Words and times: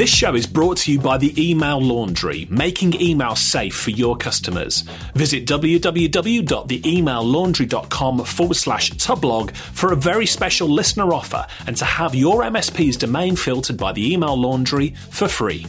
This 0.00 0.08
show 0.08 0.32
is 0.34 0.46
brought 0.46 0.78
to 0.78 0.92
you 0.92 0.98
by 0.98 1.18
the 1.18 1.34
Email 1.36 1.78
Laundry, 1.78 2.46
making 2.48 2.98
email 2.98 3.36
safe 3.36 3.76
for 3.76 3.90
your 3.90 4.16
customers. 4.16 4.80
Visit 5.14 5.44
www.theemaillaundry.com 5.44 8.24
forward 8.24 8.56
slash 8.56 8.92
tubblog 8.92 9.54
for 9.54 9.92
a 9.92 9.96
very 9.96 10.24
special 10.24 10.68
listener 10.68 11.12
offer 11.12 11.46
and 11.66 11.76
to 11.76 11.84
have 11.84 12.14
your 12.14 12.40
MSP's 12.44 12.96
domain 12.96 13.36
filtered 13.36 13.76
by 13.76 13.92
the 13.92 14.10
Email 14.10 14.40
Laundry 14.40 14.94
for 15.10 15.28
free. 15.28 15.66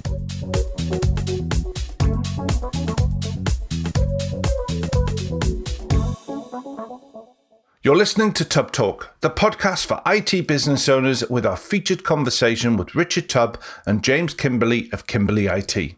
You're 7.84 7.96
listening 7.96 8.34
to 8.34 8.46
Tubb 8.46 8.72
Talk, 8.72 9.16
the 9.22 9.32
podcast 9.32 9.88
for 9.88 10.04
IT 10.06 10.46
business 10.48 10.88
owners 10.88 11.28
with 11.32 11.48
our 11.48 11.58
featured 11.58 12.04
conversation 12.04 12.78
with 12.78 12.94
Richard 12.94 13.28
Tubb 13.28 13.60
and 13.88 14.04
James 14.04 14.36
Kimberley 14.36 14.88
of 14.94 15.08
Kimberley 15.08 15.48
IT. 15.48 15.96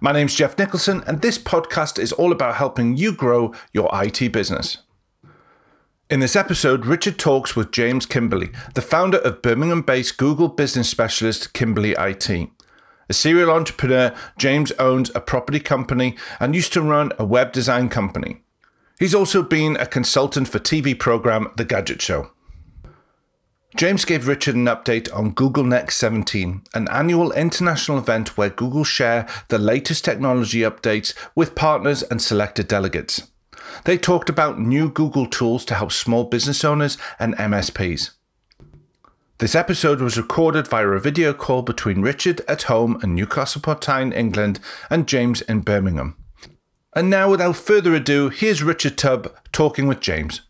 My 0.00 0.12
name's 0.12 0.34
Jeff 0.34 0.56
Nicholson, 0.56 1.04
and 1.06 1.20
this 1.20 1.36
podcast 1.36 1.98
is 1.98 2.10
all 2.10 2.32
about 2.32 2.54
helping 2.54 2.96
you 2.96 3.12
grow 3.12 3.52
your 3.74 3.90
IT 3.92 4.32
business. 4.32 4.78
In 6.08 6.20
this 6.20 6.36
episode, 6.36 6.86
Richard 6.86 7.18
talks 7.18 7.54
with 7.54 7.70
James 7.70 8.06
Kimberley, 8.06 8.48
the 8.74 8.80
founder 8.80 9.18
of 9.18 9.42
Birmingham 9.42 9.82
based 9.82 10.16
Google 10.16 10.48
business 10.48 10.88
specialist 10.88 11.52
Kimberley 11.52 11.94
IT. 11.98 12.30
A 13.10 13.12
serial 13.12 13.50
entrepreneur, 13.50 14.14
James 14.38 14.72
owns 14.78 15.10
a 15.14 15.20
property 15.20 15.60
company 15.60 16.16
and 16.40 16.54
used 16.54 16.72
to 16.72 16.80
run 16.80 17.12
a 17.18 17.26
web 17.26 17.52
design 17.52 17.90
company. 17.90 18.40
He's 18.98 19.14
also 19.14 19.42
been 19.42 19.76
a 19.76 19.86
consultant 19.86 20.48
for 20.48 20.58
TV 20.58 20.98
program 20.98 21.52
The 21.56 21.66
Gadget 21.66 22.00
Show. 22.00 22.30
James 23.76 24.06
gave 24.06 24.26
Richard 24.26 24.54
an 24.54 24.64
update 24.64 25.14
on 25.14 25.32
Google 25.32 25.64
Next 25.64 25.96
17, 25.96 26.62
an 26.72 26.88
annual 26.88 27.30
international 27.32 27.98
event 27.98 28.38
where 28.38 28.48
Google 28.48 28.84
share 28.84 29.28
the 29.48 29.58
latest 29.58 30.02
technology 30.02 30.60
updates 30.60 31.12
with 31.34 31.54
partners 31.54 32.02
and 32.02 32.22
selected 32.22 32.68
delegates. 32.68 33.30
They 33.84 33.98
talked 33.98 34.30
about 34.30 34.58
new 34.58 34.90
Google 34.90 35.26
tools 35.26 35.66
to 35.66 35.74
help 35.74 35.92
small 35.92 36.24
business 36.24 36.64
owners 36.64 36.96
and 37.18 37.36
MSPs. 37.36 38.12
This 39.38 39.54
episode 39.54 40.00
was 40.00 40.16
recorded 40.16 40.68
via 40.68 40.88
a 40.88 41.00
video 41.00 41.34
call 41.34 41.60
between 41.60 42.00
Richard 42.00 42.40
at 42.48 42.62
home 42.62 42.98
in 43.02 43.14
Newcastle 43.14 43.58
upon 43.58 43.80
Tyne, 43.80 44.12
England, 44.14 44.58
and 44.88 45.06
James 45.06 45.42
in 45.42 45.60
Birmingham. 45.60 46.16
And 46.96 47.10
now, 47.10 47.30
without 47.30 47.56
further 47.56 47.94
ado, 47.94 48.30
here's 48.30 48.62
Richard 48.62 48.96
Tubb 48.96 49.30
talking 49.52 49.86
with 49.86 50.00
James. 50.00 50.40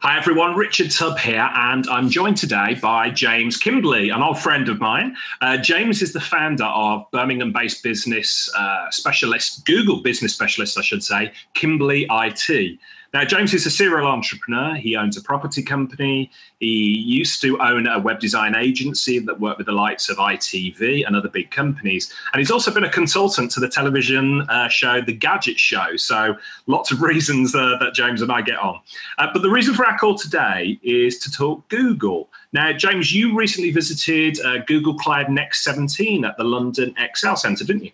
Hi 0.00 0.16
everyone, 0.16 0.56
Richard 0.56 0.90
Tubb 0.90 1.18
here, 1.18 1.50
and 1.54 1.86
I'm 1.90 2.08
joined 2.08 2.38
today 2.38 2.78
by 2.80 3.10
James 3.10 3.58
Kimberley, 3.58 4.08
an 4.08 4.22
old 4.22 4.38
friend 4.38 4.70
of 4.70 4.80
mine. 4.80 5.14
Uh, 5.42 5.58
James 5.58 6.00
is 6.00 6.14
the 6.14 6.20
founder 6.22 6.64
of 6.64 7.04
Birmingham 7.12 7.52
based 7.52 7.82
business 7.82 8.50
uh, 8.56 8.90
specialist, 8.90 9.66
Google 9.66 10.02
business 10.02 10.32
specialist, 10.32 10.78
I 10.78 10.82
should 10.82 11.04
say, 11.04 11.30
Kimberley 11.52 12.06
IT. 12.10 12.78
Now, 13.14 13.24
James 13.24 13.54
is 13.54 13.64
a 13.64 13.70
serial 13.70 14.06
entrepreneur. 14.06 14.74
He 14.74 14.94
owns 14.94 15.16
a 15.16 15.22
property 15.22 15.62
company. 15.62 16.30
He 16.60 16.98
used 16.98 17.40
to 17.40 17.58
own 17.58 17.86
a 17.86 17.98
web 17.98 18.20
design 18.20 18.54
agency 18.54 19.18
that 19.18 19.40
worked 19.40 19.56
with 19.56 19.66
the 19.66 19.72
likes 19.72 20.10
of 20.10 20.18
ITV 20.18 21.06
and 21.06 21.16
other 21.16 21.30
big 21.30 21.50
companies. 21.50 22.12
And 22.32 22.40
he's 22.40 22.50
also 22.50 22.72
been 22.72 22.84
a 22.84 22.90
consultant 22.90 23.50
to 23.52 23.60
the 23.60 23.68
television 23.68 24.42
uh, 24.50 24.68
show 24.68 25.00
The 25.00 25.14
Gadget 25.14 25.58
Show. 25.58 25.96
So, 25.96 26.36
lots 26.66 26.90
of 26.90 27.00
reasons 27.12 27.54
uh, 27.54 27.76
that 27.80 27.94
James 27.94 28.20
and 28.20 28.30
I 28.30 28.42
get 28.42 28.58
on. 28.58 28.78
Uh, 29.16 29.28
but 29.32 29.40
the 29.40 29.50
reason 29.50 29.74
for 29.74 29.86
our 29.86 29.96
call 29.96 30.14
today 30.14 30.78
is 30.82 31.18
to 31.20 31.30
talk 31.30 31.66
Google. 31.68 32.28
Now, 32.52 32.72
James, 32.74 33.14
you 33.14 33.34
recently 33.34 33.70
visited 33.70 34.38
uh, 34.40 34.58
Google 34.66 34.94
Cloud 34.94 35.30
Next 35.30 35.64
17 35.64 36.26
at 36.26 36.36
the 36.36 36.44
London 36.44 36.94
Excel 36.98 37.36
Centre, 37.36 37.64
didn't 37.64 37.84
you? 37.84 37.92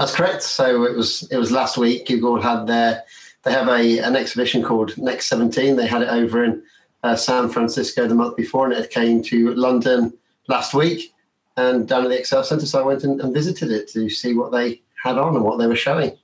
That's 0.00 0.14
correct. 0.14 0.42
So 0.42 0.84
it 0.84 0.96
was 0.96 1.28
it 1.30 1.36
was 1.36 1.52
last 1.52 1.76
week. 1.76 2.06
Google 2.06 2.40
had 2.40 2.66
their 2.66 3.04
they 3.42 3.52
have 3.52 3.68
a 3.68 3.98
an 4.00 4.16
exhibition 4.16 4.62
called 4.62 4.96
Next 4.98 5.28
17. 5.28 5.76
They 5.76 5.86
had 5.86 6.02
it 6.02 6.08
over 6.08 6.44
in 6.44 6.62
uh, 7.02 7.16
San 7.16 7.48
Francisco 7.48 8.06
the 8.06 8.14
month 8.14 8.36
before, 8.36 8.66
and 8.66 8.74
it 8.74 8.90
came 8.90 9.22
to 9.24 9.54
London 9.54 10.12
last 10.48 10.74
week 10.74 11.14
and 11.56 11.88
down 11.88 12.04
at 12.04 12.10
the 12.10 12.18
Excel 12.18 12.44
Centre. 12.44 12.66
So 12.66 12.80
I 12.80 12.86
went 12.86 13.04
and, 13.04 13.20
and 13.20 13.32
visited 13.32 13.70
it 13.70 13.88
to 13.90 14.08
see 14.10 14.34
what 14.34 14.52
they 14.52 14.82
had 15.02 15.18
on 15.18 15.34
and 15.36 15.44
what 15.44 15.58
they 15.58 15.66
were 15.66 15.76
showing. 15.76 16.16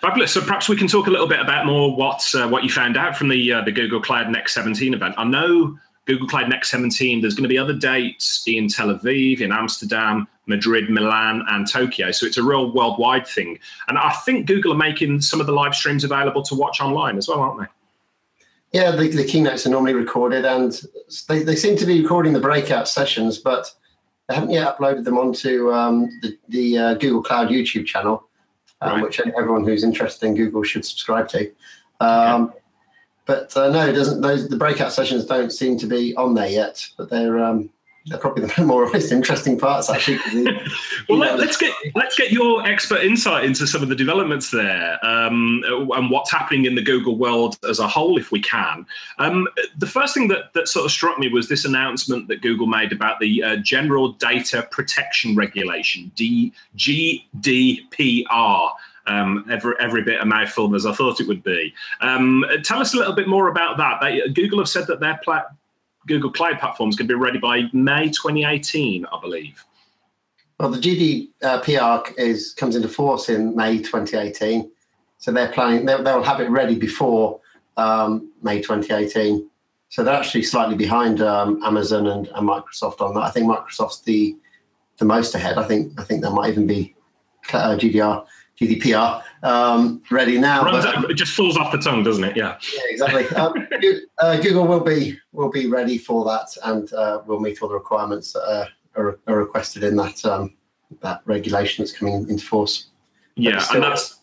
Fabulous. 0.00 0.32
So 0.32 0.40
perhaps 0.40 0.68
we 0.68 0.76
can 0.76 0.88
talk 0.88 1.06
a 1.06 1.10
little 1.10 1.28
bit 1.28 1.38
about 1.38 1.66
more 1.66 1.94
what 1.94 2.24
uh, 2.34 2.48
what 2.48 2.64
you 2.64 2.70
found 2.70 2.96
out 2.96 3.16
from 3.16 3.28
the 3.28 3.52
uh, 3.52 3.62
the 3.62 3.72
Google 3.72 4.00
Cloud 4.00 4.30
Next 4.30 4.54
17 4.54 4.94
event. 4.94 5.14
I 5.18 5.24
know 5.24 5.78
Google 6.06 6.26
Cloud 6.26 6.48
Next 6.48 6.70
17. 6.70 7.20
There's 7.20 7.34
going 7.34 7.44
to 7.44 7.48
be 7.48 7.58
other 7.58 7.74
dates 7.74 8.42
in 8.46 8.68
Tel 8.68 8.88
Aviv, 8.88 9.40
in 9.40 9.52
Amsterdam, 9.52 10.26
Madrid, 10.46 10.90
Milan, 10.90 11.44
and 11.48 11.68
Tokyo. 11.68 12.10
So 12.10 12.26
it's 12.26 12.38
a 12.38 12.42
real 12.42 12.72
worldwide 12.72 13.26
thing. 13.26 13.58
And 13.88 13.98
I 13.98 14.10
think 14.24 14.46
Google 14.46 14.72
are 14.72 14.76
making 14.76 15.20
some 15.20 15.40
of 15.40 15.46
the 15.46 15.52
live 15.52 15.74
streams 15.74 16.04
available 16.04 16.42
to 16.42 16.54
watch 16.54 16.80
online 16.80 17.18
as 17.18 17.28
well, 17.28 17.40
aren't 17.40 17.60
they? 17.60 17.66
Yeah, 18.78 18.90
the, 18.90 19.08
the 19.08 19.24
keynotes 19.24 19.66
are 19.66 19.70
normally 19.70 19.92
recorded, 19.92 20.46
and 20.46 20.80
they, 21.28 21.42
they 21.42 21.56
seem 21.56 21.76
to 21.76 21.84
be 21.84 22.00
recording 22.00 22.32
the 22.32 22.40
breakout 22.40 22.88
sessions, 22.88 23.38
but 23.38 23.72
they 24.28 24.34
haven't 24.34 24.50
yet 24.50 24.78
uploaded 24.78 25.04
them 25.04 25.18
onto 25.18 25.70
um, 25.72 26.08
the, 26.22 26.38
the 26.48 26.78
uh, 26.78 26.94
Google 26.94 27.22
Cloud 27.22 27.48
YouTube 27.48 27.84
channel, 27.84 28.26
um, 28.80 28.92
right. 28.92 29.02
which 29.02 29.20
everyone 29.20 29.64
who's 29.64 29.84
interested 29.84 30.26
in 30.26 30.34
Google 30.34 30.62
should 30.62 30.84
subscribe 30.84 31.28
to. 31.28 31.52
Um. 32.00 32.52
But 33.24 33.56
uh, 33.56 33.70
no, 33.70 33.86
it 33.86 33.92
doesn't. 33.92 34.20
Those 34.20 34.48
the 34.48 34.56
breakout 34.56 34.92
sessions 34.92 35.24
don't 35.24 35.50
seem 35.50 35.78
to 35.78 35.86
be 35.86 36.14
on 36.16 36.34
there 36.34 36.48
yet. 36.48 36.88
But 36.96 37.10
they're 37.10 37.42
um, 37.42 37.70
they're 38.06 38.18
probably 38.18 38.46
the 38.46 38.64
more 38.64 38.90
most 38.92 39.12
interesting 39.12 39.58
parts 39.58 39.88
actually. 39.88 40.18
well, 41.08 41.18
let, 41.18 41.38
us 41.38 41.56
get 41.56 41.72
let's 41.94 42.16
get 42.16 42.32
your 42.32 42.66
expert 42.66 43.02
insight 43.02 43.44
into 43.44 43.66
some 43.66 43.82
of 43.82 43.88
the 43.88 43.94
developments 43.94 44.50
there 44.50 44.98
um, 45.04 45.62
and 45.66 46.10
what's 46.10 46.30
happening 46.30 46.64
in 46.64 46.74
the 46.74 46.82
Google 46.82 47.16
world 47.16 47.56
as 47.68 47.78
a 47.78 47.86
whole, 47.86 48.18
if 48.18 48.32
we 48.32 48.40
can. 48.40 48.86
Um, 49.18 49.48
the 49.78 49.86
first 49.86 50.14
thing 50.14 50.28
that 50.28 50.52
that 50.54 50.68
sort 50.68 50.84
of 50.84 50.90
struck 50.90 51.18
me 51.18 51.28
was 51.28 51.48
this 51.48 51.64
announcement 51.64 52.28
that 52.28 52.42
Google 52.42 52.66
made 52.66 52.92
about 52.92 53.20
the 53.20 53.42
uh, 53.42 53.56
General 53.56 54.12
Data 54.12 54.66
Protection 54.70 55.36
Regulation 55.36 56.10
(D 56.16 56.52
GDPR). 56.76 58.72
Um, 59.06 59.44
every 59.50 59.74
every 59.80 60.02
bit 60.02 60.20
a 60.20 60.24
mouthful 60.24 60.74
as 60.76 60.86
I 60.86 60.92
thought 60.92 61.20
it 61.20 61.26
would 61.26 61.42
be. 61.42 61.74
Um, 62.00 62.44
tell 62.62 62.80
us 62.80 62.94
a 62.94 62.96
little 62.96 63.14
bit 63.14 63.26
more 63.26 63.48
about 63.48 63.76
that. 63.78 64.00
They, 64.00 64.28
Google 64.28 64.58
have 64.58 64.68
said 64.68 64.86
that 64.86 65.00
their 65.00 65.18
pla- 65.24 65.42
Google 66.06 66.30
Cloud 66.30 66.58
platforms 66.58 66.96
can 66.96 67.06
be 67.06 67.14
ready 67.14 67.38
by 67.38 67.64
May 67.72 68.08
2018, 68.10 69.06
I 69.06 69.20
believe. 69.20 69.64
Well, 70.58 70.70
the 70.70 70.78
GDPR 70.78 72.16
is 72.18 72.54
comes 72.54 72.76
into 72.76 72.88
force 72.88 73.28
in 73.28 73.56
May 73.56 73.78
2018, 73.78 74.70
so 75.18 75.32
they're 75.32 75.50
planning 75.50 75.86
they'll, 75.86 76.02
they'll 76.02 76.22
have 76.22 76.40
it 76.40 76.50
ready 76.50 76.76
before 76.76 77.40
um, 77.76 78.30
May 78.42 78.58
2018. 78.60 79.48
So 79.88 80.02
they're 80.02 80.14
actually 80.14 80.44
slightly 80.44 80.76
behind 80.76 81.20
um, 81.20 81.62
Amazon 81.64 82.06
and, 82.06 82.28
and, 82.28 82.48
Microsoft 82.48 83.00
on 83.00 83.14
that. 83.14 83.20
I 83.20 83.30
think 83.30 83.46
Microsoft's 83.46 84.00
the 84.02 84.36
the 84.98 85.04
most 85.04 85.34
ahead. 85.34 85.58
I 85.58 85.64
think 85.64 85.98
I 86.00 86.04
think 86.04 86.22
there 86.22 86.30
might 86.30 86.50
even 86.50 86.66
be 86.66 86.94
uh, 87.52 87.76
GDR 87.76 88.24
GDPR 88.60 89.22
um, 89.42 90.02
ready 90.10 90.38
now. 90.38 90.64
But, 90.64 91.10
it 91.10 91.14
just 91.14 91.34
falls 91.34 91.56
off 91.56 91.72
the 91.72 91.78
tongue, 91.78 92.02
doesn't 92.02 92.24
it? 92.24 92.36
Yeah. 92.36 92.58
Yeah, 92.74 92.80
exactly. 92.88 93.36
Um, 93.36 93.68
uh, 94.18 94.36
Google 94.40 94.66
will 94.66 94.80
be 94.80 95.18
will 95.32 95.50
be 95.50 95.66
ready 95.68 95.98
for 95.98 96.24
that, 96.24 96.56
and 96.64 96.92
uh, 96.92 97.22
will 97.26 97.40
meet 97.40 97.62
all 97.62 97.68
the 97.68 97.74
requirements 97.74 98.32
that 98.32 98.68
are, 98.96 99.18
are, 99.26 99.36
requested 99.36 99.82
in 99.82 99.96
that 99.96 100.24
um, 100.24 100.54
that 101.00 101.22
regulation 101.24 101.82
that's 101.82 101.96
coming 101.96 102.28
into 102.28 102.44
force. 102.44 102.88
Yeah, 103.36 103.58
still, 103.58 103.76
and 103.76 103.84
that's. 103.84 104.18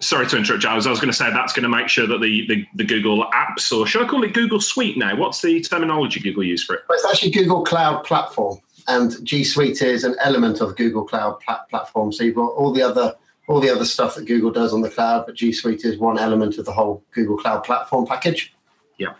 Sorry 0.00 0.24
to 0.28 0.36
interrupt, 0.36 0.62
Giles. 0.62 0.86
I 0.86 0.90
was 0.90 1.00
going 1.00 1.10
to 1.10 1.16
say 1.16 1.30
that's 1.30 1.52
going 1.52 1.64
to 1.64 1.68
make 1.68 1.88
sure 1.88 2.06
that 2.06 2.20
the, 2.20 2.46
the, 2.46 2.64
the, 2.76 2.84
Google 2.84 3.28
apps, 3.32 3.76
or 3.76 3.88
should 3.88 4.00
I 4.00 4.08
call 4.08 4.22
it 4.22 4.32
Google 4.32 4.60
Suite 4.60 4.96
now? 4.96 5.16
What's 5.16 5.42
the 5.42 5.60
terminology 5.62 6.20
Google 6.20 6.44
use 6.44 6.62
for 6.62 6.76
it? 6.76 6.82
Well, 6.88 6.96
it's 6.96 7.04
actually 7.04 7.32
Google 7.32 7.64
Cloud 7.64 8.04
Platform, 8.04 8.60
and 8.86 9.16
G 9.26 9.42
Suite 9.42 9.82
is 9.82 10.04
an 10.04 10.14
element 10.20 10.60
of 10.60 10.76
Google 10.76 11.04
Cloud 11.04 11.40
plat- 11.40 11.68
Platform. 11.68 12.12
So 12.12 12.22
you've 12.22 12.36
got 12.36 12.52
all 12.52 12.72
the 12.72 12.82
other 12.82 13.16
all 13.50 13.58
the 13.58 13.68
other 13.68 13.84
stuff 13.84 14.14
that 14.14 14.26
Google 14.26 14.52
does 14.52 14.72
on 14.72 14.80
the 14.80 14.88
cloud, 14.88 15.26
but 15.26 15.34
G 15.34 15.52
Suite 15.52 15.84
is 15.84 15.98
one 15.98 16.18
element 16.18 16.56
of 16.58 16.64
the 16.64 16.72
whole 16.72 17.02
Google 17.10 17.36
Cloud 17.36 17.64
Platform 17.64 18.06
package. 18.06 18.54
Yeah. 18.96 19.14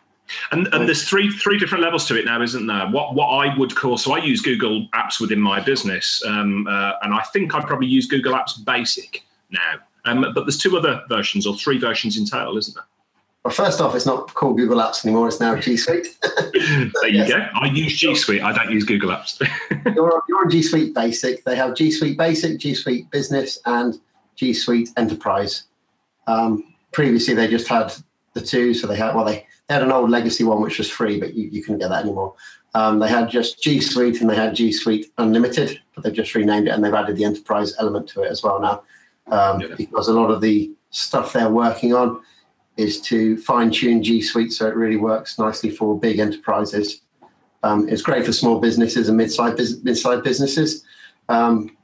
And, 0.53 0.69
and 0.73 0.87
there's 0.87 1.09
three 1.09 1.31
three 1.31 1.59
different 1.59 1.83
levels 1.83 2.07
to 2.07 2.17
it 2.17 2.25
now, 2.25 2.41
isn't 2.41 2.65
there? 2.65 2.87
What 2.87 3.17
what 3.17 3.27
I 3.27 3.59
would 3.59 3.75
call 3.75 3.99
so 3.99 4.13
I 4.13 4.19
use 4.19 4.41
Google 4.41 4.87
Apps 4.95 5.21
within 5.21 5.41
my 5.41 5.59
business, 5.59 6.23
um, 6.25 6.69
uh, 6.69 6.93
and 7.03 7.13
I 7.13 7.23
think 7.33 7.53
I'd 7.57 7.67
probably 7.67 7.89
use 7.89 8.07
Google 8.07 8.35
Apps 8.35 8.65
Basic 8.65 9.25
now. 9.51 9.81
Um, 10.05 10.25
but 10.33 10.45
there's 10.45 10.57
two 10.59 10.79
other 10.79 11.03
versions 11.09 11.45
or 11.45 11.57
three 11.57 11.79
versions 11.79 12.17
in 12.17 12.25
total, 12.25 12.57
isn't 12.57 12.75
there? 12.75 12.85
Well, 13.45 13.53
first 13.53 13.81
off, 13.81 13.97
it's 13.97 14.07
not 14.07 14.33
called 14.35 14.59
Google 14.59 14.79
Apps 14.79 15.05
anymore. 15.05 15.27
It's 15.27 15.41
now 15.41 15.57
G 15.57 15.77
Suite. 15.77 16.07
there 16.23 17.09
you 17.09 17.25
yes. 17.25 17.31
go. 17.31 17.49
I 17.55 17.67
use 17.67 17.99
G 17.99 18.15
Suite. 18.15 18.43
I 18.43 18.53
don't 18.53 18.71
use 18.71 18.85
Google 18.85 19.11
Apps. 19.11 19.41
you're, 19.95 20.23
you're 20.29 20.39
on 20.39 20.51
G 20.51 20.63
Suite 20.63 20.95
Basic. 20.95 21.43
They 21.43 21.57
have 21.57 21.75
G 21.75 21.91
Suite 21.91 22.17
Basic, 22.17 22.59
G 22.59 22.75
Suite 22.75 23.11
Business, 23.11 23.59
and 23.67 23.99
G 24.41 24.55
Suite 24.55 24.89
Enterprise. 24.97 25.65
Um, 26.27 26.75
previously, 26.93 27.35
they 27.35 27.47
just 27.47 27.69
had 27.69 27.93
the 28.33 28.41
two. 28.41 28.73
So 28.73 28.87
they 28.87 28.97
had 28.97 29.15
well, 29.15 29.27
they, 29.27 29.47
they 29.69 29.75
had 29.75 29.83
an 29.83 29.93
old 29.93 30.09
legacy 30.09 30.45
one 30.45 30.63
which 30.63 30.79
was 30.79 30.89
free, 30.89 31.21
but 31.21 31.35
you, 31.35 31.51
you 31.51 31.63
couldn't 31.63 31.81
get 31.81 31.91
that 31.91 32.05
anymore. 32.05 32.35
Um, 32.73 33.01
they 33.01 33.09
had 33.09 33.29
just 33.29 33.63
G 33.63 33.81
Suite 33.81 34.23
and 34.23 34.31
they 34.31 34.37
had 34.37 34.55
G 34.55 34.73
Suite 34.73 35.13
Unlimited, 35.19 35.79
but 35.95 36.05
they've 36.05 36.15
just 36.15 36.35
renamed 36.35 36.69
it 36.69 36.71
and 36.71 36.83
they've 36.83 36.95
added 36.95 37.17
the 37.17 37.25
enterprise 37.25 37.75
element 37.79 38.09
to 38.11 38.23
it 38.23 38.31
as 38.31 38.43
well 38.43 38.61
now. 38.61 38.83
Um, 39.27 39.61
yeah. 39.61 39.75
Because 39.77 40.09
a 40.09 40.15
lot 40.15 40.31
of 40.31 40.41
the 40.41 40.73
stuff 40.89 41.35
they're 41.35 41.51
working 41.51 41.93
on 41.93 42.23
is 42.79 42.99
to 43.03 43.37
fine 43.37 43.71
tune 43.71 44.03
G 44.03 44.23
Suite 44.23 44.55
so 44.55 44.67
it 44.69 44.75
really 44.75 44.97
works 44.97 45.39
nicely 45.39 45.69
for 45.69 46.01
big 46.01 46.19
enterprises. 46.19 47.03
Um, 47.63 47.91
it's 47.91 48.01
great 48.01 48.25
for 48.25 48.33
small 48.33 48.59
businesses 48.59 49.11
and 49.11 49.19
mid-sized, 49.19 49.85
mid-sized 49.85 50.25
businesses, 50.25 50.83
um, 51.29 51.77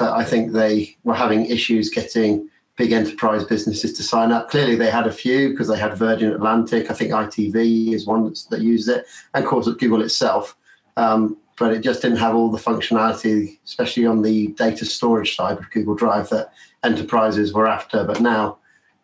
I 0.00 0.24
think 0.24 0.52
they 0.52 0.96
were 1.04 1.14
having 1.14 1.46
issues 1.46 1.90
getting 1.90 2.48
big 2.76 2.92
enterprise 2.92 3.44
businesses 3.44 3.92
to 3.92 4.02
sign 4.02 4.32
up. 4.32 4.50
Clearly, 4.50 4.74
they 4.74 4.90
had 4.90 5.06
a 5.06 5.12
few 5.12 5.50
because 5.50 5.68
they 5.68 5.78
had 5.78 5.96
Virgin 5.96 6.32
Atlantic. 6.32 6.90
I 6.90 6.94
think 6.94 7.12
ITV 7.12 7.92
is 7.92 8.06
one 8.06 8.34
that 8.50 8.60
used 8.60 8.88
it, 8.88 9.06
and 9.34 9.44
of 9.44 9.50
course, 9.50 9.68
Google 9.68 10.02
itself. 10.02 10.56
Um, 10.96 11.36
but 11.56 11.72
it 11.72 11.80
just 11.80 12.02
didn't 12.02 12.18
have 12.18 12.34
all 12.34 12.50
the 12.50 12.58
functionality, 12.58 13.58
especially 13.64 14.06
on 14.06 14.22
the 14.22 14.48
data 14.48 14.84
storage 14.84 15.36
side 15.36 15.58
of 15.58 15.70
Google 15.70 15.94
Drive, 15.94 16.28
that 16.30 16.52
enterprises 16.82 17.52
were 17.52 17.68
after. 17.68 18.02
But 18.04 18.20
now 18.20 18.58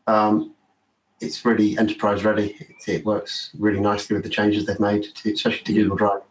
um, 0.08 0.52
it's 1.20 1.44
really 1.44 1.78
enterprise 1.78 2.24
ready. 2.24 2.56
It, 2.58 2.88
it, 2.88 3.04
works 3.04 3.50
really 3.58 3.80
nicely 3.80 4.14
with 4.14 4.24
the 4.24 4.30
changes 4.30 4.66
they've 4.66 4.80
made, 4.80 5.04
to, 5.16 5.32
especially 5.32 5.62
to 5.64 5.72
Google 5.72 5.96
Drive. 5.96 6.22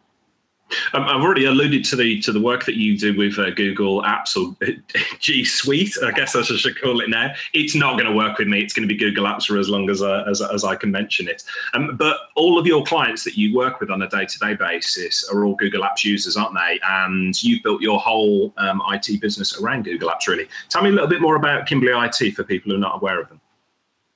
Um, 0.92 1.04
I've 1.04 1.22
already 1.22 1.44
alluded 1.44 1.84
to 1.86 1.96
the 1.96 2.20
to 2.20 2.32
the 2.32 2.40
work 2.40 2.64
that 2.64 2.76
you 2.76 2.96
do 2.96 3.16
with 3.16 3.38
uh, 3.38 3.50
Google 3.50 4.02
Apps 4.02 4.36
or 4.36 4.56
G 5.18 5.44
Suite, 5.44 5.94
I 6.04 6.12
guess 6.12 6.36
I 6.36 6.42
should 6.42 6.80
call 6.80 7.00
it 7.00 7.10
now. 7.10 7.32
It's 7.52 7.74
not 7.74 7.98
going 7.98 8.10
to 8.10 8.16
work 8.16 8.38
with 8.38 8.48
me. 8.48 8.60
It's 8.60 8.72
going 8.72 8.88
to 8.88 8.92
be 8.92 8.98
Google 8.98 9.24
Apps 9.24 9.46
for 9.46 9.58
as 9.58 9.68
long 9.68 9.88
as 9.90 10.02
uh, 10.02 10.24
as, 10.28 10.40
as 10.42 10.64
I 10.64 10.76
can 10.76 10.90
mention 10.90 11.28
it. 11.28 11.42
Um, 11.74 11.96
but 11.96 12.16
all 12.36 12.58
of 12.58 12.66
your 12.66 12.84
clients 12.84 13.24
that 13.24 13.36
you 13.36 13.54
work 13.54 13.80
with 13.80 13.90
on 13.90 14.02
a 14.02 14.08
day 14.08 14.26
to 14.26 14.38
day 14.38 14.54
basis 14.54 15.28
are 15.28 15.44
all 15.44 15.54
Google 15.56 15.82
Apps 15.82 16.04
users, 16.04 16.36
aren't 16.36 16.54
they? 16.54 16.80
And 16.88 17.40
you've 17.42 17.62
built 17.62 17.80
your 17.80 17.98
whole 17.98 18.52
um, 18.56 18.82
IT 18.92 19.20
business 19.20 19.60
around 19.60 19.84
Google 19.84 20.10
Apps, 20.10 20.26
really. 20.28 20.48
Tell 20.68 20.82
me 20.82 20.90
a 20.90 20.92
little 20.92 21.08
bit 21.08 21.20
more 21.20 21.36
about 21.36 21.66
Kimberley 21.66 21.92
IT 21.92 22.34
for 22.34 22.44
people 22.44 22.70
who 22.70 22.76
are 22.76 22.80
not 22.80 22.96
aware 22.96 23.20
of 23.20 23.28
them. 23.28 23.40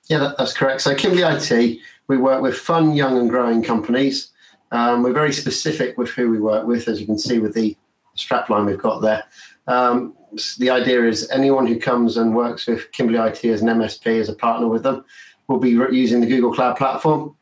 Yeah, 0.06 0.18
that, 0.18 0.36
that's 0.36 0.52
correct. 0.52 0.82
So 0.82 0.94
Kimberley 0.94 1.22
IT, 1.22 1.78
we 2.08 2.16
work 2.18 2.42
with 2.42 2.56
fun, 2.56 2.94
young, 2.94 3.18
and 3.18 3.30
growing 3.30 3.62
companies. 3.62 4.32
Um, 4.74 5.04
we're 5.04 5.12
very 5.12 5.32
specific 5.32 5.96
with 5.96 6.10
who 6.10 6.28
we 6.28 6.40
work 6.40 6.66
with, 6.66 6.88
as 6.88 7.00
you 7.00 7.06
can 7.06 7.16
see 7.16 7.38
with 7.38 7.54
the 7.54 7.76
strapline 8.16 8.66
we've 8.66 8.76
got 8.76 9.02
there. 9.02 9.22
Um, 9.68 10.16
the 10.58 10.70
idea 10.70 11.04
is 11.04 11.30
anyone 11.30 11.64
who 11.64 11.78
comes 11.78 12.16
and 12.16 12.34
works 12.34 12.66
with 12.66 12.90
Kimberley 12.90 13.20
IT 13.20 13.44
as 13.44 13.62
an 13.62 13.68
MSP, 13.68 14.20
as 14.20 14.28
a 14.28 14.34
partner 14.34 14.66
with 14.66 14.82
them, 14.82 15.04
will 15.46 15.60
be 15.60 15.70
using 15.70 16.20
the 16.20 16.26
Google 16.26 16.52
Cloud 16.52 16.76
platform. 16.76 17.36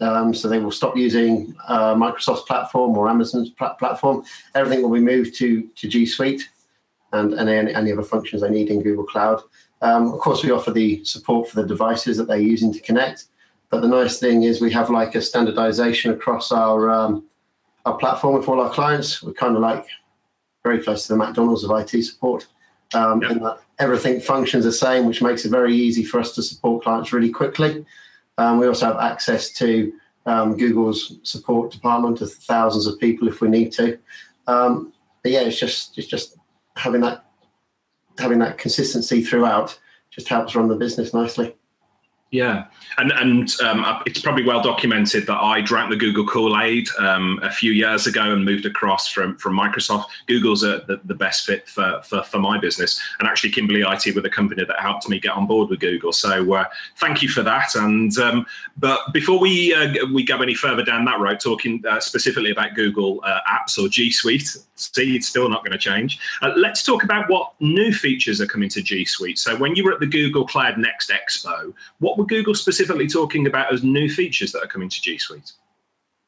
Um, 0.00 0.34
so 0.34 0.46
they 0.46 0.58
will 0.58 0.70
stop 0.70 0.94
using 0.94 1.56
uh, 1.68 1.94
Microsoft's 1.94 2.42
platform 2.42 2.98
or 2.98 3.08
Amazon's 3.08 3.48
pl- 3.48 3.76
platform. 3.78 4.22
Everything 4.54 4.82
will 4.82 4.92
be 4.92 5.00
moved 5.00 5.34
to, 5.36 5.62
to 5.62 5.88
G 5.88 6.04
Suite 6.04 6.50
and, 7.14 7.32
and 7.32 7.48
any, 7.48 7.72
any 7.72 7.92
other 7.92 8.02
functions 8.02 8.42
they 8.42 8.50
need 8.50 8.68
in 8.68 8.82
Google 8.82 9.04
Cloud. 9.04 9.40
Um, 9.80 10.12
of 10.12 10.20
course, 10.20 10.44
we 10.44 10.50
offer 10.50 10.70
the 10.70 11.02
support 11.04 11.48
for 11.48 11.62
the 11.62 11.66
devices 11.66 12.18
that 12.18 12.28
they're 12.28 12.36
using 12.36 12.74
to 12.74 12.80
connect. 12.80 13.24
But 13.74 13.80
the 13.80 13.88
nice 13.88 14.20
thing 14.20 14.44
is 14.44 14.60
we 14.60 14.70
have 14.70 14.88
like 14.88 15.16
a 15.16 15.20
standardization 15.20 16.12
across 16.12 16.52
our 16.52 16.92
um, 16.92 17.24
our 17.84 17.96
platform 17.96 18.36
with 18.36 18.48
all 18.48 18.60
our 18.60 18.70
clients. 18.70 19.20
We're 19.20 19.32
kind 19.32 19.56
of 19.56 19.62
like 19.62 19.84
very 20.62 20.80
close 20.80 21.08
to 21.08 21.14
the 21.14 21.16
McDonald's 21.16 21.64
of 21.64 21.72
IT 21.72 22.04
support. 22.04 22.46
Um, 22.94 23.20
yep. 23.20 23.40
that 23.40 23.58
everything 23.80 24.20
functions 24.20 24.64
the 24.64 24.70
same, 24.70 25.06
which 25.06 25.20
makes 25.20 25.44
it 25.44 25.50
very 25.50 25.74
easy 25.74 26.04
for 26.04 26.20
us 26.20 26.36
to 26.36 26.42
support 26.44 26.84
clients 26.84 27.12
really 27.12 27.30
quickly. 27.30 27.84
Um, 28.38 28.60
we 28.60 28.68
also 28.68 28.86
have 28.86 28.98
access 28.98 29.50
to 29.54 29.92
um, 30.26 30.56
Google's 30.56 31.18
support 31.24 31.72
department 31.72 32.20
of 32.20 32.32
thousands 32.32 32.86
of 32.86 33.00
people 33.00 33.26
if 33.26 33.40
we 33.40 33.48
need 33.48 33.72
to. 33.72 33.98
Um, 34.46 34.92
but 35.24 35.32
yeah, 35.32 35.40
it's 35.40 35.58
just 35.58 35.98
it's 35.98 36.06
just 36.06 36.36
having 36.76 37.00
that 37.00 37.24
having 38.20 38.38
that 38.38 38.56
consistency 38.56 39.20
throughout 39.20 39.76
just 40.12 40.28
helps 40.28 40.54
run 40.54 40.68
the 40.68 40.76
business 40.76 41.12
nicely. 41.12 41.56
Yeah, 42.34 42.64
and 42.98 43.12
and 43.12 43.48
um, 43.60 44.02
it's 44.06 44.20
probably 44.20 44.42
well 44.42 44.60
documented 44.60 45.24
that 45.28 45.40
I 45.40 45.60
drank 45.60 45.88
the 45.88 45.96
Google 45.96 46.26
Kool 46.26 46.60
Aid 46.60 46.88
um, 46.98 47.38
a 47.44 47.50
few 47.50 47.70
years 47.70 48.08
ago 48.08 48.32
and 48.32 48.44
moved 48.44 48.66
across 48.66 49.06
from 49.06 49.38
from 49.38 49.56
Microsoft. 49.56 50.06
Google's 50.26 50.64
a, 50.64 50.82
the, 50.88 51.00
the 51.04 51.14
best 51.14 51.46
fit 51.46 51.68
for, 51.68 52.02
for, 52.02 52.24
for 52.24 52.40
my 52.40 52.58
business, 52.58 53.00
and 53.20 53.28
actually 53.28 53.50
Kimberley 53.50 53.82
IT 53.82 54.12
were 54.16 54.20
the 54.20 54.28
company 54.28 54.64
that 54.64 54.80
helped 54.80 55.08
me 55.08 55.20
get 55.20 55.30
on 55.30 55.46
board 55.46 55.70
with 55.70 55.78
Google. 55.78 56.12
So 56.12 56.54
uh, 56.54 56.64
thank 56.96 57.22
you 57.22 57.28
for 57.28 57.44
that. 57.44 57.76
And 57.76 58.18
um, 58.18 58.46
but 58.78 59.12
before 59.12 59.38
we 59.38 59.72
uh, 59.72 59.94
we 60.12 60.24
go 60.24 60.42
any 60.42 60.54
further 60.54 60.82
down 60.82 61.04
that 61.04 61.20
road, 61.20 61.38
talking 61.38 61.84
uh, 61.88 62.00
specifically 62.00 62.50
about 62.50 62.74
Google 62.74 63.20
uh, 63.22 63.42
Apps 63.48 63.78
or 63.78 63.88
G 63.88 64.10
Suite, 64.10 64.56
see 64.76 65.16
it's 65.16 65.28
still 65.28 65.48
not 65.48 65.64
going 65.64 65.72
to 65.72 65.78
change. 65.78 66.18
Uh, 66.42 66.52
let's 66.56 66.82
talk 66.82 67.04
about 67.04 67.28
what 67.28 67.52
new 67.60 67.92
features 67.92 68.40
are 68.40 68.46
coming 68.46 68.68
to 68.70 68.82
G 68.82 69.04
Suite. 69.04 69.38
So 69.38 69.56
when 69.56 69.76
you 69.76 69.84
were 69.84 69.92
at 69.92 70.00
the 70.00 70.06
Google 70.06 70.46
Cloud 70.46 70.78
Next 70.78 71.10
Expo, 71.10 71.72
what 71.98 72.18
were 72.18 72.26
Google 72.26 72.54
specifically 72.54 73.06
talking 73.06 73.46
about 73.46 73.72
as 73.72 73.82
new 73.82 74.10
features 74.10 74.52
that 74.52 74.62
are 74.62 74.68
coming 74.68 74.88
to 74.88 75.00
G 75.00 75.18
Suite? 75.18 75.52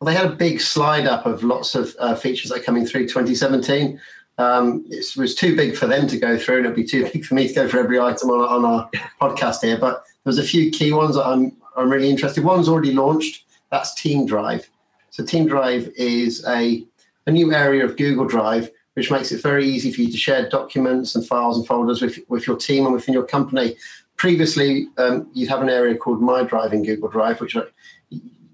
Well, 0.00 0.06
they 0.06 0.18
had 0.18 0.30
a 0.30 0.34
big 0.34 0.60
slide 0.60 1.06
up 1.06 1.24
of 1.26 1.42
lots 1.42 1.74
of 1.74 1.96
uh, 1.98 2.14
features 2.14 2.50
that 2.50 2.60
are 2.60 2.64
coming 2.64 2.86
through 2.86 3.04
2017. 3.04 3.98
Um, 4.38 4.84
it 4.90 5.16
was 5.16 5.34
too 5.34 5.56
big 5.56 5.74
for 5.76 5.86
them 5.86 6.06
to 6.08 6.18
go 6.18 6.36
through, 6.36 6.58
and 6.58 6.66
it'd 6.66 6.76
be 6.76 6.84
too 6.84 7.08
big 7.10 7.24
for 7.24 7.34
me 7.34 7.48
to 7.48 7.54
go 7.54 7.68
through 7.68 7.80
every 7.80 7.98
item 7.98 8.30
on, 8.30 8.40
on 8.40 8.64
our 8.64 8.90
podcast 9.20 9.62
here. 9.62 9.78
But 9.78 10.04
there's 10.24 10.38
a 10.38 10.44
few 10.44 10.70
key 10.70 10.92
ones 10.92 11.14
that 11.14 11.26
I'm, 11.26 11.56
I'm 11.76 11.88
really 11.88 12.10
interested. 12.10 12.44
One's 12.44 12.68
already 12.68 12.92
launched. 12.92 13.44
That's 13.70 13.94
Team 13.94 14.26
Drive. 14.26 14.68
So 15.10 15.24
Team 15.24 15.46
Drive 15.46 15.90
is 15.96 16.44
a, 16.46 16.84
a 17.26 17.30
new 17.30 17.52
area 17.52 17.84
of 17.84 17.96
Google 17.96 18.26
Drive 18.26 18.70
which 18.94 19.10
makes 19.10 19.30
it 19.30 19.42
very 19.42 19.66
easy 19.68 19.92
for 19.92 20.00
you 20.00 20.10
to 20.10 20.16
share 20.16 20.48
documents 20.48 21.14
and 21.14 21.26
files 21.26 21.58
and 21.58 21.66
folders 21.66 22.00
with, 22.00 22.18
with 22.28 22.46
your 22.46 22.56
team 22.56 22.86
and 22.86 22.94
within 22.94 23.12
your 23.12 23.26
company 23.26 23.76
previously 24.16 24.88
um, 24.98 25.28
you'd 25.32 25.48
have 25.48 25.62
an 25.62 25.68
area 25.68 25.96
called 25.96 26.20
My 26.20 26.42
Drive 26.42 26.72
in 26.72 26.84
Google 26.84 27.08
Drive, 27.08 27.40
which 27.40 27.56
are, 27.56 27.68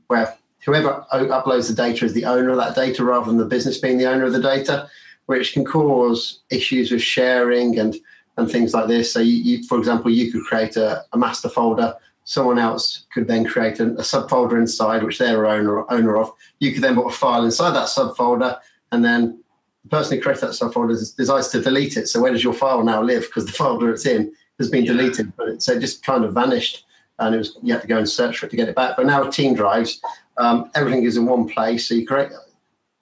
where 0.08 0.36
whoever 0.64 1.04
uploads 1.12 1.68
the 1.68 1.74
data 1.74 2.04
is 2.04 2.12
the 2.12 2.24
owner 2.24 2.50
of 2.50 2.56
that 2.56 2.74
data 2.74 3.04
rather 3.04 3.26
than 3.26 3.38
the 3.38 3.44
business 3.44 3.78
being 3.78 3.98
the 3.98 4.06
owner 4.06 4.24
of 4.24 4.32
the 4.32 4.42
data, 4.42 4.88
which 5.26 5.52
can 5.52 5.64
cause 5.64 6.40
issues 6.50 6.90
with 6.90 7.02
sharing 7.02 7.78
and 7.78 7.96
and 8.38 8.50
things 8.50 8.72
like 8.72 8.88
this. 8.88 9.12
So, 9.12 9.20
you, 9.20 9.34
you 9.34 9.62
for 9.64 9.76
example, 9.78 10.10
you 10.10 10.32
could 10.32 10.44
create 10.44 10.76
a, 10.76 11.04
a, 11.12 11.18
master 11.18 11.50
folder. 11.50 11.94
Someone 12.24 12.58
else 12.58 13.06
could 13.12 13.26
then 13.26 13.44
create 13.44 13.80
a, 13.80 13.88
a 13.92 14.02
subfolder 14.02 14.58
inside, 14.58 15.02
which 15.02 15.18
they're 15.18 15.46
owner 15.46 15.90
owner 15.90 16.16
of. 16.16 16.32
You 16.60 16.72
could 16.72 16.82
then 16.82 16.94
put 16.94 17.06
a 17.06 17.10
file 17.10 17.44
inside 17.44 17.72
that 17.72 17.88
subfolder, 17.88 18.58
and 18.92 19.04
then 19.04 19.42
the 19.82 19.88
person 19.88 20.16
who 20.16 20.22
created 20.22 20.42
that 20.42 20.50
subfolder 20.50 21.16
decides 21.16 21.48
to 21.48 21.60
delete 21.60 21.96
it. 21.96 22.08
So, 22.08 22.20
where 22.20 22.32
does 22.32 22.44
your 22.44 22.54
file 22.54 22.84
now 22.84 23.02
live? 23.02 23.22
Because 23.22 23.46
the 23.46 23.52
folder 23.60 23.90
it's 23.90 24.06
in 24.06 24.32
has 24.58 24.70
been 24.70 24.84
yeah. 24.84 24.92
deleted, 24.92 25.32
but 25.36 25.48
it, 25.48 25.62
so 25.62 25.72
it 25.72 25.80
just 25.80 26.04
kind 26.04 26.24
of 26.24 26.32
vanished, 26.32 26.84
and 27.18 27.34
it 27.34 27.38
was 27.38 27.58
you 27.62 27.72
had 27.72 27.82
to 27.82 27.88
go 27.88 27.98
and 27.98 28.08
search 28.08 28.38
for 28.38 28.46
it 28.46 28.50
to 28.50 28.56
get 28.56 28.68
it 28.68 28.76
back. 28.76 28.96
But 28.96 29.06
now 29.06 29.24
with 29.24 29.34
Team 29.34 29.54
Drives, 29.54 30.00
um, 30.36 30.70
everything 30.74 31.04
is 31.04 31.16
in 31.16 31.26
one 31.26 31.48
place. 31.48 31.88
So 31.88 31.94
you 31.94 32.06
create 32.06 32.30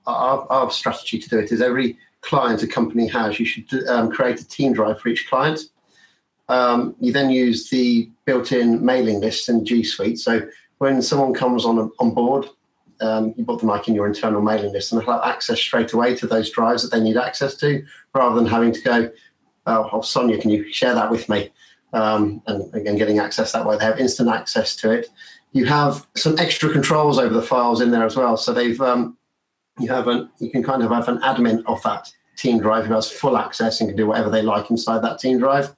our, 0.06 0.46
our, 0.50 0.70
strategy 0.70 1.18
to 1.18 1.28
do 1.28 1.38
it 1.38 1.52
is 1.52 1.60
every 1.60 1.96
client 2.22 2.62
a 2.62 2.66
company 2.66 3.06
has, 3.08 3.38
you 3.38 3.46
should 3.46 3.86
um, 3.88 4.10
create 4.10 4.40
a 4.40 4.46
Team 4.46 4.72
Drive 4.72 5.00
for 5.00 5.08
each 5.08 5.28
client. 5.28 5.60
Um, 6.50 6.96
you 7.00 7.12
then 7.12 7.30
use 7.30 7.70
the 7.70 8.10
built-in 8.26 8.84
mailing 8.84 9.20
list 9.20 9.48
in 9.48 9.64
G 9.64 9.82
Suite. 9.82 10.18
So 10.18 10.46
when 10.78 11.00
someone 11.00 11.32
comes 11.32 11.64
on 11.64 11.90
on 11.98 12.12
board, 12.12 12.46
um, 13.00 13.32
you 13.36 13.44
put 13.44 13.60
them 13.60 13.68
like 13.68 13.88
in 13.88 13.94
your 13.94 14.06
internal 14.06 14.42
mailing 14.42 14.72
list, 14.72 14.92
and 14.92 15.02
have 15.02 15.22
access 15.22 15.58
straight 15.58 15.92
away 15.92 16.14
to 16.16 16.26
those 16.26 16.50
drives 16.50 16.82
that 16.82 16.90
they 16.94 17.02
need 17.02 17.16
access 17.16 17.54
to, 17.58 17.82
rather 18.14 18.34
than 18.34 18.46
having 18.46 18.72
to 18.72 18.80
go, 18.82 19.10
oh, 19.66 19.88
oh 19.92 20.00
Sonia, 20.02 20.38
can 20.38 20.50
you 20.50 20.70
share 20.72 20.94
that 20.94 21.10
with 21.10 21.28
me? 21.28 21.50
Um, 21.92 22.42
and 22.46 22.74
again, 22.74 22.96
getting 22.96 23.18
access 23.20 23.52
that 23.52 23.64
way, 23.64 23.76
they 23.76 23.84
have 23.84 23.98
instant 23.98 24.28
access 24.28 24.76
to 24.76 24.90
it. 24.90 25.08
You 25.52 25.64
have 25.66 26.06
some 26.14 26.38
extra 26.38 26.70
controls 26.70 27.18
over 27.18 27.34
the 27.34 27.42
files 27.42 27.80
in 27.80 27.90
there 27.90 28.04
as 28.04 28.16
well. 28.16 28.36
So 28.36 28.52
they've 28.52 28.80
um, 28.80 29.16
you 29.78 29.88
have 29.88 30.08
an 30.08 30.30
you 30.38 30.50
can 30.50 30.62
kind 30.62 30.82
of 30.82 30.90
have 30.90 31.08
an 31.08 31.18
admin 31.18 31.62
of 31.66 31.82
that 31.82 32.12
team 32.36 32.58
drive 32.58 32.86
who 32.86 32.94
has 32.94 33.10
full 33.10 33.36
access 33.36 33.80
and 33.80 33.90
can 33.90 33.96
do 33.96 34.06
whatever 34.06 34.30
they 34.30 34.42
like 34.42 34.70
inside 34.70 35.02
that 35.02 35.18
team 35.18 35.38
drive, 35.38 35.74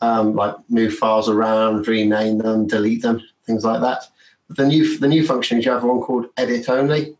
um, 0.00 0.34
like 0.34 0.54
move 0.68 0.94
files 0.94 1.28
around, 1.28 1.88
rename 1.88 2.38
them, 2.38 2.66
delete 2.66 3.02
them, 3.02 3.22
things 3.44 3.64
like 3.64 3.80
that. 3.80 4.04
But 4.48 4.56
the 4.56 4.66
new 4.66 4.98
the 4.98 5.08
new 5.08 5.26
function 5.26 5.58
is 5.58 5.64
you 5.64 5.72
have 5.72 5.84
one 5.84 6.00
called 6.00 6.26
edit 6.36 6.68
only, 6.68 7.16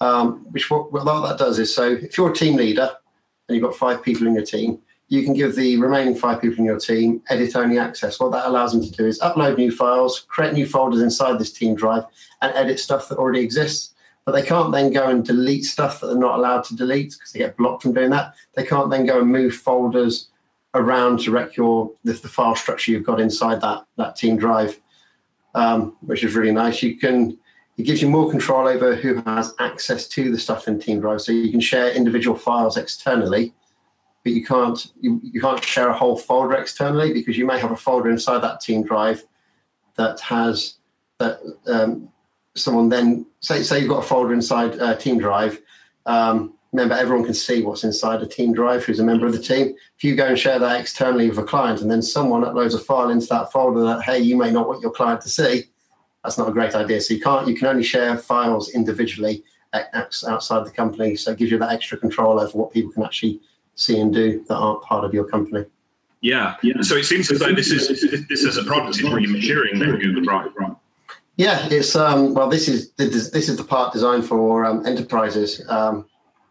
um, 0.00 0.46
which 0.50 0.70
what, 0.70 0.92
what 0.92 1.04
that 1.04 1.38
does 1.38 1.58
is 1.58 1.74
so 1.74 1.92
if 1.92 2.16
you're 2.16 2.30
a 2.30 2.34
team 2.34 2.56
leader 2.56 2.90
and 3.48 3.56
you've 3.56 3.64
got 3.64 3.76
five 3.76 4.02
people 4.02 4.26
in 4.26 4.34
your 4.34 4.44
team, 4.44 4.80
you 5.08 5.24
can 5.24 5.34
give 5.34 5.56
the 5.56 5.76
remaining 5.78 6.14
five 6.14 6.40
people 6.40 6.58
in 6.58 6.64
your 6.64 6.78
team 6.78 7.20
edit 7.28 7.56
only 7.56 7.78
access. 7.78 8.20
What 8.20 8.30
that 8.32 8.46
allows 8.46 8.72
them 8.72 8.84
to 8.84 8.90
do 8.90 9.06
is 9.06 9.18
upload 9.20 9.56
new 9.56 9.72
files, 9.72 10.20
create 10.28 10.54
new 10.54 10.66
folders 10.66 11.02
inside 11.02 11.38
this 11.38 11.52
team 11.52 11.74
drive, 11.74 12.04
and 12.42 12.54
edit 12.54 12.78
stuff 12.78 13.08
that 13.08 13.18
already 13.18 13.40
exists. 13.40 13.94
But 14.24 14.32
they 14.32 14.42
can't 14.42 14.70
then 14.70 14.92
go 14.92 15.08
and 15.08 15.24
delete 15.24 15.64
stuff 15.64 16.00
that 16.00 16.06
they're 16.06 16.16
not 16.16 16.38
allowed 16.38 16.62
to 16.64 16.76
delete 16.76 17.12
because 17.12 17.32
they 17.32 17.40
get 17.40 17.56
blocked 17.56 17.82
from 17.82 17.94
doing 17.94 18.10
that. 18.10 18.34
They 18.54 18.64
can't 18.64 18.90
then 18.90 19.04
go 19.04 19.20
and 19.20 19.28
move 19.28 19.54
folders 19.54 20.29
around 20.74 21.20
to 21.20 21.30
wreck 21.30 21.56
your 21.56 21.90
the, 22.04 22.12
the 22.12 22.28
file 22.28 22.54
structure 22.54 22.92
you've 22.92 23.04
got 23.04 23.20
inside 23.20 23.60
that 23.60 23.84
that 23.96 24.16
team 24.16 24.36
drive. 24.36 24.80
um, 25.54 25.96
which 26.00 26.24
is 26.24 26.34
really 26.34 26.52
nice. 26.52 26.82
You 26.82 26.96
can 26.96 27.38
it 27.76 27.84
gives 27.84 28.02
you 28.02 28.08
more 28.08 28.30
control 28.30 28.68
over 28.68 28.94
who 28.94 29.22
has 29.22 29.54
access 29.58 30.06
to 30.08 30.30
the 30.30 30.38
stuff 30.38 30.68
in 30.68 30.78
Team 30.78 31.00
Drive. 31.00 31.22
So 31.22 31.32
you 31.32 31.50
can 31.50 31.60
share 31.60 31.90
individual 31.90 32.36
files 32.36 32.76
externally, 32.76 33.54
but 34.22 34.32
you 34.32 34.44
can't 34.44 34.92
you, 35.00 35.20
you 35.22 35.40
can't 35.40 35.62
share 35.64 35.88
a 35.88 35.96
whole 35.96 36.16
folder 36.16 36.54
externally 36.54 37.12
because 37.12 37.38
you 37.38 37.46
may 37.46 37.58
have 37.58 37.70
a 37.72 37.76
folder 37.76 38.10
inside 38.10 38.40
that 38.40 38.60
Team 38.60 38.82
Drive 38.84 39.24
that 39.96 40.20
has 40.20 40.74
that 41.18 41.40
um, 41.66 42.08
someone 42.54 42.88
then 42.88 43.26
say 43.40 43.62
say 43.62 43.80
you've 43.80 43.88
got 43.88 44.04
a 44.04 44.06
folder 44.06 44.32
inside 44.32 44.78
uh, 44.78 44.96
Team 44.96 45.18
Drive. 45.18 45.60
Um, 46.06 46.54
remember, 46.72 46.94
everyone 46.94 47.24
can 47.24 47.34
see 47.34 47.62
what's 47.62 47.84
inside 47.84 48.22
a 48.22 48.26
Team 48.26 48.52
Drive 48.52 48.84
who's 48.84 49.00
a 49.00 49.04
member 49.04 49.26
of 49.26 49.32
the 49.32 49.42
team. 49.42 49.74
If 49.96 50.04
you 50.04 50.14
go 50.14 50.26
and 50.26 50.38
share 50.38 50.58
that 50.58 50.80
externally 50.80 51.28
with 51.28 51.38
a 51.38 51.44
client, 51.44 51.80
and 51.80 51.90
then 51.90 52.02
someone 52.02 52.42
uploads 52.42 52.74
a 52.74 52.78
file 52.78 53.10
into 53.10 53.26
that 53.26 53.52
folder 53.52 53.82
that 53.82 54.02
hey, 54.02 54.18
you 54.20 54.36
may 54.36 54.50
not 54.50 54.68
want 54.68 54.82
your 54.82 54.92
client 54.92 55.20
to 55.22 55.28
see, 55.28 55.64
that's 56.22 56.38
not 56.38 56.48
a 56.48 56.52
great 56.52 56.74
idea. 56.74 57.00
So 57.00 57.14
you 57.14 57.20
can't 57.20 57.48
you 57.48 57.56
can 57.56 57.66
only 57.66 57.82
share 57.82 58.16
files 58.16 58.70
individually 58.70 59.42
outside 59.72 60.66
the 60.66 60.70
company. 60.70 61.16
So 61.16 61.32
it 61.32 61.38
gives 61.38 61.50
you 61.50 61.58
that 61.58 61.72
extra 61.72 61.98
control 61.98 62.40
over 62.40 62.56
what 62.56 62.72
people 62.72 62.92
can 62.92 63.04
actually 63.04 63.40
see 63.74 63.98
and 64.00 64.12
do 64.12 64.44
that 64.48 64.56
aren't 64.56 64.82
part 64.82 65.04
of 65.04 65.14
your 65.14 65.24
company. 65.24 65.64
Yeah, 66.20 66.56
yeah. 66.62 66.82
So 66.82 66.96
it 66.96 67.04
seems 67.04 67.30
as 67.30 67.38
though 67.38 67.54
this 67.54 67.70
is 67.70 67.88
this 68.28 68.44
is 68.44 68.56
a 68.58 68.64
product 68.64 68.96
is 68.96 69.02
really 69.02 69.26
maturing 69.26 69.78
then 69.78 69.98
Google 69.98 70.22
Drive, 70.22 70.52
right? 70.56 70.76
Yeah, 71.36 71.66
it's 71.70 71.96
um, 71.96 72.34
well, 72.34 72.50
this 72.50 72.68
is 72.68 72.90
this 72.92 73.48
is 73.48 73.56
the 73.56 73.64
part 73.64 73.94
designed 73.94 74.26
for 74.26 74.66
um, 74.66 74.84
enterprises 74.84 75.62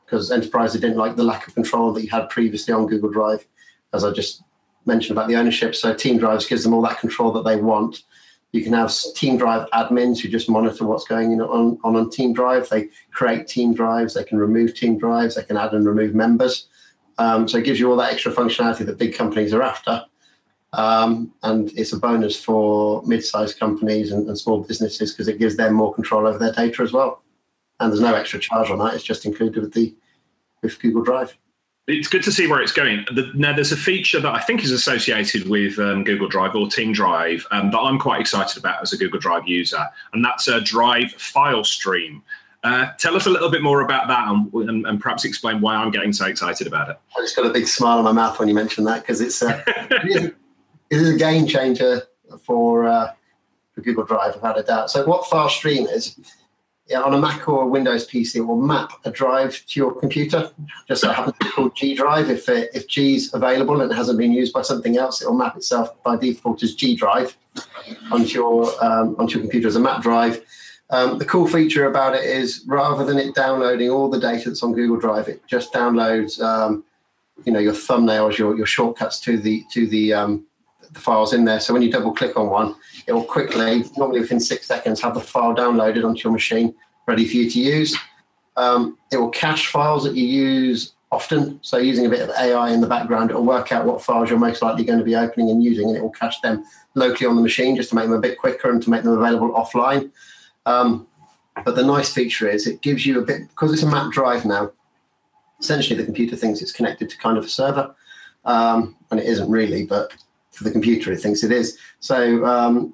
because 0.10 0.32
enterprises 0.32 0.82
didn't 0.82 0.98
like 0.98 1.16
the 1.16 1.24
lack 1.24 1.48
of 1.48 1.54
control 1.54 1.94
that 1.94 2.04
you 2.04 2.10
had 2.10 2.30
previously 2.30 2.74
on 2.74 2.88
Google 2.88 3.12
Drive, 3.12 3.46
as 3.94 4.04
I 4.04 4.12
just 4.12 4.44
mentioned 4.86 5.16
about 5.16 5.28
the 5.28 5.36
ownership. 5.36 5.76
So 5.76 5.94
Team 5.94 6.18
Drives 6.18 6.48
gives 6.48 6.64
them 6.64 6.74
all 6.74 6.82
that 6.82 7.00
control 7.00 7.32
that 7.34 7.44
they 7.44 7.58
want. 7.58 8.04
You 8.52 8.64
can 8.64 8.74
have 8.74 8.92
Team 9.16 9.38
Drive 9.38 9.70
admins 9.70 10.20
who 10.20 10.28
just 10.28 10.50
monitor 10.50 10.86
what's 10.86 11.06
going 11.06 11.40
on 11.40 11.78
on, 11.84 11.96
on 11.96 12.10
Team 12.10 12.34
Drive. 12.34 12.68
They 12.70 12.90
create 13.12 13.48
Team 13.48 13.76
Drives. 13.76 14.16
They 14.16 14.24
can 14.24 14.40
remove 14.40 14.74
Team 14.74 14.98
Drives. 14.98 15.36
They 15.36 15.44
can 15.44 15.58
add 15.58 15.74
and 15.74 15.86
remove 15.86 16.16
members. 16.16 16.68
Um, 17.20 17.48
so 17.48 17.60
it 17.60 17.66
gives 17.66 17.80
you 17.80 17.92
all 17.92 17.98
that 17.98 18.12
extra 18.12 18.32
functionality 18.32 18.86
that 18.88 18.98
big 18.98 19.14
companies 19.14 19.54
are 19.54 19.62
after. 19.62 20.04
Um, 20.74 21.32
and 21.44 21.72
it's 21.78 21.94
a 21.94 22.00
bonus 22.00 22.42
for 22.42 23.04
mid-sized 23.06 23.60
companies 23.60 24.12
and, 24.12 24.28
and 24.28 24.38
small 24.38 24.64
businesses 24.64 25.12
because 25.12 25.28
it 25.28 25.38
gives 25.38 25.56
them 25.56 25.74
more 25.74 25.94
control 25.94 26.26
over 26.26 26.40
their 26.40 26.54
data 26.54 26.82
as 26.82 26.94
well. 26.94 27.22
And 27.80 27.92
there's 27.92 28.02
no 28.02 28.14
extra 28.14 28.40
charge 28.40 28.70
on 28.70 28.80
that; 28.80 28.94
it's 28.94 29.04
just 29.04 29.26
included 29.26 29.62
with 29.62 29.74
the 29.74 29.96
with 30.62 30.80
Google 30.80 31.04
Drive. 31.04 31.38
It's 31.88 32.08
good 32.08 32.22
to 32.24 32.32
see 32.32 32.46
where 32.46 32.62
it's 32.62 32.72
going. 32.72 33.04
now, 33.34 33.52
there's 33.52 33.72
a 33.72 33.78
feature 33.78 34.20
that 34.20 34.36
I 34.36 34.42
think 34.42 34.64
is 34.64 34.70
associated 34.70 35.50
with 35.50 35.80
um, 35.80 36.04
Google 36.04 36.28
Drive 36.28 36.56
or 36.56 36.68
Team 36.70 36.92
Drive 36.92 37.48
um, 37.50 37.72
that 37.72 37.80
I'm 37.80 37.98
quite 37.98 38.22
excited 38.22 38.58
about 38.58 38.82
as 38.84 38.94
a 38.94 38.98
Google 38.98 39.20
Drive 39.20 39.48
user, 39.48 39.84
and 40.14 40.24
that's 40.24 40.48
a 40.48 40.62
Drive 40.62 41.12
file 41.14 41.64
stream. 41.64 42.22
Uh, 42.64 42.92
tell 43.00 43.16
us 43.16 43.26
a 43.26 43.30
little 43.30 43.50
bit 43.50 43.64
more 43.64 43.82
about 43.82 44.10
that 44.10 44.28
and, 44.28 44.54
and, 44.70 44.86
and, 44.86 45.00
perhaps 45.00 45.24
explain 45.24 45.62
why 45.62 45.76
I'm 45.76 45.92
getting 45.92 46.12
so 46.12 46.26
excited 46.26 46.68
about 46.68 46.90
it. 46.90 47.00
I 47.18 47.22
just 47.22 47.34
got 47.34 47.46
a 47.46 47.52
big 47.52 47.66
smile 47.66 48.00
on 48.00 48.04
my 48.04 48.12
mouth 48.12 48.38
when 48.38 48.50
you 48.50 48.54
mentioned 48.54 48.86
that 48.88 49.02
because 49.02 49.22
it's 49.22 49.42
uh, 49.42 49.64
it 49.68 50.36
is 50.90 51.10
a 51.10 51.18
game 51.18 51.48
changer 51.48 52.02
for 52.44 52.86
uh, 52.86 53.14
for 53.72 53.82
Google 53.82 54.04
Drive, 54.04 54.36
without 54.36 54.60
a 54.60 54.64
doubt. 54.64 54.92
So, 54.92 55.06
what 55.06 55.26
File 55.28 55.50
Stream 55.50 55.88
is, 55.88 56.20
on 56.96 57.14
a 57.14 57.18
Mac 57.18 57.48
or 57.48 57.64
a 57.64 57.68
Windows 57.68 58.08
PC, 58.08 58.38
it 58.38 58.42
will 58.42 58.62
map 58.62 58.92
a 59.06 59.12
drive 59.12 59.64
to 59.68 59.80
your 59.80 59.94
computer. 59.94 60.52
Just 60.88 61.02
so 61.02 61.12
happens 61.12 61.38
to 61.40 61.46
be 61.46 61.52
called 61.52 61.76
G 61.76 61.96
Drive. 61.96 62.30
If 62.30 62.50
it, 62.50 62.72
if 62.74 62.88
G's 62.88 63.34
available 63.34 63.82
and 63.82 63.92
it 63.92 63.96
hasn't 63.96 64.18
been 64.18 64.32
used 64.32 64.54
by 64.54 64.62
something 64.62 64.98
else, 64.98 65.22
it 65.22 65.28
will 65.28 65.38
map 65.38 65.56
itself 65.56 66.02
by 66.04 66.16
default 66.16 66.64
as 66.64 66.76
G 66.76 66.96
Drive 66.96 67.38
onto 68.12 68.34
your 68.34 68.84
um, 68.84 69.16
onto 69.20 69.34
your 69.34 69.42
computer 69.42 69.68
as 69.68 69.76
a 69.76 69.80
map 69.80 70.02
drive. 70.02 70.44
Um, 70.92 71.20
the 71.20 71.26
cool 71.26 71.48
feature 71.48 71.86
about 71.86 72.16
it 72.16 72.24
is 72.24 72.64
rather 72.68 73.06
than 73.06 73.20
it 73.20 73.36
downloading 73.36 73.90
all 73.90 74.10
the 74.10 74.20
data 74.20 74.50
that's 74.50 74.64
on 74.64 74.74
Google 74.74 74.98
Drive, 74.98 75.28
it 75.28 75.46
just 75.48 75.72
downloads 75.72 76.42
um, 76.42 76.84
you 77.46 77.52
know 77.52 77.60
your 77.60 77.74
thumbnails, 77.74 78.38
your 78.38 78.58
your 78.58 78.66
shortcuts 78.66 79.20
to 79.22 79.38
the 79.38 79.64
to 79.72 79.88
the 79.88 80.14
um, 80.14 80.46
the 80.92 81.00
files 81.00 81.34
in 81.34 81.46
there. 81.46 81.60
So 81.60 81.74
when 81.74 81.82
you 81.82 81.92
double 81.92 82.14
click 82.14 82.38
on 82.38 82.50
one, 82.50 82.76
it 83.08 83.14
will 83.14 83.24
quickly, 83.24 83.84
normally 83.98 84.22
within 84.22 84.40
six 84.40 84.68
seconds, 84.68 85.02
have 85.02 85.14
the 85.14 85.20
file 85.20 85.56
downloaded 85.56 86.06
onto 86.06 86.22
your 86.24 86.34
machine, 86.34 86.74
ready 87.08 87.28
for 87.28 87.38
you 87.38 87.50
to 87.50 87.60
use. 87.60 87.98
Um, 88.58 88.98
it 89.12 89.18
will 89.18 89.30
cache 89.30 89.68
files 89.68 90.04
that 90.04 90.16
you 90.16 90.26
use 90.26 90.94
often. 91.12 91.60
So 91.62 91.78
using 91.78 92.06
a 92.06 92.10
bit 92.10 92.22
of 92.22 92.30
AI 92.30 92.72
in 92.72 92.82
the 92.82 92.88
background, 92.88 93.32
it 93.32 93.36
will 93.36 93.46
work 93.46 93.72
out 93.72 93.86
what 93.86 94.04
files 94.04 94.30
you're 94.30 94.40
most 94.40 94.62
likely 94.62 94.84
going 94.84 95.00
to 95.00 95.06
be 95.06 95.16
opening 95.16 95.50
and 95.50 95.64
using, 95.64 95.88
and 95.88 95.98
it 95.98 96.02
will 96.02 96.12
cache 96.12 96.40
them 96.42 96.64
locally 96.96 97.28
on 97.28 97.36
the 97.36 97.42
machine 97.42 97.76
just 97.76 97.90
to 97.90 97.96
make 97.96 98.06
them 98.06 98.14
a 98.14 98.20
bit 98.20 98.38
quicker 98.38 98.70
and 98.70 98.82
to 98.84 98.90
make 98.90 99.04
them 99.04 99.18
available 99.18 99.52
offline. 99.54 100.12
Um, 100.66 101.08
but 101.66 101.76
the 101.76 101.84
nice 101.84 102.14
feature 102.14 102.48
is 102.48 102.68
it 102.68 102.82
gives 102.82 103.06
you 103.06 103.20
a 103.20 103.26
bit 103.26 103.48
because 103.50 103.74
it's 103.74 103.84
a 103.84 103.90
map 103.90 104.12
drive 104.12 104.46
now. 104.46 104.72
Essentially, 105.60 105.98
the 105.98 106.06
computer 106.06 106.36
thinks 106.36 106.62
it's 106.62 106.72
connected 106.72 107.10
to 107.10 107.18
kind 107.18 107.38
of 107.38 107.44
a 107.44 107.50
server, 107.50 107.94
um, 108.46 108.96
and 109.12 109.20
it 109.20 109.26
isn't 109.26 109.50
really. 109.50 109.86
But 109.86 110.14
for 110.60 110.66
the 110.66 110.72
computer, 110.72 111.12
it 111.12 111.22
thinks 111.22 111.44
it 111.44 111.52
is. 111.52 111.78
So 112.00 112.46
um, 112.46 112.94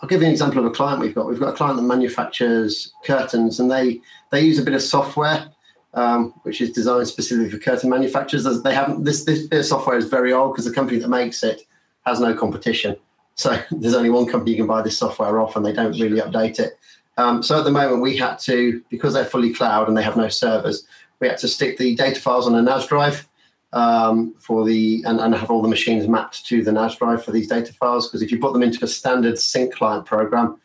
I'll 0.00 0.08
give 0.08 0.20
you 0.20 0.26
an 0.26 0.32
example 0.32 0.58
of 0.58 0.66
a 0.66 0.70
client 0.70 1.00
we've 1.00 1.14
got. 1.14 1.28
We've 1.28 1.40
got 1.40 1.54
a 1.54 1.56
client 1.56 1.76
that 1.76 1.84
manufactures 1.84 2.92
curtains, 3.04 3.60
and 3.60 3.70
they 3.70 4.00
they 4.30 4.42
use 4.42 4.58
a 4.58 4.62
bit 4.62 4.74
of 4.74 4.82
software 4.82 5.50
um, 5.94 6.32
which 6.42 6.60
is 6.60 6.70
designed 6.70 7.08
specifically 7.08 7.50
for 7.50 7.58
curtain 7.58 7.90
manufacturers. 7.90 8.44
They 8.62 8.74
haven't 8.74 9.04
this 9.04 9.24
this 9.24 9.46
bit 9.46 9.60
of 9.60 9.66
software 9.66 9.96
is 9.96 10.08
very 10.08 10.32
old 10.32 10.52
because 10.52 10.64
the 10.64 10.72
company 10.72 10.98
that 10.98 11.08
makes 11.08 11.42
it 11.42 11.62
has 12.06 12.20
no 12.20 12.34
competition. 12.34 12.96
So 13.34 13.60
there's 13.70 13.94
only 13.94 14.10
one 14.10 14.26
company 14.26 14.52
you 14.52 14.56
can 14.56 14.66
buy 14.66 14.82
this 14.82 14.98
software 14.98 15.40
off, 15.40 15.56
and 15.56 15.64
they 15.64 15.72
don't 15.72 15.98
really 15.98 16.20
update 16.20 16.58
it. 16.58 16.78
Um, 17.16 17.42
so 17.42 17.58
at 17.58 17.64
the 17.64 17.70
moment, 17.70 18.02
we 18.02 18.16
had 18.16 18.38
to 18.40 18.82
because 18.90 19.14
they're 19.14 19.24
fully 19.24 19.52
cloud 19.52 19.88
and 19.88 19.96
they 19.96 20.02
have 20.02 20.16
no 20.16 20.28
servers, 20.28 20.86
we 21.20 21.28
had 21.28 21.38
to 21.38 21.48
stick 21.48 21.76
the 21.76 21.94
data 21.94 22.20
files 22.20 22.46
on 22.46 22.54
a 22.54 22.62
NAS 22.62 22.86
drive 22.86 23.28
um, 23.72 24.34
for 24.38 24.64
the 24.64 25.02
and, 25.06 25.20
and 25.20 25.34
have 25.34 25.50
all 25.50 25.62
the 25.62 25.68
machines 25.68 26.08
mapped 26.08 26.44
to 26.46 26.62
the 26.62 26.72
NAS 26.72 26.96
drive 26.96 27.24
for 27.24 27.30
these 27.30 27.48
data 27.48 27.72
files. 27.72 28.08
Because 28.08 28.22
if 28.22 28.32
you 28.32 28.38
put 28.38 28.52
them 28.52 28.62
into 28.62 28.84
a 28.84 28.88
standard 28.88 29.38
sync 29.38 29.74
client 29.74 30.06
program, 30.06 30.60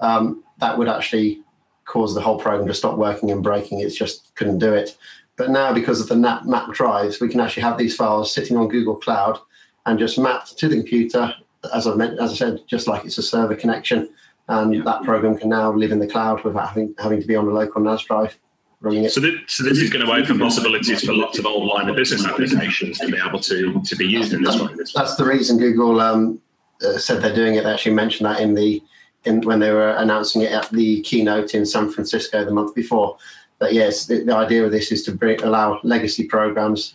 um, 0.00 0.42
that 0.58 0.76
would 0.76 0.88
actually 0.88 1.42
cause 1.84 2.14
the 2.14 2.20
whole 2.20 2.38
program 2.38 2.66
to 2.68 2.74
stop 2.74 2.96
working 2.96 3.30
and 3.30 3.42
breaking. 3.42 3.80
It 3.80 3.90
just 3.90 4.34
couldn't 4.34 4.58
do 4.58 4.72
it. 4.72 4.96
But 5.36 5.50
now, 5.50 5.72
because 5.72 6.00
of 6.00 6.08
the 6.08 6.16
NAP 6.16 6.44
map 6.44 6.72
drives, 6.72 7.20
we 7.20 7.28
can 7.28 7.40
actually 7.40 7.62
have 7.62 7.78
these 7.78 7.96
files 7.96 8.32
sitting 8.32 8.56
on 8.56 8.68
Google 8.68 8.96
Cloud 8.96 9.38
and 9.86 9.98
just 9.98 10.18
mapped 10.18 10.58
to 10.58 10.68
the 10.68 10.76
computer, 10.76 11.32
as 11.74 11.86
I 11.86 11.94
meant, 11.94 12.20
as 12.20 12.32
I 12.32 12.34
said, 12.34 12.60
just 12.66 12.86
like 12.86 13.04
it's 13.04 13.18
a 13.18 13.22
server 13.22 13.56
connection. 13.56 14.10
And 14.48 14.74
yeah. 14.74 14.82
that 14.84 15.02
program 15.02 15.38
can 15.38 15.48
now 15.48 15.72
live 15.72 15.92
in 15.92 15.98
the 15.98 16.06
cloud 16.06 16.44
without 16.44 16.68
having 16.68 16.94
having 16.98 17.20
to 17.20 17.26
be 17.26 17.36
on 17.36 17.46
a 17.46 17.50
local 17.50 17.80
NAS 17.80 18.02
drive 18.02 18.36
running 18.80 19.04
it. 19.04 19.12
So, 19.12 19.20
this, 19.20 19.34
so 19.46 19.64
this 19.64 19.78
is 19.78 19.90
going 19.90 20.04
to 20.04 20.12
open 20.12 20.38
possibilities 20.38 21.04
for 21.04 21.12
lots 21.12 21.38
of 21.38 21.46
old 21.46 21.68
line 21.68 21.88
of 21.88 21.96
business 21.96 22.24
applications 22.24 22.98
to 22.98 23.08
be 23.08 23.18
able 23.18 23.40
to, 23.40 23.80
to 23.82 23.96
be 23.96 24.06
used 24.06 24.32
in 24.32 24.42
this 24.42 24.60
way. 24.60 24.74
That's 24.94 25.16
the 25.16 25.24
reason 25.24 25.58
Google 25.58 26.00
um, 26.00 26.40
uh, 26.82 26.98
said 26.98 27.22
they're 27.22 27.34
doing 27.34 27.56
it. 27.56 27.64
They 27.64 27.72
actually 27.72 27.94
mentioned 27.94 28.26
that 28.26 28.40
in 28.40 28.54
the 28.54 28.82
in 29.24 29.42
when 29.42 29.60
they 29.60 29.70
were 29.70 29.90
announcing 29.90 30.42
it 30.42 30.52
at 30.52 30.70
the 30.70 31.02
keynote 31.02 31.54
in 31.54 31.66
San 31.66 31.90
Francisco 31.90 32.42
the 32.42 32.50
month 32.50 32.74
before. 32.74 33.18
But 33.58 33.74
yes, 33.74 34.06
the, 34.06 34.24
the 34.24 34.34
idea 34.34 34.64
of 34.64 34.72
this 34.72 34.90
is 34.90 35.02
to 35.04 35.12
bring, 35.12 35.42
allow 35.42 35.78
legacy 35.82 36.26
programs 36.26 36.94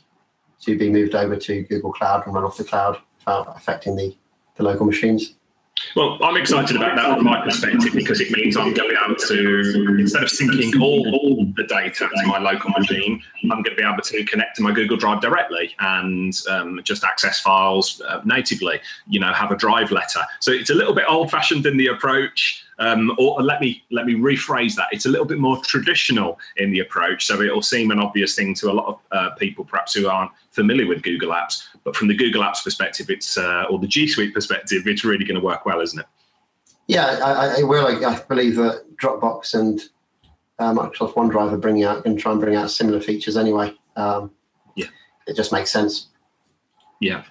to 0.61 0.75
be 0.75 0.89
moved 0.89 1.13
over 1.13 1.35
to 1.35 1.61
Google 1.63 1.93
Cloud 1.93 2.25
and 2.25 2.33
run 2.33 2.43
off 2.43 2.57
the 2.57 2.63
cloud 2.63 2.97
without 3.19 3.55
affecting 3.55 3.95
the, 3.95 4.17
the 4.55 4.63
local 4.63 4.87
machines. 4.87 5.35
Well, 5.95 6.17
I'm 6.23 6.37
excited 6.37 6.75
about 6.75 6.95
that 6.95 7.15
from 7.15 7.25
my 7.25 7.41
perspective 7.41 7.93
because 7.93 8.19
it 8.21 8.31
means 8.31 8.57
I'm 8.57 8.73
going 8.73 8.89
to 8.89 8.95
be 8.95 9.01
able 9.03 9.15
to, 9.15 9.97
instead 9.99 10.23
of 10.23 10.29
syncing 10.29 10.81
all, 10.81 11.07
all 11.15 11.45
the 11.55 11.63
data 11.63 12.09
to 12.09 12.27
my 12.27 12.37
local 12.37 12.69
machine, 12.71 13.21
I'm 13.43 13.61
going 13.61 13.63
to 13.63 13.75
be 13.75 13.83
able 13.83 14.01
to 14.01 14.23
connect 14.25 14.55
to 14.57 14.61
my 14.61 14.71
Google 14.71 14.97
Drive 14.97 15.21
directly 15.21 15.75
and 15.79 16.33
um, 16.49 16.81
just 16.83 17.03
access 17.03 17.39
files 17.39 18.01
uh, 18.07 18.21
natively, 18.25 18.79
you 19.07 19.19
know, 19.19 19.33
have 19.33 19.51
a 19.51 19.55
drive 19.55 19.91
letter. 19.91 20.21
So 20.39 20.51
it's 20.51 20.69
a 20.69 20.75
little 20.75 20.93
bit 20.93 21.05
old 21.07 21.31
fashioned 21.31 21.65
in 21.65 21.77
the 21.77 21.87
approach. 21.87 22.61
Um, 22.77 23.15
or 23.17 23.41
let 23.41 23.61
me 23.61 23.83
let 23.89 24.05
me 24.05 24.15
rephrase 24.15 24.75
that. 24.75 24.87
It's 24.91 25.05
a 25.05 25.09
little 25.09 25.25
bit 25.25 25.37
more 25.37 25.61
traditional 25.63 26.37
in 26.57 26.71
the 26.71 26.79
approach, 26.79 27.25
so 27.25 27.41
it'll 27.41 27.61
seem 27.61 27.89
an 27.89 27.99
obvious 27.99 28.35
thing 28.35 28.53
to 28.55 28.69
a 28.69 28.73
lot 28.73 28.87
of 28.87 28.99
uh, 29.13 29.29
people, 29.35 29.63
perhaps 29.63 29.93
who 29.93 30.09
aren't 30.09 30.31
familiar 30.51 30.85
with 30.85 31.01
Google 31.01 31.31
Apps. 31.31 31.63
But 31.85 31.95
from 31.95 32.07
the 32.07 32.15
Google 32.15 32.41
Apps 32.41 32.63
perspective, 32.63 33.09
it's 33.09 33.37
uh, 33.37 33.65
or 33.69 33.79
the 33.79 33.87
G 33.87 34.07
Suite 34.07 34.33
perspective, 34.33 34.87
it's 34.87 35.05
really 35.05 35.23
going 35.23 35.39
to 35.39 35.45
work 35.45 35.65
well, 35.65 35.79
isn't 35.79 35.99
it? 35.99 36.07
Yeah, 36.87 37.05
I, 37.23 37.59
I 37.59 37.63
will. 37.63 37.87
I, 37.87 38.19
believe 38.27 38.55
that 38.57 38.83
Dropbox 38.97 39.53
and 39.53 39.81
uh, 40.59 40.73
Microsoft 40.73 41.13
OneDrive 41.13 41.53
are 41.53 41.57
bringing 41.57 41.83
out 41.83 42.05
and 42.05 42.19
try 42.19 42.31
and 42.31 42.41
bring 42.41 42.55
out 42.55 42.71
similar 42.71 42.99
features 42.99 43.37
anyway. 43.37 43.73
Um, 43.95 44.31
yeah, 44.75 44.87
it 45.27 45.35
just 45.35 45.51
makes 45.51 45.71
sense. 45.71 46.07
Yeah. 46.99 47.23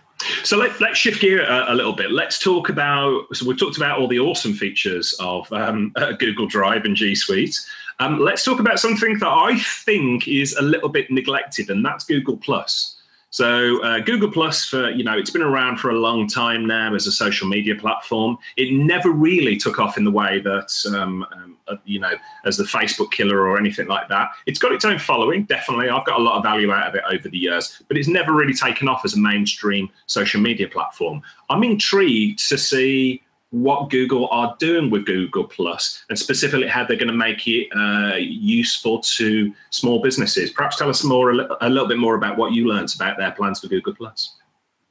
So 0.44 0.56
let, 0.56 0.80
us 0.80 0.96
shift 0.96 1.20
gear 1.20 1.44
a, 1.44 1.72
a, 1.72 1.74
little 1.74 1.92
bit. 1.92 2.10
Let's 2.12 2.38
talk 2.38 2.68
about. 2.68 3.26
So 3.34 3.46
we've 3.46 3.58
talked 3.58 3.76
about 3.76 3.98
all 3.98 4.08
the 4.08 4.20
awesome 4.20 4.54
features 4.54 5.14
of 5.18 5.52
um, 5.52 5.92
uh, 5.96 6.12
Google 6.12 6.46
Drive 6.46 6.84
and 6.84 6.94
G 6.94 7.14
Suite. 7.14 7.60
Um, 8.00 8.18
let's 8.20 8.44
talk 8.44 8.60
about 8.60 8.78
something 8.78 9.18
that 9.18 9.28
I 9.28 9.58
think 9.58 10.26
is 10.26 10.54
a 10.54 10.62
little 10.62 10.88
bit 10.88 11.10
neglected, 11.10 11.70
and 11.70 11.84
that's 11.84 12.04
Google 12.04 12.36
Plus. 12.36 12.93
So 13.34 13.82
uh, 13.82 13.98
Google 13.98 14.30
Plus, 14.30 14.64
for 14.64 14.90
you 14.90 15.02
know, 15.02 15.18
it's 15.18 15.30
been 15.30 15.42
around 15.42 15.78
for 15.78 15.90
a 15.90 15.98
long 15.98 16.28
time 16.28 16.64
now 16.64 16.94
as 16.94 17.08
a 17.08 17.10
social 17.10 17.48
media 17.48 17.74
platform. 17.74 18.38
It 18.56 18.72
never 18.72 19.10
really 19.10 19.56
took 19.56 19.80
off 19.80 19.98
in 19.98 20.04
the 20.04 20.10
way 20.12 20.38
that 20.38 20.72
um, 20.96 21.26
um, 21.32 21.56
uh, 21.66 21.74
you 21.84 21.98
know, 21.98 22.12
as 22.44 22.58
the 22.58 22.62
Facebook 22.62 23.10
killer 23.10 23.40
or 23.40 23.58
anything 23.58 23.88
like 23.88 24.08
that. 24.08 24.28
It's 24.46 24.60
got 24.60 24.70
its 24.70 24.84
own 24.84 25.00
following, 25.00 25.46
definitely. 25.46 25.88
I've 25.88 26.06
got 26.06 26.20
a 26.20 26.22
lot 26.22 26.36
of 26.36 26.44
value 26.44 26.70
out 26.70 26.86
of 26.86 26.94
it 26.94 27.02
over 27.10 27.28
the 27.28 27.36
years, 27.36 27.82
but 27.88 27.96
it's 27.96 28.06
never 28.06 28.32
really 28.32 28.54
taken 28.54 28.86
off 28.86 29.04
as 29.04 29.14
a 29.14 29.18
mainstream 29.18 29.90
social 30.06 30.40
media 30.40 30.68
platform. 30.68 31.20
I'm 31.50 31.64
intrigued 31.64 32.48
to 32.50 32.56
see 32.56 33.20
what 33.54 33.88
Google 33.88 34.28
are 34.30 34.56
doing 34.58 34.90
with 34.90 35.06
Google 35.06 35.44
Plus, 35.44 36.04
and 36.08 36.18
specifically 36.18 36.66
how 36.66 36.84
they're 36.84 36.96
going 36.96 37.06
to 37.06 37.14
make 37.14 37.46
it 37.46 37.68
uh, 37.76 38.16
useful 38.16 38.98
to 39.00 39.54
small 39.70 40.02
businesses. 40.02 40.50
Perhaps 40.50 40.76
tell 40.76 40.90
us 40.90 41.04
more 41.04 41.30
a, 41.30 41.68
little 41.68 41.86
bit 41.86 41.98
more 41.98 42.16
about 42.16 42.36
what 42.36 42.52
you 42.52 42.66
learned 42.66 42.92
about 42.96 43.16
their 43.16 43.30
plans 43.30 43.60
for 43.60 43.68
Google 43.68 43.94
Plus. 43.94 44.34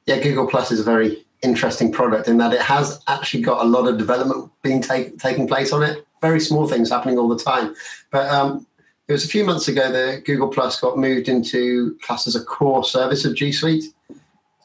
Yeah, 0.06 0.18
Google 0.18 0.46
Plus 0.46 0.72
is 0.72 0.80
a 0.80 0.82
very 0.82 1.26
interesting 1.42 1.92
product 1.92 2.26
in 2.26 2.38
that 2.38 2.54
it 2.54 2.60
has 2.62 3.02
actually 3.06 3.42
got 3.42 3.60
a 3.60 3.68
lot 3.68 3.86
of 3.86 3.98
development 3.98 4.50
being 4.62 4.80
take, 4.80 5.18
taking 5.18 5.46
place 5.46 5.70
on 5.70 5.82
it. 5.82 6.06
Very 6.22 6.40
small 6.40 6.66
things 6.66 6.88
happening 6.88 7.18
all 7.18 7.28
the 7.28 7.38
time, 7.38 7.74
but 8.10 8.30
um, 8.30 8.66
it 9.08 9.12
was 9.12 9.26
a 9.26 9.28
few 9.28 9.44
months 9.44 9.68
ago 9.68 9.92
that 9.92 10.24
Google 10.24 10.48
Plus 10.48 10.80
got 10.80 10.96
moved 10.96 11.28
into 11.28 11.98
class 12.00 12.26
as 12.26 12.34
a 12.34 12.42
core 12.42 12.82
service 12.82 13.26
of 13.26 13.34
G 13.34 13.52
Suite. 13.52 13.84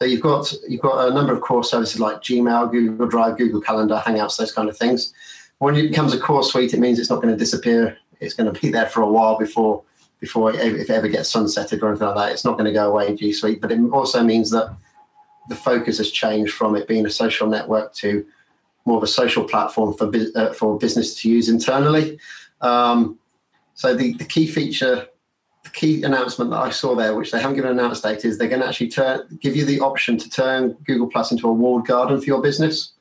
So 0.00 0.06
you've 0.06 0.22
got 0.22 0.50
you've 0.66 0.80
got 0.80 1.08
a 1.08 1.14
number 1.14 1.34
of 1.34 1.42
core 1.42 1.62
services 1.62 2.00
like 2.00 2.22
Gmail, 2.22 2.70
Google 2.70 3.06
Drive, 3.06 3.36
Google 3.36 3.60
Calendar, 3.60 4.02
Hangouts, 4.02 4.38
those 4.38 4.52
kind 4.52 4.70
of 4.70 4.76
things. 4.76 5.12
When 5.58 5.76
it 5.76 5.88
becomes 5.88 6.14
a 6.14 6.18
core 6.18 6.42
suite, 6.42 6.72
it 6.72 6.80
means 6.80 6.98
it's 6.98 7.10
not 7.10 7.20
going 7.20 7.34
to 7.34 7.38
disappear. 7.38 7.98
It's 8.18 8.32
going 8.32 8.50
to 8.50 8.58
be 8.58 8.70
there 8.70 8.86
for 8.86 9.02
a 9.02 9.10
while 9.10 9.38
before 9.38 9.82
before 10.18 10.54
it, 10.54 10.60
if 10.60 10.88
it 10.88 10.90
ever 10.90 11.08
gets 11.08 11.30
sunsetted 11.30 11.82
or 11.82 11.90
anything 11.90 12.06
like 12.06 12.16
that. 12.16 12.32
It's 12.32 12.46
not 12.46 12.52
going 12.52 12.64
to 12.64 12.72
go 12.72 12.88
away 12.88 13.08
in 13.08 13.16
G 13.18 13.30
Suite, 13.30 13.60
but 13.60 13.70
it 13.70 13.78
also 13.92 14.22
means 14.22 14.50
that 14.52 14.74
the 15.50 15.54
focus 15.54 15.98
has 15.98 16.10
changed 16.10 16.54
from 16.54 16.76
it 16.76 16.88
being 16.88 17.04
a 17.04 17.10
social 17.10 17.46
network 17.46 17.92
to 17.96 18.24
more 18.86 18.96
of 18.96 19.02
a 19.02 19.06
social 19.06 19.44
platform 19.44 19.92
for 19.92 20.10
uh, 20.34 20.54
for 20.54 20.78
business 20.78 21.14
to 21.20 21.28
use 21.28 21.50
internally. 21.50 22.18
Um, 22.62 23.18
so 23.74 23.94
the, 23.94 24.14
the 24.14 24.24
key 24.24 24.46
feature 24.46 25.08
key 25.72 26.02
announcement 26.02 26.50
that 26.50 26.58
I 26.58 26.70
saw 26.70 26.94
there, 26.94 27.14
which 27.14 27.30
they 27.30 27.40
haven't 27.40 27.56
given 27.56 27.70
an 27.70 27.78
announce 27.78 28.00
date, 28.00 28.24
is 28.24 28.38
they're 28.38 28.48
going 28.48 28.62
to 28.62 28.68
actually 28.68 28.88
turn, 28.88 29.38
give 29.40 29.56
you 29.56 29.64
the 29.64 29.80
option 29.80 30.18
to 30.18 30.30
turn 30.30 30.72
Google 30.84 31.08
Plus 31.08 31.32
into 31.32 31.48
a 31.48 31.52
walled 31.52 31.86
garden 31.86 32.18
for 32.18 32.26
your 32.26 32.42
business. 32.42 32.92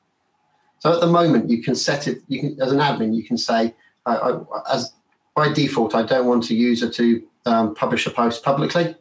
So 0.79 0.93
at 0.93 1.01
the 1.01 1.07
moment, 1.07 1.49
you 1.49 1.61
can 1.61 1.75
set 1.75 2.07
it. 2.07 2.21
You 2.27 2.39
can, 2.39 2.61
as 2.61 2.71
an 2.71 2.79
admin, 2.79 3.15
you 3.15 3.23
can 3.23 3.37
say, 3.37 3.73
I, 4.05 4.15
I, 4.15 4.39
as 4.73 4.93
by 5.35 5.51
default, 5.51 5.95
I 5.95 6.03
don't 6.03 6.25
want 6.25 6.49
a 6.49 6.53
user 6.53 6.89
to 6.89 7.23
um, 7.45 7.75
publish 7.75 8.05
a 8.07 8.11
post 8.11 8.43
publicly, 8.43 8.95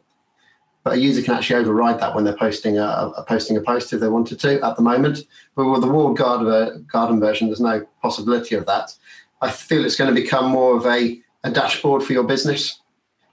but 0.83 0.93
a 0.93 0.97
user 0.97 1.21
can 1.21 1.33
actually 1.33 1.57
override 1.57 1.99
that 1.99 2.15
when 2.15 2.23
they're 2.23 2.37
posting 2.37 2.77
a, 2.77 3.11
a, 3.17 3.23
posting 3.27 3.57
a 3.57 3.61
post 3.61 3.93
if 3.93 3.99
they 3.99 4.07
wanted 4.07 4.39
to. 4.41 4.63
At 4.65 4.75
the 4.75 4.81
moment, 4.81 5.19
but 5.55 5.67
with 5.67 5.81
the 5.81 5.87
walled 5.87 6.17
garden, 6.17 6.85
garden 6.91 7.19
version, 7.19 7.47
there's 7.47 7.59
no 7.59 7.85
possibility 8.01 8.55
of 8.55 8.65
that. 8.65 8.93
I 9.41 9.51
feel 9.51 9.85
it's 9.85 9.95
going 9.95 10.13
to 10.13 10.21
become 10.21 10.49
more 10.49 10.75
of 10.75 10.85
a, 10.85 11.21
a 11.43 11.51
dashboard 11.51 12.03
for 12.03 12.13
your 12.13 12.23
business 12.23 12.78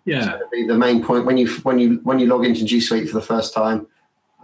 yeah, 0.06 0.38
be 0.52 0.66
the 0.66 0.76
main 0.76 1.02
point 1.02 1.26
when 1.26 1.36
you 1.36 1.48
when 1.58 1.78
you 1.78 2.00
when 2.04 2.18
you 2.18 2.26
log 2.26 2.44
into 2.44 2.64
G 2.64 2.80
Suite 2.80 3.08
for 3.08 3.14
the 3.14 3.26
first 3.26 3.52
time. 3.52 3.86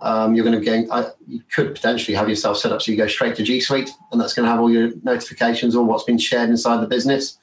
Um, 0.02 0.34
you're 0.34 0.44
going 0.44 0.58
to 0.58 0.64
get. 0.64 0.90
I, 0.90 1.10
you 1.28 1.42
could 1.54 1.74
potentially 1.74 2.16
have 2.16 2.28
yourself 2.28 2.58
set 2.58 2.72
up 2.72 2.82
so 2.82 2.90
you 2.90 2.98
go 2.98 3.06
straight 3.06 3.36
to 3.36 3.44
G 3.44 3.60
Suite, 3.60 3.88
and 4.10 4.20
that's 4.20 4.34
going 4.34 4.44
to 4.44 4.50
have 4.50 4.60
all 4.60 4.70
your 4.70 4.90
notifications, 5.04 5.76
all 5.76 5.84
what's 5.84 6.02
been 6.02 6.18
shared 6.18 6.50
inside 6.50 6.82
the 6.82 6.88
business. 6.88 7.38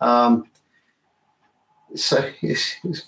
Um, 0.00 0.48
so 1.94 2.30
it's, 2.42 2.76
it's, 2.84 3.04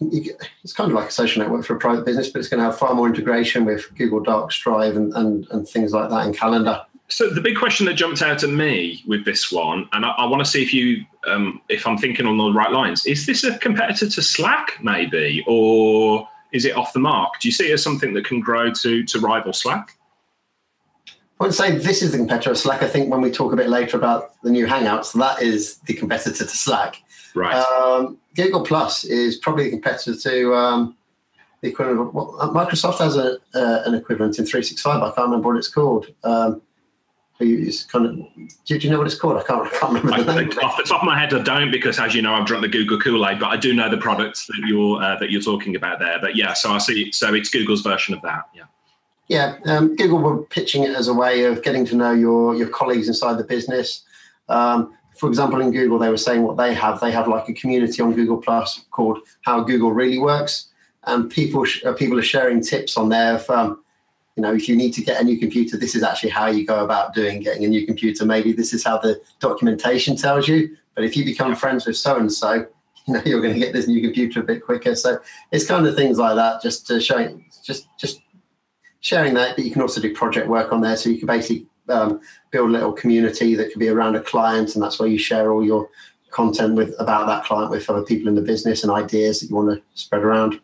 it's, 0.62 0.72
kind 0.72 0.90
of 0.90 0.96
like 0.96 1.08
a 1.08 1.12
social 1.12 1.42
network 1.42 1.64
for 1.64 1.76
a 1.76 1.78
private 1.78 2.04
business, 2.04 2.28
but 2.28 2.40
it's 2.40 2.48
going 2.48 2.58
to 2.58 2.64
have 2.64 2.78
far 2.78 2.94
more 2.94 3.06
integration 3.06 3.64
with 3.64 3.92
Google 3.96 4.20
Docs, 4.20 4.58
Drive, 4.60 4.96
and, 4.96 5.12
and, 5.14 5.46
and 5.50 5.68
things 5.68 5.92
like 5.92 6.10
that 6.10 6.26
in 6.26 6.32
Calendar. 6.32 6.82
So 7.12 7.28
the 7.28 7.42
big 7.42 7.58
question 7.58 7.84
that 7.86 7.94
jumped 7.94 8.22
out 8.22 8.42
at 8.42 8.48
me 8.48 9.04
with 9.06 9.26
this 9.26 9.52
one, 9.52 9.86
and 9.92 10.06
I, 10.06 10.12
I 10.12 10.24
want 10.24 10.42
to 10.42 10.50
see 10.50 10.62
if 10.62 10.72
you, 10.72 11.04
um, 11.26 11.60
if 11.68 11.86
I'm 11.86 11.98
thinking 11.98 12.26
on 12.26 12.38
the 12.38 12.50
right 12.52 12.72
lines, 12.72 13.04
is 13.04 13.26
this 13.26 13.44
a 13.44 13.58
competitor 13.58 14.08
to 14.08 14.22
Slack, 14.22 14.78
maybe, 14.82 15.44
or 15.46 16.26
is 16.52 16.64
it 16.64 16.74
off 16.74 16.94
the 16.94 17.00
mark? 17.00 17.38
Do 17.38 17.48
you 17.48 17.52
see 17.52 17.68
it 17.70 17.74
as 17.74 17.82
something 17.82 18.14
that 18.14 18.24
can 18.24 18.40
grow 18.40 18.72
to 18.72 19.04
to 19.04 19.20
rival 19.20 19.52
Slack? 19.52 19.98
I 21.38 21.44
would 21.44 21.52
say 21.52 21.76
this 21.76 22.02
is 22.02 22.12
the 22.12 22.18
competitor 22.18 22.52
of 22.52 22.56
Slack. 22.56 22.82
I 22.82 22.88
think 22.88 23.10
when 23.10 23.20
we 23.20 23.30
talk 23.30 23.52
a 23.52 23.56
bit 23.56 23.68
later 23.68 23.98
about 23.98 24.40
the 24.42 24.50
new 24.50 24.66
Hangouts, 24.66 25.12
that 25.18 25.42
is 25.42 25.78
the 25.80 25.92
competitor 25.92 26.44
to 26.44 26.56
Slack. 26.56 26.96
Right. 27.34 27.54
Um, 27.54 28.16
Google 28.34 28.64
Plus 28.64 29.04
is 29.04 29.36
probably 29.36 29.64
the 29.64 29.70
competitor 29.70 30.16
to 30.16 30.54
um, 30.54 30.96
the 31.60 31.68
equivalent 31.68 32.00
of 32.00 32.14
well, 32.14 32.38
Microsoft 32.54 32.98
has 32.98 33.16
a, 33.16 33.36
uh, 33.54 33.82
an 33.84 33.94
equivalent 33.94 34.38
in 34.38 34.46
365. 34.46 35.02
I 35.02 35.06
can't 35.06 35.18
remember 35.18 35.48
what 35.48 35.58
it's 35.58 35.68
called. 35.68 36.06
Um, 36.24 36.62
who's 37.44 37.84
kind 37.84 38.06
of 38.06 38.16
do, 38.64 38.76
you 38.76 38.90
know 38.90 38.98
what 38.98 39.06
it's 39.06 39.18
called? 39.18 39.36
I 39.36 39.42
can't, 39.42 39.66
I 39.66 39.70
can't 39.78 40.04
remember 40.04 40.34
name. 40.34 40.50
Off 40.62 40.76
the 40.76 40.84
top 40.84 41.02
of 41.02 41.06
my 41.06 41.18
head, 41.18 41.32
I 41.34 41.42
don't 41.42 41.70
because, 41.70 41.98
as 41.98 42.14
you 42.14 42.22
know, 42.22 42.34
I've 42.34 42.46
drunk 42.46 42.62
the 42.62 42.68
Google 42.68 42.98
Kool 42.98 43.26
Aid, 43.26 43.40
but 43.40 43.48
I 43.48 43.56
do 43.56 43.74
know 43.74 43.88
the 43.90 43.98
products 43.98 44.46
that 44.46 44.62
you're 44.66 45.02
uh, 45.02 45.18
that 45.18 45.30
you're 45.30 45.42
talking 45.42 45.76
about 45.76 45.98
there. 45.98 46.18
But 46.20 46.36
yeah, 46.36 46.52
so 46.52 46.72
I 46.72 46.78
see. 46.78 47.12
So 47.12 47.34
it's 47.34 47.50
Google's 47.50 47.82
version 47.82 48.14
of 48.14 48.22
that. 48.22 48.48
Yeah. 48.54 48.64
Yeah, 49.28 49.56
um, 49.64 49.96
Google 49.96 50.18
were 50.18 50.42
pitching 50.42 50.82
it 50.82 50.94
as 50.94 51.08
a 51.08 51.14
way 51.14 51.44
of 51.44 51.62
getting 51.62 51.86
to 51.86 51.96
know 51.96 52.12
your 52.12 52.54
your 52.54 52.68
colleagues 52.68 53.08
inside 53.08 53.38
the 53.38 53.44
business. 53.44 54.02
Um, 54.48 54.94
for 55.16 55.28
example, 55.28 55.60
in 55.60 55.70
Google, 55.70 55.98
they 55.98 56.10
were 56.10 56.18
saying 56.18 56.42
what 56.42 56.56
they 56.56 56.74
have. 56.74 57.00
They 57.00 57.12
have 57.12 57.28
like 57.28 57.48
a 57.48 57.54
community 57.54 58.02
on 58.02 58.12
Google 58.12 58.36
Plus 58.38 58.84
called 58.90 59.20
"How 59.42 59.62
Google 59.62 59.92
Really 59.92 60.18
Works," 60.18 60.68
and 61.04 61.30
people 61.30 61.64
sh- 61.64 61.84
uh, 61.84 61.92
people 61.94 62.18
are 62.18 62.22
sharing 62.22 62.60
tips 62.60 62.96
on 62.96 63.08
there. 63.08 63.38
From, 63.38 63.82
you 64.36 64.42
know, 64.42 64.54
if 64.54 64.68
you 64.68 64.76
need 64.76 64.92
to 64.92 65.02
get 65.02 65.20
a 65.20 65.24
new 65.24 65.38
computer, 65.38 65.76
this 65.76 65.94
is 65.94 66.02
actually 66.02 66.30
how 66.30 66.46
you 66.46 66.66
go 66.66 66.84
about 66.84 67.14
doing 67.14 67.40
getting 67.40 67.64
a 67.64 67.68
new 67.68 67.86
computer. 67.86 68.24
Maybe 68.24 68.52
this 68.52 68.72
is 68.72 68.82
how 68.82 68.98
the 68.98 69.20
documentation 69.40 70.16
tells 70.16 70.48
you. 70.48 70.76
But 70.94 71.04
if 71.04 71.16
you 71.16 71.24
become 71.24 71.54
friends 71.54 71.86
with 71.86 71.96
so 71.96 72.16
and 72.16 72.32
so, 72.32 72.66
you 73.06 73.14
know, 73.14 73.22
you're 73.24 73.42
going 73.42 73.54
to 73.54 73.60
get 73.60 73.72
this 73.72 73.88
new 73.88 74.00
computer 74.00 74.40
a 74.40 74.44
bit 74.44 74.64
quicker. 74.64 74.94
So 74.94 75.18
it's 75.50 75.66
kind 75.66 75.86
of 75.86 75.96
things 75.96 76.18
like 76.18 76.36
that, 76.36 76.62
just 76.62 76.86
to 76.86 77.00
show, 77.00 77.38
just 77.62 77.88
just 77.98 78.20
sharing 79.00 79.34
that. 79.34 79.56
But 79.56 79.64
you 79.64 79.70
can 79.70 79.82
also 79.82 80.00
do 80.00 80.14
project 80.14 80.48
work 80.48 80.72
on 80.72 80.80
there, 80.80 80.96
so 80.96 81.10
you 81.10 81.18
can 81.18 81.26
basically 81.26 81.66
um, 81.88 82.20
build 82.50 82.70
a 82.70 82.72
little 82.72 82.92
community 82.92 83.54
that 83.54 83.70
could 83.70 83.80
be 83.80 83.88
around 83.88 84.16
a 84.16 84.20
client, 84.20 84.74
and 84.74 84.82
that's 84.82 84.98
where 84.98 85.08
you 85.08 85.18
share 85.18 85.52
all 85.52 85.64
your 85.64 85.88
content 86.30 86.74
with 86.74 86.94
about 86.98 87.26
that 87.26 87.44
client 87.44 87.70
with 87.70 87.90
other 87.90 88.02
people 88.02 88.28
in 88.28 88.34
the 88.34 88.40
business 88.40 88.82
and 88.82 88.92
ideas 88.92 89.40
that 89.40 89.50
you 89.50 89.56
want 89.56 89.70
to 89.70 89.82
spread 89.94 90.22
around. 90.22 90.58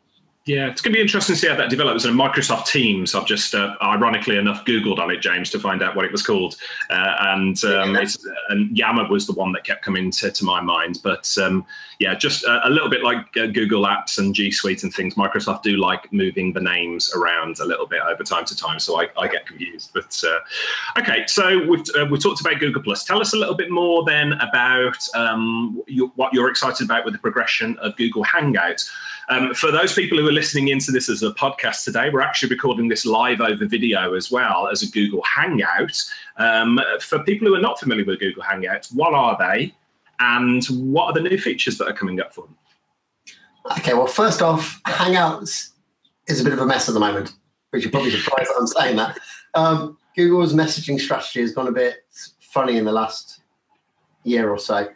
Yeah, 0.48 0.70
it's 0.70 0.80
going 0.80 0.94
to 0.94 0.96
be 0.96 1.02
interesting 1.02 1.34
to 1.34 1.38
see 1.38 1.46
how 1.46 1.56
that 1.56 1.68
develops. 1.68 2.06
And 2.06 2.18
Microsoft 2.18 2.68
Teams, 2.68 3.14
I've 3.14 3.26
just 3.26 3.54
uh, 3.54 3.74
ironically 3.82 4.38
enough 4.38 4.64
Googled 4.64 4.98
on 4.98 5.10
it, 5.10 5.18
James, 5.18 5.50
to 5.50 5.60
find 5.60 5.82
out 5.82 5.94
what 5.94 6.06
it 6.06 6.10
was 6.10 6.22
called. 6.22 6.56
Uh, 6.88 7.16
and 7.20 7.62
um, 7.64 7.94
yeah. 7.94 8.06
and 8.48 8.74
Yammer 8.74 9.06
was 9.10 9.26
the 9.26 9.34
one 9.34 9.52
that 9.52 9.64
kept 9.64 9.84
coming 9.84 10.10
to, 10.10 10.30
to 10.30 10.44
my 10.46 10.62
mind. 10.62 11.00
But 11.02 11.36
um, 11.38 11.66
yeah, 11.98 12.14
just 12.14 12.44
a, 12.44 12.66
a, 12.66 12.70
little 12.70 12.88
bit 12.88 13.02
like 13.02 13.36
uh, 13.36 13.48
Google 13.48 13.82
Apps 13.82 14.16
and 14.16 14.34
G 14.34 14.50
Suite 14.50 14.84
and 14.84 14.94
things. 14.94 15.16
Microsoft 15.16 15.64
do 15.64 15.76
like 15.76 16.10
moving 16.14 16.54
the 16.54 16.62
names 16.62 17.12
around 17.12 17.58
a 17.58 17.66
little 17.66 17.86
bit 17.86 18.00
over 18.00 18.24
time 18.24 18.46
to 18.46 18.56
time, 18.56 18.78
so 18.78 18.98
I, 18.98 19.08
I 19.18 19.28
get 19.28 19.44
confused. 19.44 19.90
But 19.92 20.18
uh, 20.26 20.98
okay, 20.98 21.26
so 21.26 21.62
we've 21.66 21.84
uh, 21.94 22.06
we 22.06 22.18
talked 22.18 22.40
about 22.40 22.58
Google 22.58 22.80
Plus. 22.80 23.04
Tell 23.04 23.20
us 23.20 23.34
a 23.34 23.36
little 23.36 23.54
bit 23.54 23.70
more 23.70 24.02
then 24.02 24.32
about 24.32 24.96
um, 25.14 25.82
you, 25.86 26.10
what 26.16 26.32
you're 26.32 26.48
excited 26.48 26.86
about 26.86 27.04
with 27.04 27.12
the 27.12 27.20
progression 27.20 27.78
of 27.80 27.94
Google 27.96 28.24
Hangouts. 28.24 28.90
Um, 29.30 29.52
for 29.52 29.70
those 29.70 29.92
people 29.92 30.16
who 30.16 30.26
are 30.26 30.32
listening 30.32 30.68
into 30.68 30.90
this 30.90 31.08
as 31.08 31.22
a 31.22 31.32
podcast 31.32 31.84
today, 31.84 32.08
we're 32.10 32.22
actually 32.22 32.48
recording 32.48 32.88
this 32.88 33.04
live 33.04 33.40
over 33.40 33.66
video 33.66 34.14
as 34.14 34.30
well 34.30 34.68
as 34.68 34.82
a 34.82 34.90
Google 34.90 35.22
Hangout. 35.22 36.02
Um, 36.38 36.80
for 37.00 37.18
people 37.20 37.46
who 37.46 37.54
are 37.54 37.60
not 37.60 37.78
familiar 37.78 38.06
with 38.06 38.20
Google 38.20 38.42
Hangouts, 38.42 38.94
what 38.94 39.12
are 39.12 39.36
they 39.38 39.74
and 40.18 40.64
what 40.66 41.06
are 41.06 41.12
the 41.12 41.28
new 41.28 41.36
features 41.36 41.76
that 41.78 41.88
are 41.88 41.92
coming 41.92 42.20
up 42.20 42.34
for 42.34 42.46
them? 42.46 42.56
Okay, 43.78 43.92
well, 43.92 44.06
first 44.06 44.40
off, 44.40 44.80
Hangouts 44.84 45.72
is 46.26 46.40
a 46.40 46.44
bit 46.44 46.54
of 46.54 46.60
a 46.60 46.66
mess 46.66 46.88
at 46.88 46.94
the 46.94 47.00
moment, 47.00 47.34
which 47.70 47.82
you're 47.82 47.92
probably 47.92 48.10
surprised 48.10 48.48
that 48.48 48.56
I'm 48.58 48.66
saying 48.66 48.96
that. 48.96 49.18
Um, 49.54 49.98
Google's 50.16 50.54
messaging 50.54 50.98
strategy 50.98 51.42
has 51.42 51.52
gone 51.52 51.68
a 51.68 51.72
bit 51.72 51.98
funny 52.40 52.78
in 52.78 52.86
the 52.86 52.92
last 52.92 53.40
year 54.24 54.50
or 54.50 54.58
so. 54.58 54.88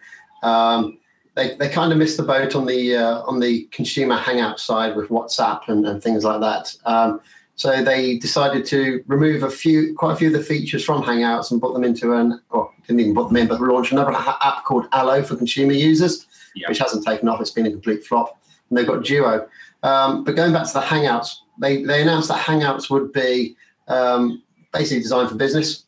Um, 0.43 0.99
they, 1.35 1.57
they 1.57 1.69
kind 1.69 1.93
of 1.93 1.99
missed 1.99 2.17
the 2.17 2.23
boat 2.23 2.55
on 2.55 2.67
the 2.67 2.97
uh, 2.97 3.23
on 3.23 3.41
the 3.41 3.65
consumer 3.71 4.17
hangout 4.17 4.61
side 4.61 4.97
with 4.97 5.09
WhatsApp 5.09 5.69
and, 5.69 5.87
and 5.87 6.03
things 6.03 6.25
like 6.25 6.41
that. 6.41 6.75
Um, 6.85 7.21
so 7.55 7.83
they 7.83 8.19
decided 8.19 8.65
to 8.67 9.05
remove 9.07 9.43
a 9.43 9.51
few, 9.51 9.95
quite 9.95 10.15
a 10.15 10.17
few 10.17 10.29
of 10.29 10.33
the 10.33 10.43
features 10.43 10.85
from 10.85 11.03
Hangouts 11.03 11.51
and 11.51 11.61
put 11.61 11.75
them 11.75 11.85
into 11.85 12.15
an, 12.15 12.41
or 12.51 12.73
didn't 12.87 13.01
even 13.01 13.15
put 13.15 13.29
them 13.29 13.37
in, 13.37 13.47
but 13.47 13.61
launch 13.61 13.93
another 13.93 14.13
app 14.13 14.65
called 14.65 14.87
Allo 14.93 15.23
for 15.23 15.37
consumer 15.37 15.73
users, 15.73 16.27
yep. 16.57 16.71
which 16.71 16.79
hasn't 16.79 17.05
taken 17.05 17.29
off. 17.29 17.41
It's 17.41 17.51
been 17.51 17.67
a 17.67 17.71
complete 17.71 18.05
flop. 18.05 18.41
And 18.69 18.79
they've 18.79 18.87
got 18.87 19.05
Duo. 19.05 19.47
Um, 19.83 20.25
but 20.25 20.35
going 20.35 20.53
back 20.53 20.67
to 20.67 20.73
the 20.73 20.81
Hangouts, 20.81 21.37
they, 21.61 21.83
they 21.83 22.03
announced 22.03 22.29
that 22.29 22.41
Hangouts 22.41 22.89
would 22.89 23.13
be 23.13 23.55
um, 23.87 24.43
basically 24.73 25.03
designed 25.03 25.29
for 25.29 25.35
business. 25.37 25.85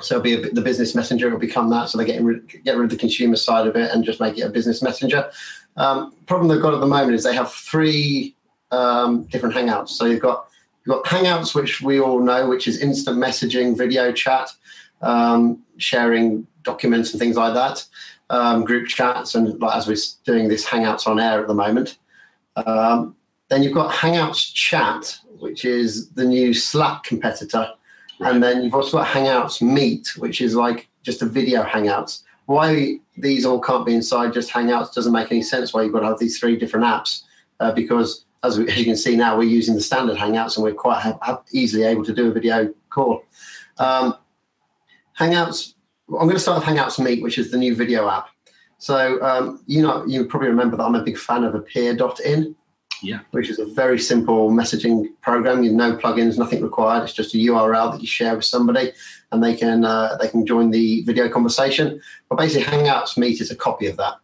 So 0.00 0.16
it'll 0.16 0.22
be 0.22 0.34
a, 0.34 0.50
the 0.50 0.60
business 0.60 0.94
messenger 0.94 1.30
will 1.30 1.38
become 1.38 1.70
that. 1.70 1.88
So 1.88 1.98
they're 1.98 2.06
getting 2.06 2.24
rid, 2.24 2.64
get 2.64 2.76
rid 2.76 2.84
of 2.84 2.90
the 2.90 2.96
consumer 2.96 3.36
side 3.36 3.66
of 3.66 3.76
it 3.76 3.90
and 3.90 4.04
just 4.04 4.20
make 4.20 4.38
it 4.38 4.42
a 4.42 4.50
business 4.50 4.82
messenger. 4.82 5.30
Um, 5.76 6.14
problem 6.26 6.48
they've 6.48 6.62
got 6.62 6.74
at 6.74 6.80
the 6.80 6.86
moment 6.86 7.14
is 7.14 7.24
they 7.24 7.34
have 7.34 7.52
three 7.52 8.34
um, 8.70 9.24
different 9.24 9.54
Hangouts. 9.54 9.90
So 9.90 10.04
you've 10.04 10.20
got 10.20 10.48
you've 10.84 10.94
You've 10.94 11.02
got 11.02 11.04
Hangouts, 11.04 11.54
which 11.54 11.82
we 11.82 12.00
all 12.00 12.20
know, 12.20 12.48
which 12.48 12.66
is 12.66 12.80
instant 12.80 13.18
messaging, 13.18 13.76
video 13.76 14.10
chat, 14.10 14.50
um, 15.02 15.62
sharing 15.76 16.46
documents 16.62 17.12
and 17.12 17.20
things 17.20 17.36
like 17.36 17.52
that, 17.52 17.84
um, 18.30 18.64
group 18.64 18.88
chats, 18.88 19.34
and 19.34 19.60
like, 19.60 19.76
as 19.76 19.86
we're 19.86 19.96
doing 20.24 20.48
this 20.48 20.64
Hangouts 20.64 21.06
on 21.06 21.20
air 21.20 21.40
at 21.40 21.46
the 21.46 21.54
moment. 21.54 21.98
Um, 22.56 23.14
then 23.48 23.62
you've 23.62 23.74
got 23.74 23.92
Hangouts 23.92 24.52
Chat, 24.54 25.18
which 25.38 25.64
is 25.64 26.08
the 26.10 26.24
new 26.24 26.54
Slack 26.54 27.02
competitor. 27.04 27.68
And 28.20 28.42
then 28.42 28.62
you've 28.62 28.74
also 28.74 28.98
got 28.98 29.06
Hangouts 29.06 29.62
Meet, 29.62 30.16
which 30.16 30.40
is 30.40 30.54
like 30.54 30.88
just 31.02 31.22
a 31.22 31.26
video 31.26 31.62
Hangouts. 31.62 32.22
Why 32.46 32.98
these 33.16 33.44
all 33.44 33.60
can't 33.60 33.84
be 33.86 33.94
inside 33.94 34.32
just 34.32 34.50
Hangouts 34.50 34.92
doesn't 34.92 35.12
make 35.12 35.30
any 35.30 35.42
sense. 35.42 35.72
Why 35.72 35.82
you've 35.82 35.92
got 35.92 36.00
to 36.00 36.06
have 36.06 36.18
these 36.18 36.38
three 36.38 36.56
different 36.56 36.86
apps 36.86 37.22
uh, 37.60 37.72
because 37.72 38.24
as, 38.42 38.58
we, 38.58 38.68
as, 38.68 38.78
you 38.78 38.84
can 38.84 38.96
see 38.96 39.16
now, 39.16 39.36
we're 39.36 39.44
using 39.44 39.74
the 39.74 39.80
standard 39.80 40.16
Hangouts 40.16 40.56
and 40.56 40.64
we're 40.64 40.74
quite 40.74 41.00
ha- 41.00 41.18
ha- 41.20 41.42
easily 41.52 41.84
able 41.84 42.04
to 42.04 42.14
do 42.14 42.30
a 42.30 42.32
video 42.32 42.72
call. 42.90 43.24
Um, 43.78 44.14
Hangouts, 45.18 45.74
I'm 46.08 46.26
going 46.26 46.30
to 46.30 46.40
start 46.40 46.58
with 46.58 46.68
Hangouts 46.68 47.02
Meet, 47.02 47.22
which 47.22 47.38
is 47.38 47.50
the 47.50 47.58
new 47.58 47.74
video 47.74 48.08
app. 48.08 48.28
So 48.78 49.20
um, 49.22 49.62
you 49.66 49.82
know, 49.82 50.06
you 50.06 50.24
probably 50.24 50.48
remember 50.48 50.76
that 50.76 50.84
I'm 50.84 50.94
a 50.94 51.02
big 51.02 51.18
fan 51.18 51.44
of 51.44 51.54
Appear.in. 51.54 52.54
Yeah. 53.02 53.20
Which 53.30 53.48
is 53.48 53.58
a 53.58 53.66
very 53.66 53.98
simple 53.98 54.50
messaging 54.50 55.06
program. 55.20 55.62
You 55.62 55.72
no 55.72 55.96
plugins, 55.96 56.38
nothing 56.38 56.62
required. 56.62 57.04
It's 57.04 57.12
just 57.12 57.34
a 57.34 57.38
URL 57.38 57.92
that 57.92 58.00
you 58.00 58.06
share 58.06 58.34
with 58.34 58.44
somebody, 58.44 58.92
and 59.32 59.42
they 59.42 59.54
can 59.54 59.84
uh, 59.84 60.16
they 60.20 60.28
can 60.28 60.46
join 60.46 60.70
the 60.70 61.02
video 61.02 61.28
conversation. 61.28 62.00
But 62.28 62.38
basically, 62.38 62.64
Hangouts 62.64 63.16
Meet 63.16 63.40
is 63.40 63.50
a 63.50 63.56
copy 63.56 63.86
of 63.86 63.96
that. 63.96 64.14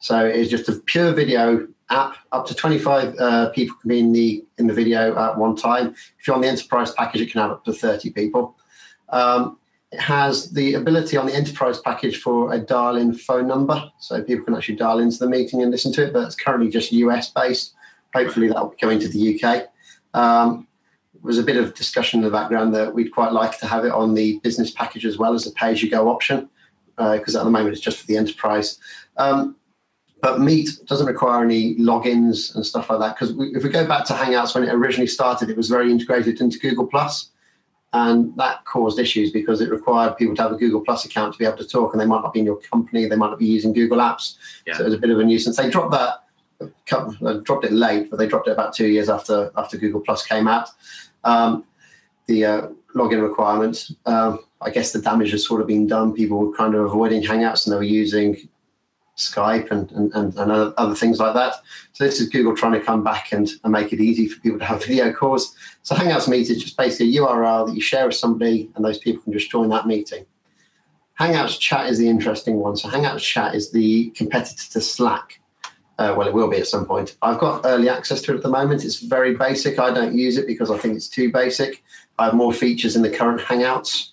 So 0.00 0.24
it's 0.24 0.50
just 0.50 0.68
a 0.68 0.74
pure 0.74 1.12
video 1.12 1.66
app. 1.90 2.16
Up 2.32 2.46
to 2.46 2.54
25 2.54 3.14
uh, 3.18 3.50
people 3.50 3.76
can 3.80 3.88
be 3.88 3.98
in 3.98 4.12
the 4.12 4.44
in 4.58 4.66
the 4.66 4.74
video 4.74 5.16
at 5.16 5.38
one 5.38 5.56
time. 5.56 5.94
If 6.18 6.26
you're 6.26 6.36
on 6.36 6.42
the 6.42 6.48
enterprise 6.48 6.92
package, 6.92 7.22
it 7.22 7.32
can 7.32 7.40
have 7.40 7.50
up 7.50 7.64
to 7.64 7.72
30 7.72 8.10
people. 8.10 8.56
Um, 9.08 9.58
it 9.90 10.00
has 10.00 10.50
the 10.50 10.74
ability 10.74 11.16
on 11.16 11.26
the 11.26 11.34
enterprise 11.34 11.80
package 11.80 12.20
for 12.20 12.52
a 12.52 12.58
dial-in 12.58 13.14
phone 13.14 13.48
number, 13.48 13.90
so 13.98 14.22
people 14.22 14.44
can 14.44 14.54
actually 14.54 14.76
dial 14.76 14.98
into 14.98 15.18
the 15.18 15.28
meeting 15.28 15.62
and 15.62 15.70
listen 15.70 15.92
to 15.94 16.04
it. 16.04 16.12
But 16.12 16.26
it's 16.26 16.34
currently 16.34 16.70
just 16.70 16.92
US 16.92 17.30
based. 17.30 17.74
Hopefully, 18.14 18.48
that 18.48 18.56
will 18.60 18.70
be 18.70 18.76
coming 18.76 18.98
to 19.00 19.08
the 19.08 19.40
UK. 19.40 19.68
Um, 20.14 20.66
there 21.14 21.22
was 21.22 21.38
a 21.38 21.42
bit 21.42 21.56
of 21.56 21.74
discussion 21.74 22.20
in 22.20 22.24
the 22.24 22.30
background 22.30 22.74
that 22.74 22.94
we'd 22.94 23.12
quite 23.12 23.32
like 23.32 23.58
to 23.58 23.66
have 23.66 23.84
it 23.84 23.92
on 23.92 24.14
the 24.14 24.38
business 24.42 24.70
package 24.70 25.04
as 25.04 25.18
well 25.18 25.34
as 25.34 25.44
the 25.44 25.50
pay-as-you-go 25.52 26.08
option, 26.08 26.48
because 26.96 27.34
uh, 27.34 27.40
at 27.40 27.44
the 27.44 27.50
moment 27.50 27.74
it's 27.74 27.80
just 27.80 27.98
for 27.98 28.06
the 28.06 28.16
enterprise. 28.16 28.78
Um, 29.16 29.56
but 30.20 30.40
Meet 30.40 30.70
doesn't 30.86 31.06
require 31.06 31.44
any 31.44 31.76
logins 31.76 32.54
and 32.54 32.66
stuff 32.66 32.90
like 32.90 32.98
that. 33.00 33.16
Because 33.16 33.34
if 33.54 33.62
we 33.62 33.70
go 33.70 33.86
back 33.86 34.04
to 34.06 34.14
Hangouts 34.14 34.54
when 34.54 34.64
it 34.64 34.72
originally 34.72 35.06
started, 35.06 35.48
it 35.48 35.56
was 35.56 35.68
very 35.68 35.90
integrated 35.90 36.40
into 36.40 36.58
Google 36.58 36.86
Plus, 36.86 37.30
and 37.92 38.36
that 38.36 38.64
caused 38.64 38.98
issues 38.98 39.30
because 39.30 39.60
it 39.60 39.70
required 39.70 40.16
people 40.16 40.34
to 40.36 40.42
have 40.42 40.52
a 40.52 40.56
Google 40.56 40.80
Plus 40.80 41.04
account 41.04 41.32
to 41.32 41.38
be 41.38 41.44
able 41.44 41.56
to 41.58 41.66
talk, 41.66 41.92
and 41.92 42.00
they 42.00 42.06
might 42.06 42.22
not 42.22 42.32
be 42.32 42.40
in 42.40 42.46
your 42.46 42.60
company, 42.60 43.06
they 43.06 43.16
might 43.16 43.30
not 43.30 43.38
be 43.38 43.46
using 43.46 43.72
Google 43.72 43.98
Apps. 43.98 44.36
Yeah. 44.66 44.74
So 44.74 44.82
it 44.82 44.86
was 44.86 44.94
a 44.94 44.98
bit 44.98 45.10
of 45.10 45.20
a 45.20 45.24
nuisance. 45.24 45.56
They 45.56 45.70
dropped 45.70 45.92
that 45.92 46.24
couple, 46.86 47.40
dropped 47.42 47.64
it 47.64 47.72
late, 47.72 48.10
but 48.10 48.18
they 48.18 48.26
dropped 48.26 48.48
it 48.48 48.52
about 48.52 48.74
two 48.74 48.88
years 48.88 49.08
after 49.08 49.50
after 49.56 49.76
Google 49.76 50.00
Plus 50.00 50.26
came 50.26 50.48
out. 50.48 50.68
Um, 51.24 51.64
the 52.26 52.44
uh, 52.44 52.68
login 52.94 53.22
requirement, 53.22 53.90
um, 54.06 54.40
I 54.60 54.70
guess 54.70 54.92
the 54.92 55.00
damage 55.00 55.30
has 55.32 55.46
sort 55.46 55.60
of 55.60 55.66
been 55.66 55.86
done. 55.86 56.12
People 56.12 56.38
were 56.38 56.52
kind 56.52 56.74
of 56.74 56.84
avoiding 56.84 57.22
Hangouts 57.22 57.66
and 57.66 57.72
they 57.72 57.76
were 57.76 57.82
using 57.82 58.48
Skype 59.16 59.70
and, 59.70 59.90
and, 59.92 60.12
and, 60.14 60.36
and 60.36 60.52
other 60.52 60.94
things 60.94 61.18
like 61.18 61.34
that. 61.34 61.54
So 61.92 62.04
this 62.04 62.20
is 62.20 62.28
Google 62.28 62.54
trying 62.54 62.72
to 62.72 62.80
come 62.80 63.02
back 63.02 63.32
and, 63.32 63.48
and 63.64 63.72
make 63.72 63.92
it 63.92 64.00
easy 64.00 64.28
for 64.28 64.40
people 64.40 64.58
to 64.58 64.64
have 64.64 64.84
video 64.84 65.12
calls. 65.12 65.54
So 65.82 65.94
Hangouts 65.94 66.28
Meet 66.28 66.50
is 66.50 66.62
just 66.62 66.76
basically 66.76 67.16
a 67.16 67.20
URL 67.20 67.66
that 67.66 67.74
you 67.74 67.80
share 67.80 68.06
with 68.06 68.14
somebody 68.14 68.70
and 68.74 68.84
those 68.84 68.98
people 68.98 69.22
can 69.22 69.32
just 69.32 69.50
join 69.50 69.68
that 69.70 69.86
meeting. 69.86 70.24
Hangouts 71.18 71.58
Chat 71.58 71.88
is 71.88 71.98
the 71.98 72.08
interesting 72.08 72.58
one. 72.58 72.76
So 72.76 72.88
Hangouts 72.88 73.20
Chat 73.20 73.54
is 73.54 73.72
the 73.72 74.10
competitor 74.10 74.70
to 74.70 74.80
Slack. 74.80 75.37
Uh, 75.98 76.14
well, 76.16 76.28
it 76.28 76.34
will 76.34 76.48
be 76.48 76.58
at 76.58 76.66
some 76.66 76.86
point. 76.86 77.16
I've 77.22 77.38
got 77.38 77.62
early 77.64 77.88
access 77.88 78.22
to 78.22 78.32
it 78.32 78.36
at 78.36 78.42
the 78.42 78.48
moment. 78.48 78.84
It's 78.84 79.00
very 79.00 79.34
basic. 79.34 79.80
I 79.80 79.92
don't 79.92 80.16
use 80.16 80.36
it 80.36 80.46
because 80.46 80.70
I 80.70 80.78
think 80.78 80.94
it's 80.94 81.08
too 81.08 81.32
basic. 81.32 81.82
I 82.18 82.26
have 82.26 82.34
more 82.34 82.52
features 82.52 82.94
in 82.94 83.02
the 83.02 83.10
current 83.10 83.40
Hangouts 83.40 84.10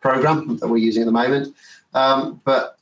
program 0.00 0.56
that 0.58 0.68
we're 0.68 0.78
using 0.78 1.02
at 1.02 1.06
the 1.06 1.12
moment. 1.12 1.54
Um, 1.94 2.40
but 2.44 2.78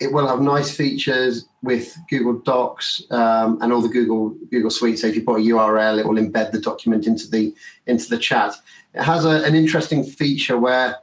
it 0.00 0.12
will 0.12 0.26
have 0.26 0.40
nice 0.40 0.74
features 0.74 1.46
with 1.62 1.96
Google 2.08 2.38
Docs 2.40 3.02
um, 3.10 3.58
and 3.60 3.72
all 3.72 3.82
the 3.82 3.88
Google 3.88 4.30
Google 4.50 4.70
Suite. 4.70 4.98
So 4.98 5.06
if 5.06 5.14
you 5.14 5.22
put 5.22 5.40
a 5.40 5.44
URL, 5.44 5.98
it 5.98 6.06
will 6.06 6.16
embed 6.16 6.52
the 6.52 6.60
document 6.60 7.06
into 7.06 7.28
the 7.28 7.54
into 7.86 8.08
the 8.08 8.18
chat. 8.18 8.54
It 8.94 9.02
has 9.02 9.24
a, 9.24 9.44
an 9.44 9.54
interesting 9.54 10.02
feature 10.02 10.58
where 10.58 10.96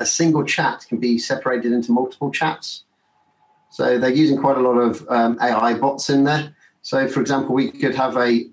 a 0.00 0.06
single 0.06 0.44
chat 0.44 0.86
can 0.88 0.98
be 0.98 1.18
separated 1.18 1.72
into 1.72 1.92
multiple 1.92 2.30
chats. 2.30 2.83
So 3.74 3.98
they're 3.98 4.14
using 4.14 4.38
quite 4.38 4.56
a 4.56 4.60
lot 4.60 4.78
of 4.78 5.04
um, 5.08 5.36
AI 5.42 5.74
bots 5.74 6.08
in 6.08 6.22
there. 6.22 6.54
So 6.82 7.08
for 7.08 7.20
example, 7.20 7.56
we 7.56 7.72
could 7.72 7.96
have 7.96 8.16
a 8.16 8.46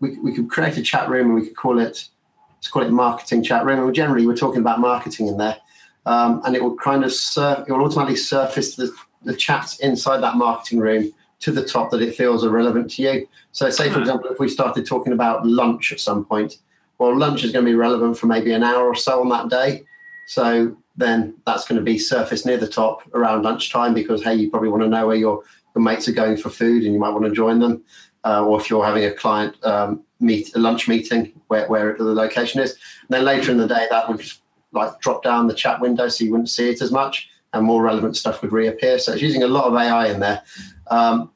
we, 0.00 0.18
we 0.20 0.34
could 0.34 0.48
create 0.48 0.78
a 0.78 0.82
chat 0.82 1.06
room 1.10 1.26
and 1.26 1.34
we 1.34 1.42
could 1.48 1.54
call 1.54 1.78
it 1.78 2.08
let's 2.56 2.68
call 2.68 2.82
it 2.82 2.90
marketing 2.90 3.42
chat 3.42 3.66
room. 3.66 3.80
And 3.80 3.94
generally, 3.94 4.26
we're 4.26 4.34
talking 4.34 4.62
about 4.62 4.80
marketing 4.80 5.28
in 5.28 5.36
there, 5.36 5.58
um, 6.06 6.40
and 6.46 6.56
it 6.56 6.62
will 6.62 6.76
kind 6.76 7.04
of 7.04 7.12
sur- 7.12 7.62
it 7.68 7.70
will 7.70 7.82
automatically 7.82 8.16
surface 8.16 8.74
the, 8.74 8.90
the 9.24 9.36
chats 9.36 9.80
inside 9.80 10.22
that 10.22 10.36
marketing 10.36 10.78
room 10.78 11.12
to 11.40 11.52
the 11.52 11.62
top 11.62 11.90
that 11.90 12.00
it 12.00 12.14
feels 12.14 12.42
are 12.42 12.48
relevant 12.48 12.90
to 12.92 13.02
you. 13.02 13.28
So, 13.52 13.68
say 13.68 13.90
for 13.90 14.00
example, 14.00 14.30
if 14.30 14.38
we 14.38 14.48
started 14.48 14.86
talking 14.86 15.12
about 15.12 15.46
lunch 15.46 15.92
at 15.92 16.00
some 16.00 16.24
point, 16.24 16.56
well, 16.96 17.14
lunch 17.14 17.44
is 17.44 17.52
going 17.52 17.66
to 17.66 17.70
be 17.70 17.76
relevant 17.76 18.16
for 18.16 18.28
maybe 18.28 18.54
an 18.54 18.62
hour 18.62 18.86
or 18.86 18.94
so 18.94 19.20
on 19.20 19.28
that 19.28 19.50
day. 19.50 19.84
So 20.26 20.74
then 20.96 21.34
that's 21.46 21.66
going 21.66 21.78
to 21.78 21.84
be 21.84 21.98
surfaced 21.98 22.46
near 22.46 22.56
the 22.56 22.68
top 22.68 23.02
around 23.14 23.42
lunchtime 23.42 23.94
because 23.94 24.22
hey, 24.22 24.34
you 24.34 24.50
probably 24.50 24.68
want 24.68 24.82
to 24.82 24.88
know 24.88 25.06
where 25.06 25.16
your, 25.16 25.42
your 25.74 25.82
mates 25.82 26.08
are 26.08 26.12
going 26.12 26.36
for 26.36 26.50
food 26.50 26.84
and 26.84 26.92
you 26.92 27.00
might 27.00 27.10
want 27.10 27.24
to 27.24 27.32
join 27.32 27.58
them. 27.58 27.82
Uh, 28.24 28.44
or 28.44 28.58
if 28.58 28.70
you're 28.70 28.84
having 28.84 29.04
a 29.04 29.12
client 29.12 29.54
um, 29.66 30.02
meet 30.18 30.54
a 30.56 30.58
lunch 30.58 30.88
meeting 30.88 31.32
where, 31.48 31.66
where 31.68 31.94
the 31.96 32.04
location 32.04 32.60
is. 32.60 32.70
And 32.72 33.10
then 33.10 33.24
later 33.24 33.50
in 33.50 33.58
the 33.58 33.68
day 33.68 33.86
that 33.90 34.08
would 34.08 34.24
like 34.72 34.98
drop 35.00 35.22
down 35.22 35.46
the 35.46 35.54
chat 35.54 35.80
window 35.80 36.08
so 36.08 36.24
you 36.24 36.30
wouldn't 36.30 36.48
see 36.48 36.70
it 36.70 36.80
as 36.80 36.90
much 36.90 37.28
and 37.52 37.64
more 37.64 37.82
relevant 37.82 38.16
stuff 38.16 38.42
would 38.42 38.52
reappear. 38.52 38.98
So 38.98 39.12
it's 39.12 39.22
using 39.22 39.42
a 39.42 39.48
lot 39.48 39.64
of 39.64 39.74
AI 39.74 40.08
in 40.08 40.20
there. 40.20 40.42
Um, 40.90 41.30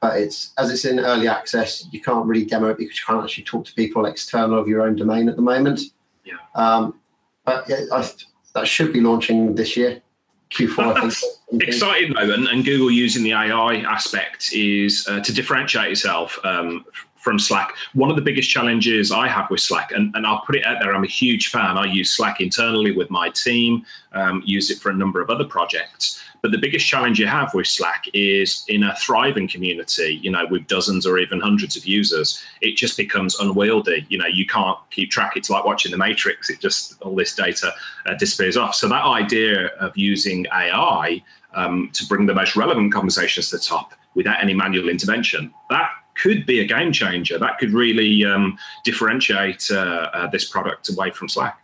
but 0.00 0.20
it's 0.20 0.52
as 0.58 0.70
it's 0.70 0.84
in 0.84 1.00
early 1.00 1.28
access, 1.28 1.86
you 1.90 2.00
can't 2.00 2.24
really 2.24 2.44
demo 2.44 2.68
it 2.68 2.78
because 2.78 2.96
you 2.96 3.02
can't 3.06 3.22
actually 3.22 3.44
talk 3.44 3.64
to 3.66 3.74
people 3.74 4.06
external 4.06 4.58
of 4.58 4.68
your 4.68 4.82
own 4.82 4.96
domain 4.96 5.28
at 5.28 5.36
the 5.36 5.42
moment. 5.42 5.80
Yeah. 6.24 6.36
Um, 6.54 7.00
but 7.44 7.68
yeah, 7.68 7.80
I, 7.92 8.08
that 8.54 8.66
should 8.66 8.92
be 8.92 9.00
launching 9.00 9.54
this 9.54 9.76
year. 9.76 10.02
Q4. 10.50 11.22
exciting 11.60 12.14
moment, 12.14 12.48
and, 12.48 12.64
Google 12.64 12.90
using 12.90 13.22
the 13.22 13.32
AI 13.32 13.76
aspect 13.86 14.52
is 14.52 15.06
uh, 15.08 15.20
to 15.20 15.32
differentiate 15.32 15.92
itself 15.92 16.38
um, 16.44 16.84
from 17.28 17.38
Slack. 17.38 17.74
One 17.92 18.08
of 18.08 18.16
the 18.16 18.22
biggest 18.22 18.48
challenges 18.48 19.12
I 19.12 19.28
have 19.28 19.50
with 19.50 19.60
Slack, 19.60 19.92
and, 19.92 20.16
and 20.16 20.26
I'll 20.26 20.40
put 20.46 20.56
it 20.56 20.64
out 20.64 20.78
there, 20.80 20.94
I'm 20.94 21.04
a 21.04 21.14
huge 21.22 21.48
fan. 21.48 21.76
I 21.76 21.84
use 21.84 22.10
Slack 22.10 22.40
internally 22.40 22.92
with 22.92 23.10
my 23.10 23.28
team, 23.28 23.84
um, 24.12 24.42
use 24.46 24.70
it 24.70 24.78
for 24.78 24.88
a 24.88 24.94
number 24.94 25.20
of 25.20 25.28
other 25.28 25.44
projects. 25.44 26.22
But 26.40 26.52
the 26.52 26.56
biggest 26.56 26.86
challenge 26.86 27.18
you 27.18 27.26
have 27.26 27.52
with 27.52 27.66
Slack 27.66 28.06
is 28.14 28.64
in 28.68 28.82
a 28.82 28.96
thriving 28.96 29.46
community, 29.46 30.18
you 30.22 30.30
know, 30.30 30.46
with 30.50 30.66
dozens 30.68 31.06
or 31.06 31.18
even 31.18 31.38
hundreds 31.38 31.76
of 31.76 31.84
users, 31.84 32.42
it 32.62 32.78
just 32.78 32.96
becomes 32.96 33.38
unwieldy. 33.40 34.06
You 34.08 34.16
know, 34.16 34.26
you 34.26 34.46
can't 34.46 34.78
keep 34.90 35.10
track. 35.10 35.36
It's 35.36 35.50
like 35.50 35.66
watching 35.66 35.90
the 35.90 35.98
Matrix. 35.98 36.48
It 36.48 36.60
just, 36.60 36.98
all 37.02 37.14
this 37.14 37.34
data 37.34 37.74
uh, 38.06 38.14
disappears 38.14 38.56
off. 38.56 38.74
So 38.74 38.88
that 38.88 39.04
idea 39.04 39.66
of 39.80 39.94
using 39.98 40.46
AI 40.50 41.22
um, 41.52 41.90
to 41.92 42.06
bring 42.06 42.24
the 42.24 42.34
most 42.34 42.56
relevant 42.56 42.90
conversations 42.90 43.50
to 43.50 43.58
the 43.58 43.62
top 43.62 43.92
without 44.14 44.42
any 44.42 44.54
manual 44.54 44.88
intervention, 44.88 45.52
that 45.68 45.90
could 46.18 46.44
be 46.46 46.60
a 46.60 46.64
game 46.64 46.92
changer. 46.92 47.38
That 47.38 47.58
could 47.58 47.72
really 47.72 48.24
um, 48.24 48.58
differentiate 48.84 49.70
uh, 49.70 50.10
uh, 50.12 50.26
this 50.30 50.44
product 50.44 50.88
away 50.90 51.10
from 51.10 51.28
Slack 51.28 51.58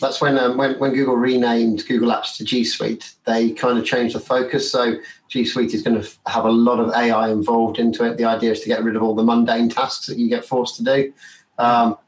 that's 0.00 0.20
when, 0.20 0.38
um, 0.38 0.56
when 0.56 0.78
when 0.78 0.94
Google 0.94 1.16
renamed 1.16 1.86
Google 1.86 2.10
Apps 2.10 2.36
to 2.38 2.44
G 2.44 2.64
Suite. 2.64 3.12
They 3.26 3.50
kind 3.50 3.78
of 3.78 3.84
changed 3.84 4.14
the 4.14 4.20
focus. 4.20 4.72
So 4.72 4.96
G 5.28 5.44
Suite 5.44 5.74
is 5.74 5.82
going 5.82 6.00
to 6.00 6.08
have 6.26 6.46
a 6.46 6.50
lot 6.50 6.80
of 6.80 6.90
AI 6.94 7.30
involved 7.30 7.78
into 7.78 8.04
it. 8.04 8.16
The 8.16 8.24
idea 8.24 8.52
is 8.52 8.60
to 8.60 8.68
get 8.68 8.82
rid 8.82 8.96
of 8.96 9.02
all 9.02 9.14
the 9.14 9.22
mundane 9.22 9.68
tasks 9.68 10.06
that 10.06 10.18
you 10.18 10.28
get 10.28 10.44
forced 10.44 10.76
to 10.76 10.84
do. 10.84 11.12
Um, 11.58 11.98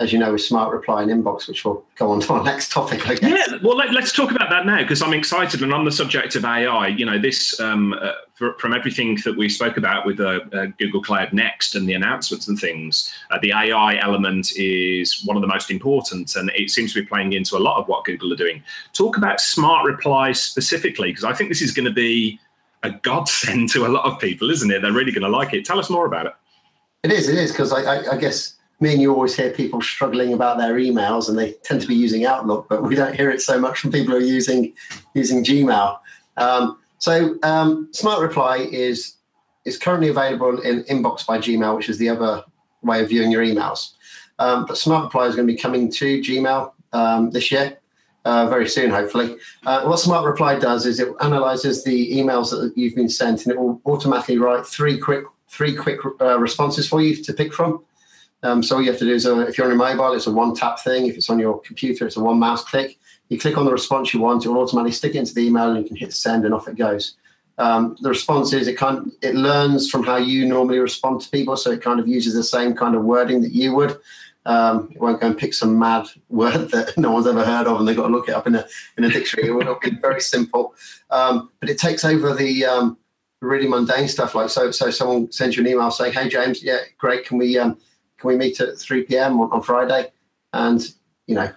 as 0.00 0.12
you 0.12 0.18
know, 0.18 0.32
with 0.32 0.42
Smart 0.42 0.72
Reply 0.72 1.02
and 1.02 1.10
Inbox, 1.10 1.46
which 1.46 1.64
will 1.64 1.84
go 1.94 2.10
on 2.10 2.20
to 2.20 2.32
our 2.32 2.42
next 2.42 2.72
topic, 2.72 3.08
I 3.08 3.14
guess. 3.14 3.48
Yeah, 3.48 3.58
well, 3.62 3.76
let, 3.76 3.94
us 3.94 4.10
talk 4.10 4.32
about 4.32 4.50
that 4.50 4.66
now 4.66 4.78
because 4.82 5.00
I'm 5.00 5.14
excited. 5.14 5.62
And 5.62 5.72
on 5.72 5.84
the 5.84 5.92
subject 5.92 6.34
of 6.34 6.44
AI, 6.44 6.88
you 6.88 7.06
know, 7.06 7.16
this 7.16 7.60
um, 7.60 7.92
uh, 7.92 8.12
for, 8.34 8.54
from 8.54 8.74
everything 8.74 9.16
that 9.24 9.36
we 9.36 9.48
spoke 9.48 9.76
about 9.76 10.04
with 10.04 10.18
uh, 10.18 10.40
uh, 10.52 10.66
Google 10.78 11.00
Cloud 11.00 11.32
Next 11.32 11.76
and 11.76 11.88
the 11.88 11.92
announcements 11.92 12.48
and 12.48 12.58
things, 12.58 13.14
uh, 13.30 13.38
the 13.40 13.52
AI 13.52 13.96
element 14.00 14.50
is 14.56 15.24
one 15.24 15.36
of 15.36 15.42
the 15.42 15.46
most 15.46 15.70
important, 15.70 16.34
and 16.34 16.50
it 16.56 16.70
seems 16.70 16.92
to 16.94 17.00
be 17.00 17.06
playing 17.06 17.32
into 17.32 17.56
a 17.56 17.60
lot 17.60 17.80
of 17.80 17.86
what 17.86 18.04
Google 18.04 18.32
are 18.32 18.36
doing. 18.36 18.64
Talk 18.94 19.16
about 19.16 19.40
Smart 19.40 19.86
Reply 19.86 20.32
specifically, 20.32 21.10
because 21.10 21.24
I 21.24 21.34
think 21.34 21.50
this 21.50 21.62
is 21.62 21.70
going 21.70 21.86
to 21.86 21.92
be 21.92 22.40
a 22.82 22.90
godsend 22.90 23.68
to 23.70 23.86
a 23.86 23.88
lot 23.88 24.04
of 24.06 24.18
people, 24.18 24.50
isn't 24.50 24.72
it? 24.72 24.82
They're 24.82 24.92
really 24.92 25.12
going 25.12 25.22
to 25.22 25.28
like 25.28 25.54
it. 25.54 25.64
Tell 25.64 25.78
us 25.78 25.88
more 25.88 26.06
about 26.06 26.26
it. 26.26 26.32
It 27.04 27.12
is. 27.12 27.28
It 27.28 27.38
is 27.38 27.52
because 27.52 27.72
I, 27.72 27.82
I, 27.82 28.12
I 28.14 28.16
guess 28.16 28.53
me 28.84 28.92
and 28.92 29.02
you 29.02 29.12
always 29.12 29.34
hear 29.34 29.50
people 29.50 29.80
struggling 29.80 30.32
about 30.32 30.58
their 30.58 30.74
emails, 30.74 31.28
and 31.28 31.36
they 31.36 31.52
tend 31.64 31.80
to 31.80 31.88
be 31.88 31.94
using 31.94 32.24
Outlook, 32.24 32.66
but 32.68 32.82
we 32.82 32.94
don't 32.94 33.16
hear 33.16 33.30
it 33.30 33.40
so 33.40 33.58
much 33.58 33.80
from 33.80 33.90
people 33.90 34.12
who 34.12 34.20
are 34.20 34.32
using 34.38 34.72
using 35.14 35.42
Gmail. 35.42 35.98
Um, 36.36 36.78
so 36.98 37.36
um, 37.42 37.88
Smart 37.92 38.20
Reply 38.20 38.56
is 38.70 39.16
is 39.64 39.78
currently 39.78 40.10
available 40.10 40.60
in 40.60 40.84
Inbox 40.84 41.26
by 41.26 41.38
Gmail, 41.38 41.76
which 41.76 41.88
is 41.88 41.98
the 41.98 42.10
other 42.10 42.44
way 42.82 43.02
of 43.02 43.08
viewing 43.08 43.32
your 43.32 43.42
emails. 43.42 43.92
Um, 44.38 44.66
but 44.66 44.76
Smart 44.76 45.04
Reply 45.04 45.26
is 45.26 45.34
going 45.34 45.48
to 45.48 45.52
be 45.52 45.58
coming 45.58 45.90
to 45.92 46.20
Gmail 46.20 46.72
um, 46.92 47.30
this 47.30 47.50
year, 47.50 47.78
uh, 48.24 48.46
very 48.48 48.68
soon, 48.68 48.90
hopefully. 48.90 49.36
Uh, 49.64 49.84
what 49.84 49.98
Smart 49.98 50.26
Reply 50.26 50.58
does 50.58 50.84
is 50.84 51.00
it 51.00 51.08
analyzes 51.22 51.84
the 51.84 51.98
emails 52.18 52.50
that 52.50 52.72
you've 52.76 52.94
been 52.94 53.08
sent, 53.08 53.46
and 53.46 53.52
it 53.52 53.58
will 53.58 53.80
automatically 53.86 54.38
write 54.38 54.66
three 54.66 54.98
quick 54.98 55.24
three 55.48 55.74
quick 55.74 56.00
uh, 56.20 56.38
responses 56.38 56.88
for 56.88 57.00
you 57.00 57.14
to 57.22 57.32
pick 57.32 57.52
from. 57.54 57.82
Um, 58.44 58.62
so 58.62 58.76
all 58.76 58.82
you 58.82 58.90
have 58.90 58.98
to 58.98 59.06
do 59.06 59.14
is, 59.14 59.26
uh, 59.26 59.38
if 59.40 59.56
you're 59.56 59.66
on 59.66 59.72
a 59.72 59.76
mobile, 59.76 60.12
it's 60.12 60.26
a 60.26 60.30
one 60.30 60.54
tap 60.54 60.78
thing. 60.78 61.06
If 61.06 61.16
it's 61.16 61.30
on 61.30 61.38
your 61.38 61.60
computer, 61.62 62.06
it's 62.06 62.16
a 62.16 62.22
one 62.22 62.38
mouse 62.38 62.62
click. 62.62 62.98
You 63.30 63.38
click 63.40 63.56
on 63.56 63.64
the 63.64 63.72
response 63.72 64.12
you 64.12 64.20
want, 64.20 64.44
it 64.44 64.48
will 64.48 64.58
automatically 64.58 64.92
stick 64.92 65.14
it 65.14 65.18
into 65.18 65.34
the 65.34 65.46
email, 65.46 65.70
and 65.70 65.82
you 65.82 65.88
can 65.88 65.96
hit 65.96 66.12
send, 66.12 66.44
and 66.44 66.52
off 66.52 66.68
it 66.68 66.76
goes. 66.76 67.16
Um, 67.56 67.96
the 68.00 68.10
response 68.10 68.52
is 68.52 68.68
it 68.68 68.76
kind 68.76 69.10
it 69.22 69.34
learns 69.34 69.90
from 69.90 70.02
how 70.02 70.16
you 70.16 70.46
normally 70.46 70.78
respond 70.78 71.22
to 71.22 71.30
people, 71.30 71.56
so 71.56 71.70
it 71.70 71.80
kind 71.80 71.98
of 71.98 72.06
uses 72.06 72.34
the 72.34 72.44
same 72.44 72.74
kind 72.74 72.94
of 72.94 73.04
wording 73.04 73.40
that 73.42 73.52
you 73.52 73.74
would. 73.74 73.96
Um, 74.44 74.90
it 74.94 75.00
won't 75.00 75.22
go 75.22 75.28
and 75.28 75.38
pick 75.38 75.54
some 75.54 75.78
mad 75.78 76.06
word 76.28 76.70
that 76.72 76.98
no 76.98 77.12
one's 77.12 77.26
ever 77.26 77.44
heard 77.44 77.66
of, 77.66 77.78
and 77.78 77.88
they've 77.88 77.96
got 77.96 78.08
to 78.08 78.12
look 78.12 78.28
it 78.28 78.34
up 78.34 78.46
in 78.46 78.56
a 78.56 78.66
in 78.98 79.04
a 79.04 79.08
dictionary. 79.08 79.48
It 79.48 79.52
will 79.52 79.78
be 79.80 79.90
very 79.90 80.20
simple, 80.20 80.74
um, 81.10 81.50
but 81.60 81.70
it 81.70 81.78
takes 81.78 82.04
over 82.04 82.34
the 82.34 82.66
um, 82.66 82.98
really 83.40 83.68
mundane 83.68 84.08
stuff. 84.08 84.34
Like 84.34 84.50
so, 84.50 84.70
so 84.70 84.90
someone 84.90 85.32
sends 85.32 85.56
you 85.56 85.62
an 85.62 85.68
email 85.70 85.90
saying, 85.90 86.12
"Hey 86.12 86.28
James, 86.28 86.62
yeah, 86.62 86.80
great. 86.98 87.24
Can 87.24 87.38
we 87.38 87.56
um, 87.56 87.78
can 88.24 88.38
we 88.38 88.44
meet 88.44 88.60
at 88.60 88.78
three 88.78 89.02
p.m. 89.02 89.40
on, 89.40 89.50
on 89.52 89.62
Friday?" 89.62 90.10
And 90.52 90.80
you 91.26 91.34
know, 91.34 91.52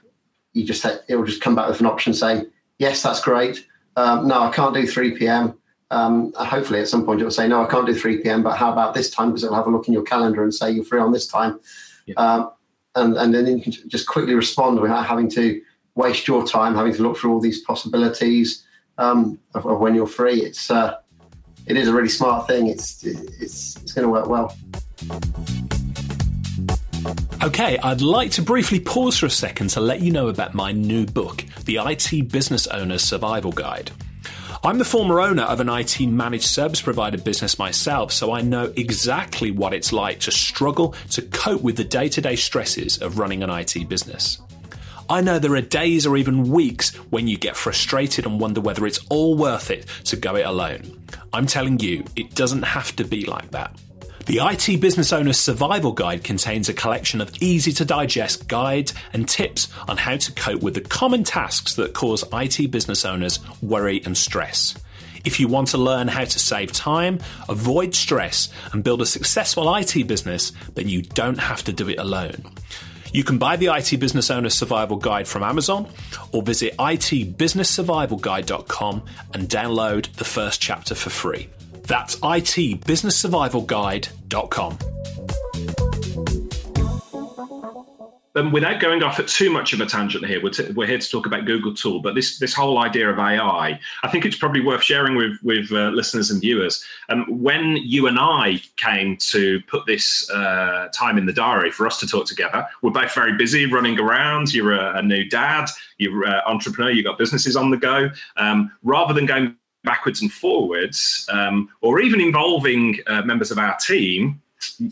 you 0.53 0.65
just 0.65 0.85
it 0.85 1.15
will 1.15 1.25
just 1.25 1.41
come 1.41 1.55
back 1.55 1.69
with 1.69 1.79
an 1.79 1.85
option 1.85 2.13
saying, 2.13 2.45
"Yes, 2.77 3.01
that's 3.01 3.21
great. 3.21 3.65
Um, 3.95 4.27
no, 4.27 4.41
I 4.41 4.51
can't 4.51 4.73
do 4.73 4.85
three 4.85 5.17
p.m." 5.17 5.57
Um, 5.89 6.33
hopefully, 6.33 6.81
at 6.81 6.89
some 6.89 7.05
point, 7.05 7.21
it 7.21 7.23
will 7.23 7.31
say, 7.31 7.47
"No, 7.47 7.63
I 7.63 7.67
can't 7.67 7.87
do 7.87 7.95
three 7.95 8.21
p.m." 8.21 8.43
But 8.43 8.57
how 8.57 8.71
about 8.71 8.93
this 8.93 9.09
time? 9.09 9.29
Because 9.29 9.43
it'll 9.43 9.55
have 9.55 9.67
a 9.67 9.71
look 9.71 9.87
in 9.87 9.93
your 9.93 10.03
calendar 10.03 10.43
and 10.43 10.53
say 10.53 10.71
you're 10.71 10.83
free 10.83 10.99
on 10.99 11.13
this 11.13 11.27
time. 11.27 11.59
Yeah. 12.05 12.15
Um, 12.15 12.51
and, 12.95 13.15
and 13.15 13.33
then 13.33 13.45
you 13.57 13.61
can 13.61 13.71
just 13.87 14.07
quickly 14.07 14.33
respond 14.33 14.79
without 14.79 15.05
having 15.05 15.29
to 15.29 15.61
waste 15.95 16.27
your 16.27 16.45
time 16.45 16.75
having 16.75 16.93
to 16.93 17.01
look 17.01 17.17
through 17.17 17.33
all 17.33 17.39
these 17.39 17.61
possibilities 17.61 18.63
um, 18.97 19.39
of, 19.53 19.65
of, 19.65 19.79
when 19.79 19.95
you're 19.95 20.07
free. 20.07 20.41
It's 20.41 20.71
uh, 20.71 20.95
it 21.65 21.77
is 21.77 21.87
a 21.87 21.93
really 21.93 22.09
smart 22.09 22.47
thing. 22.47 22.67
It's 22.67 23.03
it's 23.03 23.75
it's 23.81 23.93
going 23.93 24.03
to 24.03 24.09
work 24.09 24.27
well. 24.27 24.55
Okay, 27.43 27.77
I'd 27.77 28.01
like 28.01 28.31
to 28.31 28.41
briefly 28.41 28.79
pause 28.79 29.17
for 29.17 29.27
a 29.27 29.29
second 29.29 29.69
to 29.69 29.79
let 29.79 30.01
you 30.01 30.11
know 30.11 30.27
about 30.27 30.53
my 30.53 30.71
new 30.71 31.05
book, 31.05 31.45
The 31.65 31.77
IT 31.77 32.29
Business 32.29 32.67
Owner's 32.67 33.03
Survival 33.03 33.51
Guide. 33.51 33.91
I'm 34.63 34.79
the 34.79 34.85
former 34.85 35.21
owner 35.21 35.43
of 35.43 35.59
an 35.59 35.69
IT 35.69 36.01
managed 36.01 36.47
service 36.47 36.81
provider 36.81 37.17
business 37.17 37.59
myself, 37.59 38.11
so 38.11 38.31
I 38.31 38.41
know 38.41 38.73
exactly 38.75 39.51
what 39.51 39.73
it's 39.73 39.93
like 39.93 40.19
to 40.21 40.31
struggle 40.31 40.95
to 41.11 41.21
cope 41.21 41.61
with 41.61 41.77
the 41.77 41.83
day 41.83 42.09
to 42.09 42.21
day 42.21 42.35
stresses 42.35 42.97
of 42.97 43.19
running 43.19 43.43
an 43.43 43.49
IT 43.49 43.87
business. 43.87 44.41
I 45.09 45.21
know 45.21 45.39
there 45.39 45.55
are 45.55 45.61
days 45.61 46.05
or 46.05 46.17
even 46.17 46.51
weeks 46.51 46.93
when 47.11 47.27
you 47.27 47.37
get 47.37 47.55
frustrated 47.55 48.25
and 48.25 48.41
wonder 48.41 48.59
whether 48.59 48.85
it's 48.85 48.99
all 49.09 49.37
worth 49.37 49.71
it 49.71 49.85
to 50.05 50.17
go 50.17 50.35
it 50.35 50.45
alone. 50.45 51.01
I'm 51.31 51.45
telling 51.45 51.79
you, 51.79 52.03
it 52.15 52.35
doesn't 52.35 52.63
have 52.63 52.93
to 52.97 53.05
be 53.05 53.25
like 53.25 53.51
that. 53.51 53.79
The 54.27 54.39
IT 54.41 54.81
Business 54.81 55.13
Owner's 55.13 55.39
Survival 55.39 55.93
Guide 55.93 56.21
contains 56.21 56.67
a 56.67 56.73
collection 56.73 57.21
of 57.21 57.33
easy 57.39 57.71
to 57.71 57.85
digest 57.85 58.49
guides 58.49 58.93
and 59.13 59.25
tips 59.25 59.69
on 59.87 59.95
how 59.95 60.17
to 60.17 60.33
cope 60.33 60.61
with 60.61 60.73
the 60.73 60.81
common 60.81 61.23
tasks 61.23 61.75
that 61.75 61.93
cause 61.93 62.25
IT 62.33 62.69
business 62.69 63.05
owners 63.05 63.39
worry 63.61 64.01
and 64.03 64.17
stress. 64.17 64.75
If 65.23 65.39
you 65.39 65.47
want 65.47 65.69
to 65.69 65.77
learn 65.77 66.09
how 66.09 66.25
to 66.25 66.39
save 66.39 66.73
time, 66.73 67.19
avoid 67.47 67.95
stress, 67.95 68.49
and 68.73 68.83
build 68.83 69.01
a 69.01 69.05
successful 69.05 69.73
IT 69.73 70.05
business, 70.07 70.51
then 70.75 70.89
you 70.89 71.03
don't 71.03 71.39
have 71.39 71.63
to 71.63 71.71
do 71.71 71.87
it 71.87 71.97
alone. 71.97 72.43
You 73.13 73.23
can 73.23 73.37
buy 73.37 73.55
the 73.55 73.67
IT 73.67 73.97
Business 73.97 74.29
Owner 74.29 74.49
Survival 74.49 74.97
Guide 74.97 75.29
from 75.29 75.41
Amazon 75.41 75.87
or 76.33 76.43
visit 76.43 76.75
itbusinesssurvivalguide.com 76.75 79.05
and 79.33 79.47
download 79.47 80.11
the 80.15 80.25
first 80.25 80.61
chapter 80.61 80.95
for 80.95 81.09
free. 81.09 81.47
That's 81.87 82.17
itbusinesssurvivalguide.com. 82.17 84.77
Um, 88.35 88.51
without 88.51 88.79
going 88.79 89.01
off 89.01 89.19
at 89.19 89.27
too 89.27 89.49
much 89.49 89.73
of 89.73 89.81
a 89.81 89.87
tangent 89.87 90.23
here, 90.23 90.39
we're, 90.43 90.51
t- 90.51 90.71
we're, 90.73 90.85
here 90.85 90.99
to 90.99 91.09
talk 91.09 91.25
about 91.25 91.45
Google 91.45 91.73
Tool, 91.73 92.01
but 92.01 92.13
this 92.13 92.37
this 92.37 92.53
whole 92.53 92.77
idea 92.77 93.09
of 93.09 93.17
AI, 93.17 93.79
I 94.03 94.07
think 94.09 94.25
it's 94.25 94.37
probably 94.37 94.61
worth 94.61 94.83
sharing 94.83 95.15
with 95.15 95.39
with 95.41 95.71
uh, 95.71 95.89
listeners 95.89 96.29
and 96.29 96.39
viewers. 96.39 96.85
Um, 97.09 97.25
when 97.27 97.77
you 97.77 98.05
and 98.05 98.19
I 98.19 98.61
came 98.75 99.17
to 99.31 99.59
put 99.61 99.87
this 99.87 100.29
uh, 100.29 100.89
time 100.93 101.17
in 101.17 101.25
the 101.25 101.33
diary 101.33 101.71
for 101.71 101.87
us 101.87 101.99
to 102.01 102.05
talk 102.05 102.27
together, 102.27 102.67
we're 102.83 102.91
both 102.91 103.15
very 103.15 103.35
busy 103.35 103.65
running 103.65 103.99
around. 103.99 104.53
You're 104.53 104.73
a, 104.73 104.99
a 104.99 105.01
new 105.01 105.27
dad, 105.27 105.71
you're 105.97 106.23
an 106.25 106.41
entrepreneur, 106.45 106.91
you've 106.91 107.05
got 107.05 107.17
businesses 107.17 107.55
on 107.55 107.71
the 107.71 107.77
go. 107.77 108.11
Um, 108.35 108.71
rather 108.83 109.15
than 109.15 109.25
going 109.25 109.55
backwards 109.87 110.21
and 110.21 110.31
forwards, 110.31 111.25
um, 111.31 111.69
or 111.81 112.01
even 112.01 112.19
involving 112.19 112.99
uh, 113.07 113.21
members 113.21 113.51
of 113.51 113.57
our 113.57 113.75
team 113.77 114.41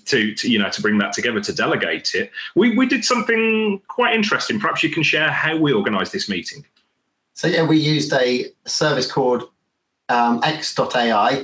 to, 0.05 0.34
to, 0.36 0.49
you 0.49 0.58
know 0.58 0.69
to 0.69 0.81
bring 0.81 0.97
that 0.99 1.12
together 1.12 1.41
to 1.41 1.53
delegate 1.53 2.15
it, 2.15 2.31
we, 2.55 2.75
we 2.75 2.88
did 2.88 3.03
something 3.03 3.81
quite 3.88 4.15
interesting. 4.15 4.60
Perhaps 4.60 4.84
you 4.84 4.89
can 4.89 5.03
share 5.03 5.29
how 5.29 5.58
we 5.58 5.73
organised 5.73 6.13
this 6.13 6.29
meeting. 6.29 6.65
So 7.34 7.47
yeah, 7.47 7.63
we 7.63 7.77
used 7.77 8.13
a 8.13 8.45
service 8.65 9.12
called 9.12 9.49
um, 10.08 10.39
X.AI, 10.43 11.43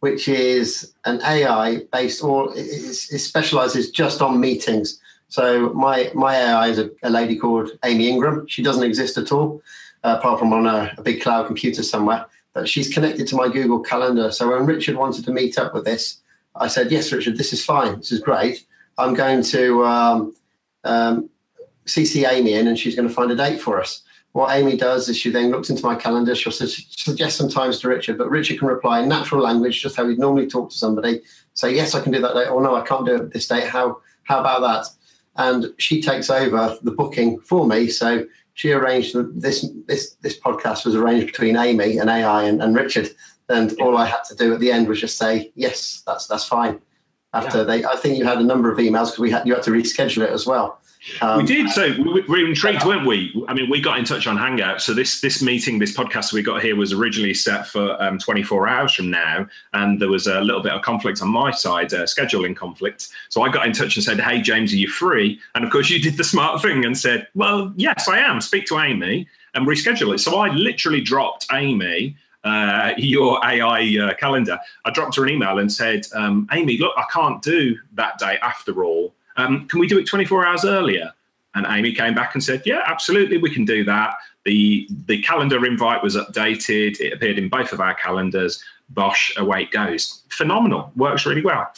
which 0.00 0.28
is 0.28 0.92
an 1.06 1.22
AI 1.22 1.82
based 1.92 2.22
or 2.22 2.50
it, 2.56 2.58
it 2.58 3.18
specializes 3.18 3.90
just 3.90 4.20
on 4.20 4.38
meetings. 4.38 5.00
So 5.28 5.72
my 5.72 6.10
my 6.14 6.36
AI 6.36 6.68
is 6.68 6.78
a, 6.78 6.90
a, 7.02 7.08
lady 7.08 7.36
called 7.36 7.70
Amy 7.84 8.10
Ingram. 8.10 8.46
She 8.48 8.62
doesn't 8.62 8.82
exist 8.82 9.16
at 9.16 9.32
all, 9.32 9.62
uh, 10.04 10.16
apart 10.18 10.38
from 10.38 10.52
on 10.52 10.66
a, 10.66 10.92
a, 10.98 11.02
big 11.02 11.22
cloud 11.22 11.46
computer 11.46 11.82
somewhere 11.82 12.26
but 12.54 12.68
she's 12.68 12.92
connected 12.92 13.26
to 13.28 13.36
my 13.36 13.48
Google 13.48 13.80
Calendar. 13.80 14.30
So 14.30 14.50
when 14.50 14.66
Richard 14.66 14.96
wanted 14.96 15.24
to 15.24 15.32
meet 15.32 15.58
up 15.58 15.74
with 15.74 15.84
this, 15.84 16.18
I 16.54 16.68
said, 16.68 16.90
"Yes, 16.90 17.12
Richard, 17.12 17.38
this 17.38 17.52
is 17.52 17.64
fine. 17.64 17.98
This 17.98 18.12
is 18.12 18.20
great. 18.20 18.64
I'm 18.98 19.14
going 19.14 19.42
to 19.44 19.84
um, 19.84 20.34
um, 20.84 21.30
CC 21.86 22.30
Amy 22.30 22.54
in, 22.54 22.68
and 22.68 22.78
she's 22.78 22.94
going 22.94 23.08
to 23.08 23.14
find 23.14 23.30
a 23.30 23.36
date 23.36 23.60
for 23.60 23.80
us." 23.80 24.02
What 24.32 24.56
Amy 24.56 24.78
does 24.78 25.08
is 25.10 25.16
she 25.18 25.30
then 25.30 25.50
looks 25.50 25.68
into 25.68 25.84
my 25.84 25.94
calendar. 25.94 26.34
She'll 26.34 26.52
su- 26.52 26.66
suggest 26.66 27.36
some 27.36 27.50
times 27.50 27.80
to 27.80 27.88
Richard, 27.88 28.16
but 28.16 28.30
Richard 28.30 28.58
can 28.58 28.68
reply 28.68 29.00
in 29.00 29.08
natural 29.08 29.42
language, 29.42 29.82
just 29.82 29.94
how 29.94 30.08
he'd 30.08 30.18
normally 30.18 30.46
talk 30.46 30.70
to 30.70 30.76
somebody. 30.76 31.20
Say, 31.54 31.74
"Yes, 31.74 31.94
I 31.94 32.00
can 32.00 32.12
do 32.12 32.20
that 32.20 32.34
date," 32.34 32.48
or 32.48 32.62
"No, 32.62 32.74
I 32.74 32.82
can't 32.82 33.06
do 33.06 33.16
it 33.16 33.32
this 33.32 33.48
date." 33.48 33.64
How 33.64 33.98
how 34.24 34.40
about 34.40 34.60
that? 34.60 34.86
And 35.36 35.72
she 35.78 36.02
takes 36.02 36.28
over 36.28 36.76
the 36.82 36.90
booking 36.90 37.40
for 37.40 37.66
me. 37.66 37.88
So 37.88 38.26
she 38.62 38.70
arranged 38.70 39.16
this 39.34 39.66
this 39.88 40.14
this 40.20 40.38
podcast 40.38 40.84
was 40.84 40.94
arranged 40.94 41.26
between 41.26 41.56
Amy 41.56 41.98
and 41.98 42.08
AI 42.08 42.44
and, 42.44 42.62
and 42.62 42.76
Richard, 42.76 43.10
and 43.48 43.72
all 43.80 43.96
I 43.96 44.04
had 44.04 44.22
to 44.28 44.36
do 44.36 44.54
at 44.54 44.60
the 44.60 44.70
end 44.70 44.86
was 44.86 45.00
just 45.00 45.18
say 45.18 45.50
yes, 45.56 46.04
that's 46.06 46.28
that's 46.28 46.44
fine. 46.44 46.80
After 47.32 47.58
yeah. 47.58 47.64
they, 47.64 47.84
I 47.84 47.96
think 47.96 48.18
you 48.18 48.24
had 48.24 48.38
a 48.38 48.44
number 48.44 48.70
of 48.70 48.78
emails 48.78 49.06
because 49.06 49.18
we 49.18 49.32
had 49.32 49.48
you 49.48 49.54
had 49.54 49.64
to 49.64 49.72
reschedule 49.72 50.22
it 50.22 50.30
as 50.30 50.46
well. 50.46 50.78
Um, 51.20 51.38
we 51.38 51.44
did. 51.44 51.68
So 51.70 51.92
we 51.98 52.22
were 52.22 52.46
intrigued, 52.46 52.84
weren't 52.84 53.06
we? 53.06 53.32
I 53.48 53.54
mean, 53.54 53.68
we 53.68 53.80
got 53.80 53.98
in 53.98 54.04
touch 54.04 54.26
on 54.26 54.36
Hangout. 54.36 54.80
So 54.80 54.94
this 54.94 55.20
this 55.20 55.42
meeting, 55.42 55.78
this 55.78 55.96
podcast 55.96 56.32
we 56.32 56.42
got 56.42 56.62
here 56.62 56.76
was 56.76 56.92
originally 56.92 57.34
set 57.34 57.66
for 57.66 58.00
um, 58.02 58.18
24 58.18 58.68
hours 58.68 58.94
from 58.94 59.10
now, 59.10 59.46
and 59.72 60.00
there 60.00 60.08
was 60.08 60.26
a 60.26 60.40
little 60.40 60.62
bit 60.62 60.72
of 60.72 60.82
conflict 60.82 61.20
on 61.20 61.28
my 61.28 61.50
side, 61.50 61.92
uh, 61.92 62.02
scheduling 62.02 62.54
conflict. 62.54 63.08
So 63.30 63.42
I 63.42 63.50
got 63.50 63.66
in 63.66 63.72
touch 63.72 63.96
and 63.96 64.04
said, 64.04 64.20
"Hey, 64.20 64.40
James, 64.40 64.72
are 64.72 64.76
you 64.76 64.88
free?" 64.88 65.40
And 65.54 65.64
of 65.64 65.70
course, 65.70 65.90
you 65.90 66.00
did 66.00 66.16
the 66.16 66.24
smart 66.24 66.62
thing 66.62 66.84
and 66.84 66.96
said, 66.96 67.26
"Well, 67.34 67.72
yes, 67.76 68.08
I 68.08 68.18
am. 68.18 68.40
Speak 68.40 68.66
to 68.66 68.78
Amy 68.78 69.26
and 69.54 69.66
reschedule 69.66 70.14
it." 70.14 70.18
So 70.18 70.38
I 70.38 70.48
literally 70.50 71.00
dropped 71.00 71.46
Amy. 71.52 72.16
Uh, 72.44 72.92
your 72.96 73.38
AI 73.46 73.96
uh, 74.02 74.14
calendar. 74.14 74.58
I 74.84 74.90
dropped 74.90 75.14
her 75.14 75.22
an 75.22 75.30
email 75.30 75.60
and 75.60 75.72
said, 75.72 76.08
um, 76.12 76.48
Amy, 76.50 76.76
look, 76.76 76.92
I 76.96 77.04
can't 77.08 77.40
do 77.40 77.78
that 77.92 78.18
day 78.18 78.36
after 78.42 78.82
all 78.82 79.14
um, 79.36 79.66
can 79.68 79.80
we 79.80 79.86
do 79.86 79.98
it 79.98 80.06
24 80.06 80.46
hours 80.46 80.64
earlier? 80.64 81.12
And 81.54 81.66
Amy 81.68 81.92
came 81.92 82.14
back 82.14 82.34
and 82.34 82.42
said, 82.42 82.62
yeah, 82.64 82.82
absolutely, 82.86 83.36
we 83.36 83.50
can 83.50 83.64
do 83.64 83.84
that. 83.84 84.14
The, 84.44 84.88
the 85.06 85.20
calendar 85.22 85.64
invite 85.66 86.02
was 86.02 86.16
updated. 86.16 86.98
It 87.00 87.12
appeared 87.12 87.38
in 87.38 87.48
both 87.48 87.72
of 87.72 87.80
our 87.80 87.94
calendars. 87.94 88.64
Bosh, 88.88 89.32
away 89.36 89.64
it 89.64 89.70
goes. 89.70 90.22
Phenomenal. 90.28 90.92
Works 90.96 91.26
really 91.26 91.42
well. 91.42 91.70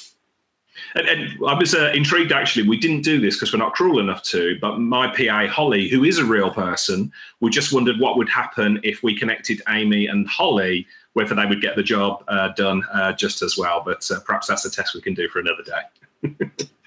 And, 0.94 1.08
and 1.08 1.46
I 1.46 1.54
was 1.54 1.74
uh, 1.74 1.92
intrigued 1.94 2.32
actually. 2.32 2.68
We 2.68 2.78
didn't 2.78 3.02
do 3.02 3.20
this 3.20 3.36
because 3.36 3.52
we're 3.52 3.58
not 3.58 3.74
cruel 3.74 3.98
enough 3.98 4.22
to, 4.24 4.58
but 4.60 4.78
my 4.78 5.08
PA, 5.08 5.46
Holly, 5.48 5.88
who 5.88 6.04
is 6.04 6.18
a 6.18 6.24
real 6.24 6.50
person, 6.50 7.12
we 7.40 7.50
just 7.50 7.72
wondered 7.72 7.98
what 8.00 8.16
would 8.16 8.28
happen 8.28 8.80
if 8.82 9.02
we 9.02 9.16
connected 9.16 9.60
Amy 9.68 10.06
and 10.06 10.26
Holly, 10.28 10.86
whether 11.12 11.34
they 11.34 11.46
would 11.46 11.60
get 11.60 11.76
the 11.76 11.82
job 11.82 12.24
uh, 12.28 12.48
done 12.50 12.82
uh, 12.92 13.12
just 13.12 13.42
as 13.42 13.56
well. 13.56 13.82
But 13.84 14.08
uh, 14.10 14.20
perhaps 14.20 14.46
that's 14.46 14.64
a 14.64 14.70
test 14.70 14.94
we 14.94 15.00
can 15.00 15.14
do 15.14 15.28
for 15.28 15.40
another 15.40 15.62
day. 15.62 16.66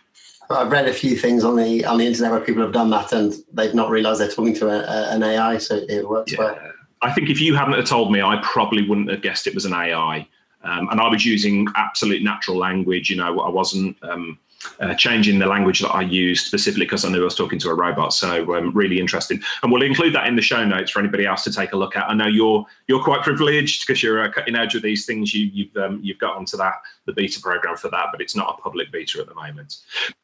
I've 0.50 0.72
read 0.72 0.88
a 0.88 0.94
few 0.94 1.16
things 1.18 1.44
on 1.44 1.56
the 1.56 1.86
on 1.86 1.98
the 1.98 2.06
internet 2.06 2.32
where 2.32 2.42
people 2.42 2.62
have 2.62 2.72
done 2.72 2.90
that 2.92 3.12
and 3.12 3.34
they've 3.54 3.74
not 3.74 3.90
realised 3.90 4.22
they're 4.22 4.30
talking 4.30 4.56
to 4.56 4.70
a, 4.70 4.80
a, 4.80 5.16
an 5.16 5.24
AI, 5.24 5.58
so 5.58 5.76
it 5.90 6.08
works 6.08 6.32
yeah. 6.32 6.40
well. 6.40 6.60
I 7.02 7.12
think 7.12 7.30
if 7.30 7.40
you 7.40 7.54
hadn't 7.56 7.86
told 7.86 8.12
me, 8.12 8.22
I 8.22 8.40
probably 8.42 8.88
wouldn't 8.88 9.10
have 9.12 9.22
guessed 9.22 9.46
it 9.46 9.54
was 9.54 9.66
an 9.66 9.74
AI. 9.74 10.28
Um, 10.64 10.90
and 10.90 11.00
I 11.00 11.08
was 11.08 11.26
using 11.26 11.68
absolute 11.76 12.24
natural 12.24 12.58
language. 12.58 13.10
You 13.10 13.18
know, 13.18 13.40
I 13.40 13.50
wasn't 13.50 13.96
um, 14.04 14.40
uh, 14.80 14.94
changing 14.96 15.40
the 15.40 15.48
language 15.48 15.80
that 15.80 15.90
I 15.90 16.02
used 16.02 16.46
specifically 16.46 16.86
because 16.86 17.06
I 17.06 17.10
knew 17.10 17.22
I 17.22 17.26
was 17.26 17.36
talking 17.36 17.60
to 17.60 17.70
a 17.70 17.76
robot. 17.76 18.14
So 18.14 18.56
um, 18.56 18.72
really 18.74 19.00
interesting, 19.00 19.42
and 19.64 19.72
we'll 19.72 19.84
include 19.84 20.14
that 20.16 20.28
in 20.28 20.36
the 20.36 20.42
show 20.42 20.64
notes 20.66 20.92
for 20.92 21.00
anybody 21.00 21.26
else 21.26 21.44
to 21.44 21.52
take 21.52 21.74
a 21.74 21.78
look 21.78 21.96
at. 21.96 22.10
I 22.10 22.14
know 22.14 22.28
you're 22.28 22.66
you're 22.88 23.04
quite 23.04 23.22
privileged 23.22 23.86
because 23.86 24.02
you're 24.02 24.24
uh, 24.24 24.32
cutting 24.32 24.56
edge 24.56 24.74
with 24.74 24.84
these 24.84 25.06
things. 25.06 25.34
You, 25.34 25.46
you've 25.46 25.76
um, 25.78 26.00
you've 26.02 26.20
got 26.20 26.36
onto 26.36 26.58
that 26.58 26.76
the 27.06 27.14
beta 27.14 27.40
program 27.42 27.76
for 27.78 27.90
that, 27.90 28.08
but 28.12 28.22
it's 28.22 28.36
not 28.36 28.58
a 28.58 28.62
public 28.62 28.92
beta 28.92 29.20
at 29.20 29.28
the 29.28 29.34
moment. 29.34 29.78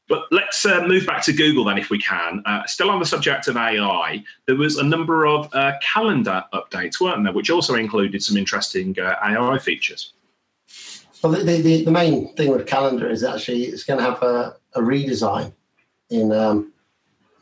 But 0.07 0.25
let's 0.31 0.65
uh, 0.65 0.85
move 0.85 1.07
back 1.07 1.23
to 1.23 1.33
Google 1.33 1.63
then, 1.63 1.77
if 1.77 1.89
we 1.89 1.97
can. 1.97 2.43
Uh, 2.45 2.65
still 2.65 2.91
on 2.91 2.99
the 2.99 3.05
subject 3.05 3.47
of 3.47 3.55
AI, 3.55 4.23
there 4.45 4.55
was 4.55 4.77
a 4.77 4.83
number 4.83 5.25
of 5.25 5.49
uh, 5.53 5.73
calendar 5.81 6.43
updates, 6.53 6.99
weren't 6.99 7.23
there, 7.23 7.33
which 7.33 7.49
also 7.49 7.75
included 7.75 8.21
some 8.21 8.37
interesting 8.37 8.95
uh, 8.99 9.15
AI 9.23 9.57
features. 9.57 10.13
Well, 11.23 11.31
the, 11.31 11.61
the, 11.61 11.85
the, 11.85 11.91
main 11.91 12.35
thing 12.35 12.51
with 12.51 12.67
calendar 12.67 13.09
is 13.09 13.23
actually 13.23 13.63
it's 13.63 13.85
going 13.85 13.97
to 13.97 14.03
have 14.03 14.21
a, 14.21 14.57
a 14.75 14.81
redesign 14.81 15.53
in 16.09 16.33
um, 16.33 16.73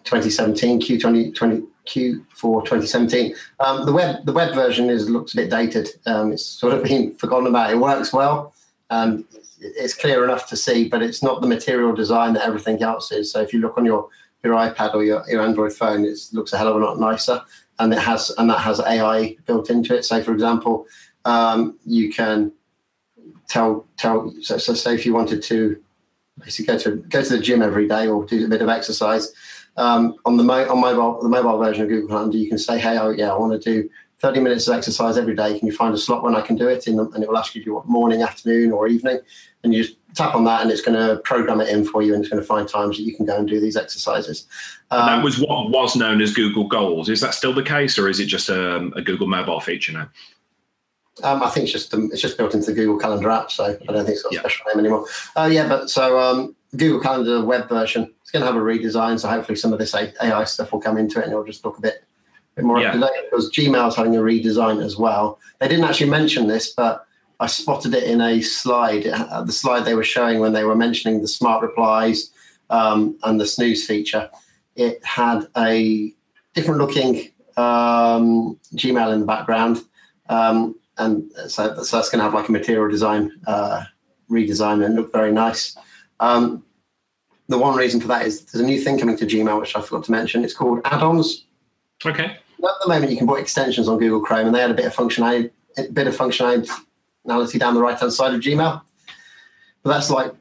2017, 0.04 0.80
Q20, 0.80 1.34
20, 1.34 1.64
Q4 1.88 2.64
2017. 2.64 3.36
Um, 3.60 3.88
the 3.88 3.92
web 3.92 4.24
the 4.26 4.34
web 4.34 4.54
version 4.54 4.92
is 4.92 5.10
looks 5.10 5.34
a 5.34 5.38
bit 5.38 5.50
dated. 5.50 5.90
Um, 6.06 6.32
it's 6.32 6.46
sort 6.46 6.76
of 6.76 6.84
been 6.88 7.16
forgotten 7.16 7.48
about. 7.48 7.72
It 7.72 7.80
works 7.80 8.14
well. 8.14 8.54
Um, 8.92 9.28
it's 9.60 9.96
clear 9.96 10.24
enough 10.24 10.48
to 10.50 10.56
see, 10.56 10.88
but 10.88 11.02
it's 11.02 11.24
not 11.24 11.42
the 11.42 11.48
material 11.48 11.94
design 11.94 12.34
that 12.34 12.46
everything 12.46 12.84
else 12.84 13.12
is. 13.12 13.32
So 13.32 13.42
if 13.42 13.52
you 13.52 13.60
look 13.62 13.80
on 13.80 13.86
your 13.86 14.10
your 14.44 14.54
iPad 14.56 14.94
or 14.94 15.04
your, 15.04 15.24
your 15.28 15.42
Android 15.42 15.74
phone, 15.74 16.06
it 16.06 16.20
looks 16.34 16.54
a 16.54 16.58
hell 16.58 16.68
of 16.68 16.76
a 16.76 16.86
lot 16.86 17.00
nicer, 17.00 17.42
and 17.80 17.92
it 17.92 18.00
has 18.00 18.30
and 18.38 18.48
that 18.52 18.60
has 18.60 18.80
AI 18.80 19.38
built 19.48 19.72
into 19.72 19.96
it. 19.96 20.06
So 20.06 20.22
for 20.22 20.34
example, 20.34 20.86
um, 21.26 21.80
you 21.84 22.14
can 22.14 22.52
tell 23.52 23.86
tell 23.98 24.34
so, 24.42 24.58
so 24.58 24.74
say 24.74 24.96
if 24.96 25.06
you 25.06 25.14
wanted 25.14 25.44
to 25.44 25.82
basically 26.40 26.74
go 26.74 26.80
to 26.80 26.96
go 27.10 27.22
to 27.22 27.30
the 27.30 27.40
gym 27.40 27.62
every 27.62 27.88
day 27.88 28.08
or 28.08 28.26
do 28.26 28.46
a 28.46 28.48
bit 28.48 28.62
of 28.62 28.70
exercise 28.70 29.34
um, 29.78 30.16
on 30.26 30.38
the 30.38 30.44
mo- 30.44 30.70
on 30.70 30.80
mobile 30.80 31.22
the 31.22 31.30
mobile 31.30 31.58
version 31.58 31.84
of 31.84 31.90
Google 31.90 32.10
Calendar, 32.10 32.38
you 32.38 32.50
can 32.50 32.58
say, 32.58 32.80
hey, 32.80 32.98
oh 32.98 33.10
yeah, 33.10 33.32
I 33.32 33.38
want 33.38 33.62
to 33.62 33.74
do 33.74 33.90
30 34.20 34.40
minutes 34.40 34.68
of 34.68 34.76
exercise 34.76 35.18
every 35.18 35.36
day. 35.36 35.58
Can 35.58 35.68
you 35.68 35.74
find 35.74 35.94
a 35.94 35.98
slot 35.98 36.24
when 36.24 36.36
I 36.36 36.42
can 36.42 36.56
do 36.56 36.68
it? 36.68 36.88
In 36.88 36.98
the, 36.98 37.10
and 37.10 37.24
it 37.24 37.30
will 37.30 37.38
ask 37.38 37.56
you, 37.56 37.62
do 37.62 37.70
you 37.70 37.74
want 37.76 37.88
morning, 37.88 38.22
afternoon, 38.22 38.72
or 38.72 38.88
evening? 38.88 39.20
And 39.64 39.74
you 39.74 39.84
just 39.84 39.98
tap 40.14 40.36
on 40.36 40.44
that, 40.44 40.62
and 40.62 40.72
it's 40.72 40.82
going 40.82 40.98
to 40.98 41.22
program 41.24 41.62
it 41.62 41.70
in 41.70 41.86
for 41.86 42.02
you, 42.02 42.14
and 42.14 42.24
it's 42.24 42.32
going 42.32 42.42
to 42.42 42.46
find 42.46 42.68
times 42.68 42.98
that 42.98 43.04
you 43.04 43.16
can 43.16 43.26
go 43.26 43.38
and 43.38 43.48
do 43.48 43.60
these 43.60 43.78
exercises. 43.78 44.46
Um, 44.92 45.08
that 45.08 45.24
was 45.24 45.40
what 45.40 45.70
was 45.70 45.96
known 45.96 46.22
as 46.22 46.34
Google 46.34 46.68
Goals. 46.68 47.10
Is 47.10 47.22
that 47.22 47.34
still 47.34 47.54
the 47.54 47.64
case, 47.64 47.98
or 47.98 48.10
is 48.10 48.20
it 48.20 48.26
just 48.26 48.50
a, 48.50 48.76
um, 48.78 48.94
a 48.96 49.02
Google 49.02 49.28
mobile 49.28 49.60
feature 49.60 49.94
now? 49.94 50.10
Um, 51.24 51.44
I 51.44 51.50
think 51.50 51.66
it's 51.66 51.74
just 51.74 51.94
um, 51.94 52.10
it's 52.12 52.22
just 52.22 52.38
built 52.38 52.54
into 52.54 52.68
the 52.68 52.74
Google 52.74 52.98
Calendar 52.98 53.30
app, 53.30 53.52
so 53.52 53.66
I 53.66 53.92
don't 53.92 54.06
think 54.06 54.16
it's 54.16 54.24
got 54.24 54.34
a 54.34 54.40
special 54.40 54.66
name 54.68 54.80
anymore. 54.80 55.06
Uh, 55.36 55.50
yeah, 55.52 55.68
but 55.68 55.90
so 55.90 56.20
um, 56.20 56.56
Google 56.76 57.02
Calendar 57.02 57.44
web 57.44 57.68
version 57.68 58.14
it's 58.22 58.32
going 58.32 58.42
to 58.42 58.48
have 58.48 58.56
a 58.56 58.64
redesign, 58.64 59.20
so 59.20 59.28
hopefully 59.28 59.58
some 59.58 59.74
of 59.74 59.80
this 59.80 59.94
AI 59.94 60.44
stuff 60.46 60.72
will 60.72 60.80
come 60.80 60.98
into 60.98 61.20
it, 61.20 61.24
and 61.24 61.32
it'll 61.34 61.44
just 61.44 61.66
look 61.66 61.78
a 61.78 61.82
bit, 61.82 62.06
bit 62.56 62.64
more 62.64 62.80
yeah. 62.80 62.88
up 62.88 62.94
to 62.94 63.00
date. 63.02 63.10
Because 63.30 63.52
Gmail's 63.52 63.96
having 63.96 64.16
a 64.16 64.20
redesign 64.20 64.84
as 64.84 64.98
well. 64.98 65.38
They 65.60 65.68
didn't 65.68 65.84
actually 65.86 66.10
mention 66.10 66.48
this, 66.48 66.72
but 66.72 67.06
I 67.42 67.48
spotted 67.48 67.94
it 67.94 68.04
in 68.04 68.22
a 68.22 68.40
slide, 68.42 69.08
uh, 69.08 69.44
the 69.44 69.52
slide 69.52 69.82
they 69.82 69.96
were 69.96 70.04
showing 70.04 70.40
when 70.40 70.54
they 70.54 70.64
were 70.64 70.76
mentioning 70.76 71.22
the 71.22 71.28
smart 71.28 71.62
replies 71.62 72.30
um, 72.70 73.18
and 73.24 73.40
the 73.40 73.48
snooze 73.48 73.86
feature. 73.86 74.30
It 74.76 75.04
had 75.04 75.48
a 75.58 76.14
different 76.54 76.80
looking 76.80 77.32
um, 77.58 78.60
Gmail 78.76 79.14
in 79.14 79.22
the 79.22 79.26
background. 79.26 79.84
Um, 80.30 80.76
and 81.02 81.32
so, 81.48 81.84
so 81.84 81.98
that's 81.98 82.10
going 82.10 82.20
to 82.20 82.24
have 82.24 82.34
like 82.34 82.48
a 82.48 82.52
material 82.52 82.90
design 82.90 83.32
uh, 83.48 83.84
redesign 84.30 84.86
and 84.86 84.96
look 84.96 85.12
very 85.12 85.32
nice. 85.32 85.76
Um, 86.20 86.64
the 87.48 87.58
one 87.58 87.76
reason 87.76 88.00
for 88.00 88.08
that 88.08 88.26
is 88.26 88.46
there's 88.46 88.64
a 88.64 88.66
new 88.66 88.80
thing 88.80 88.98
coming 88.98 89.18
to 89.18 89.26
Gmail, 89.26 89.60
which 89.60 89.76
I 89.76 89.82
forgot 89.82 90.06
to 90.06 90.12
mention. 90.12 90.44
It's 90.44 90.54
called 90.54 90.80
add-ons. 90.86 91.46
Okay. 92.06 92.24
At 92.24 92.70
the 92.82 92.88
moment, 92.88 93.12
you 93.12 93.18
can 93.18 93.28
put 93.28 93.40
extensions 93.40 93.88
on 93.88 93.98
Google 93.98 94.22
Chrome, 94.22 94.46
and 94.46 94.56
they 94.56 94.62
had 94.62 94.72
a 94.72 94.76
bit 94.76 94.86
of 94.86 94.96
functionality, 94.96 95.52
a 95.78 95.90
bit 95.90 96.08
of 96.08 96.16
functionality 96.16 96.70
down 97.60 97.74
the 97.74 97.82
right-hand 97.82 98.14
side 98.14 98.34
of 98.34 98.42
Gmail. 98.42 98.82
But 99.84 99.90
that's 99.90 100.10
like 100.10 100.34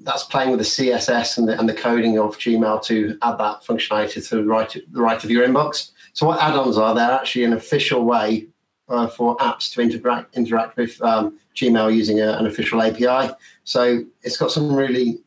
that's 0.00 0.24
playing 0.24 0.50
with 0.50 0.60
the 0.60 0.64
CSS 0.64 1.38
and 1.38 1.48
the, 1.48 1.58
and 1.58 1.68
the 1.68 1.74
coding 1.74 2.18
of 2.18 2.38
Gmail 2.38 2.82
to 2.84 3.18
add 3.22 3.38
that 3.38 3.62
functionality 3.62 4.26
to 4.28 4.36
the 4.36 4.44
right, 4.44 4.76
the 4.90 5.00
right 5.00 5.22
of 5.22 5.30
your 5.30 5.46
inbox. 5.46 5.90
So 6.12 6.26
what 6.26 6.40
add-ons 6.40 6.78
are? 6.78 6.94
They're 6.94 7.10
actually 7.10 7.44
an 7.44 7.52
official 7.52 8.04
way 8.04 8.48
uh, 8.88 9.06
for 9.06 9.36
apps 9.38 9.72
to 9.72 9.80
interact 9.80 10.36
interact 10.36 10.76
with 10.76 11.00
um, 11.02 11.38
Gmail 11.54 11.94
using 11.94 12.20
a, 12.20 12.32
an 12.32 12.46
official 12.46 12.82
API. 12.82 13.32
So 13.64 14.04
it's 14.22 14.36
got 14.36 14.50
some 14.50 14.74
really 14.74 15.20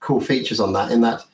cool 0.00 0.20
features 0.20 0.60
on 0.60 0.72
that. 0.74 0.90
In 0.90 1.00
that, 1.02 1.24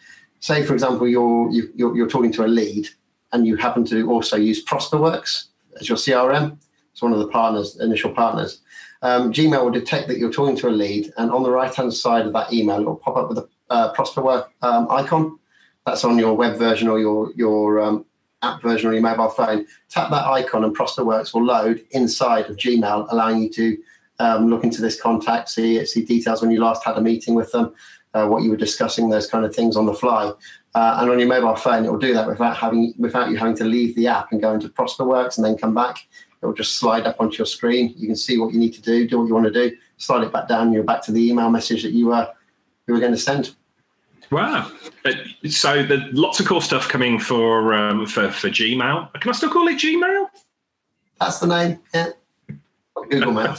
say 0.41 0.65
for 0.65 0.75
example, 0.75 1.09
you're 1.09 1.51
you, 1.51 1.65
are 1.65 1.71
you 1.75 1.97
you're 1.97 2.09
talking 2.09 2.33
to 2.33 2.45
a 2.45 2.47
lead, 2.47 2.89
and 3.33 3.47
you 3.47 3.57
happen 3.57 3.85
to 3.87 4.11
also 4.11 4.37
use 4.37 4.65
ProsperWorks 4.65 5.45
as 5.81 5.89
your 5.89 5.99
CRM. 5.99 6.59
It's 6.93 7.03
one 7.03 7.13
of 7.13 7.19
the 7.19 7.29
partners, 7.29 7.79
initial 7.81 8.11
partners. 8.11 8.61
Um, 9.03 9.31
Gmail 9.33 9.63
will 9.63 9.71
detect 9.71 10.09
that 10.09 10.19
you're 10.19 10.33
talking 10.33 10.57
to 10.57 10.69
a 10.69 10.71
lead, 10.71 11.13
and 11.19 11.31
on 11.31 11.43
the 11.43 11.51
right 11.51 11.75
hand 11.75 11.93
side 11.93 12.27
of 12.27 12.33
that 12.33 12.53
email, 12.53 12.81
it 12.81 12.87
will 12.87 12.97
pop 12.97 13.17
up 13.17 13.29
with 13.29 13.39
a 13.39 13.49
uh, 13.71 13.95
ProsperWorks 13.95 14.49
um, 14.63 14.87
icon. 14.91 15.39
That's 15.85 16.05
on 16.05 16.19
your 16.19 16.35
web 16.35 16.57
version 16.57 16.89
or 16.89 16.99
your 16.99 17.33
your 17.35 17.81
um, 17.81 18.05
app 18.47 18.63
version 18.63 18.89
on 18.89 18.95
your 18.95 19.03
mobile 19.03 19.29
phone, 19.29 19.67
tap 19.89 20.11
that 20.11 20.27
icon 20.27 20.65
and 20.65 20.77
ProsperWorks 20.77 21.35
will 21.35 21.45
load 21.45 21.85
inside 21.91 22.47
of 22.47 22.57
Gmail, 22.57 23.07
allowing 23.11 23.43
you 23.43 23.51
to 23.51 23.79
um, 24.19 24.49
look 24.49 24.65
into 24.65 24.81
this 24.81 25.01
contact, 25.01 25.49
see 25.51 25.85
see 25.85 26.05
details 26.05 26.41
when 26.41 26.51
you 26.51 26.61
last 26.61 26.85
had 26.85 26.97
a 26.97 27.01
meeting 27.01 27.35
with 27.35 27.53
them, 27.53 27.75
uh, 28.15 28.27
what 28.27 28.43
you 28.43 28.51
were 28.51 28.57
discussing, 28.57 29.09
those 29.09 29.27
kind 29.27 29.45
of 29.45 29.55
things 29.55 29.77
on 29.77 29.87
the 29.87 29.95
fly. 29.95 30.33
Uh, 30.75 30.99
and 31.01 31.11
on 31.11 31.19
your 31.19 31.29
mobile 31.29 31.57
phone, 31.57 31.85
it 31.85 31.91
will 31.91 31.99
do 31.99 32.15
that 32.15 32.27
without 32.27 32.57
having 32.57 32.95
without 32.99 33.31
you 33.31 33.37
having 33.37 33.57
to 33.57 33.65
leave 33.65 33.95
the 33.97 34.07
app 34.07 34.33
and 34.33 34.41
go 34.41 34.53
into 34.53 34.69
ProsperWorks 34.69 35.37
and 35.37 35.45
then 35.45 35.57
come 35.57 35.75
back. 35.75 36.07
It 36.43 36.47
will 36.47 36.55
just 36.55 36.77
slide 36.77 37.07
up 37.07 37.17
onto 37.19 37.39
your 37.39 37.47
screen. 37.47 37.95
You 37.97 38.07
can 38.07 38.17
see 38.17 38.39
what 38.39 38.53
you 38.53 38.61
need 38.61 38.75
to 38.75 38.83
do, 38.83 39.09
do 39.09 39.19
what 39.19 39.27
you 39.27 39.35
want 39.35 39.47
to 39.47 39.53
do, 39.53 39.77
slide 39.97 40.23
it 40.23 40.33
back 40.33 40.49
down. 40.49 40.73
You're 40.73 40.85
back 40.85 41.03
to 41.07 41.13
the 41.13 41.29
email 41.29 41.51
message 41.51 41.83
that 41.83 41.93
you 41.93 42.07
were 42.07 42.29
you 42.87 42.95
were 42.95 43.01
going 43.01 43.13
to 43.13 43.19
send. 43.19 43.55
Wow. 44.31 44.71
So 45.49 45.83
there's 45.83 46.13
lots 46.13 46.41
of 46.41 46.47
cool 46.47 46.61
stuff 46.61 46.89
coming 46.89 47.19
for 47.19 47.75
um, 47.75 48.07
for 48.07 48.31
for 48.31 48.49
Gmail. 48.49 49.13
Can 49.21 49.31
I 49.31 49.33
still 49.33 49.51
call 49.51 49.69
it 49.69 49.79
Gmail? 49.79 50.27
That's 51.21 51.39
the 51.39 51.47
name. 51.47 51.79
Yeah. 51.95 52.11
Google 53.11 53.33
Mail. 53.33 53.57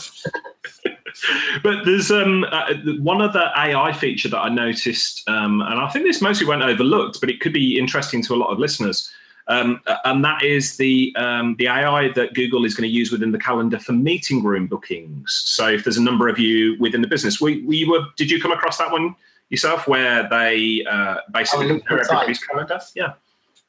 but 1.64 1.86
there's 1.86 2.12
um, 2.12 2.46
uh, 2.52 2.74
one 3.00 3.22
other 3.22 3.52
AI 3.56 3.94
feature 3.94 4.30
that 4.30 4.40
I 4.40 4.50
noticed, 4.50 5.28
um, 5.30 5.62
and 5.62 5.80
I 5.80 5.90
think 5.90 6.06
this 6.06 6.22
mostly 6.22 6.46
went 6.46 6.62
overlooked, 6.64 7.20
but 7.22 7.30
it 7.30 7.40
could 7.40 7.54
be 7.54 7.78
interesting 7.78 8.22
to 8.24 8.36
a 8.36 8.38
lot 8.38 8.50
of 8.50 8.60
listeners. 8.60 9.12
Um, 9.50 9.80
and 10.04 10.26
that 10.26 10.44
is 10.44 10.76
the 10.76 11.16
um, 11.16 11.56
the 11.58 11.68
AI 11.68 12.10
that 12.14 12.34
Google 12.34 12.66
is 12.66 12.76
going 12.76 12.90
to 12.90 12.94
use 12.94 13.12
within 13.12 13.32
the 13.32 13.40
calendar 13.40 13.80
for 13.80 13.94
meeting 13.94 14.44
room 14.44 14.68
bookings. 14.68 15.42
So 15.46 15.70
if 15.70 15.86
there's 15.86 15.98
a 15.98 16.04
number 16.04 16.28
of 16.28 16.38
you 16.38 16.76
within 16.80 17.02
the 17.02 17.08
business, 17.08 17.40
we, 17.40 17.62
we 17.62 17.86
were 17.86 18.02
did 18.18 18.30
you 18.30 18.42
come 18.42 18.52
across 18.52 18.78
that 18.78 18.92
one 18.92 19.16
yourself, 19.50 19.88
where 19.88 20.28
they 20.30 20.86
uh, 20.90 21.18
basically 21.34 21.66
oh, 21.68 21.80
compare 21.80 22.00
everybody's 22.02 22.44
calendar? 22.44 22.80
Yeah. 22.96 23.14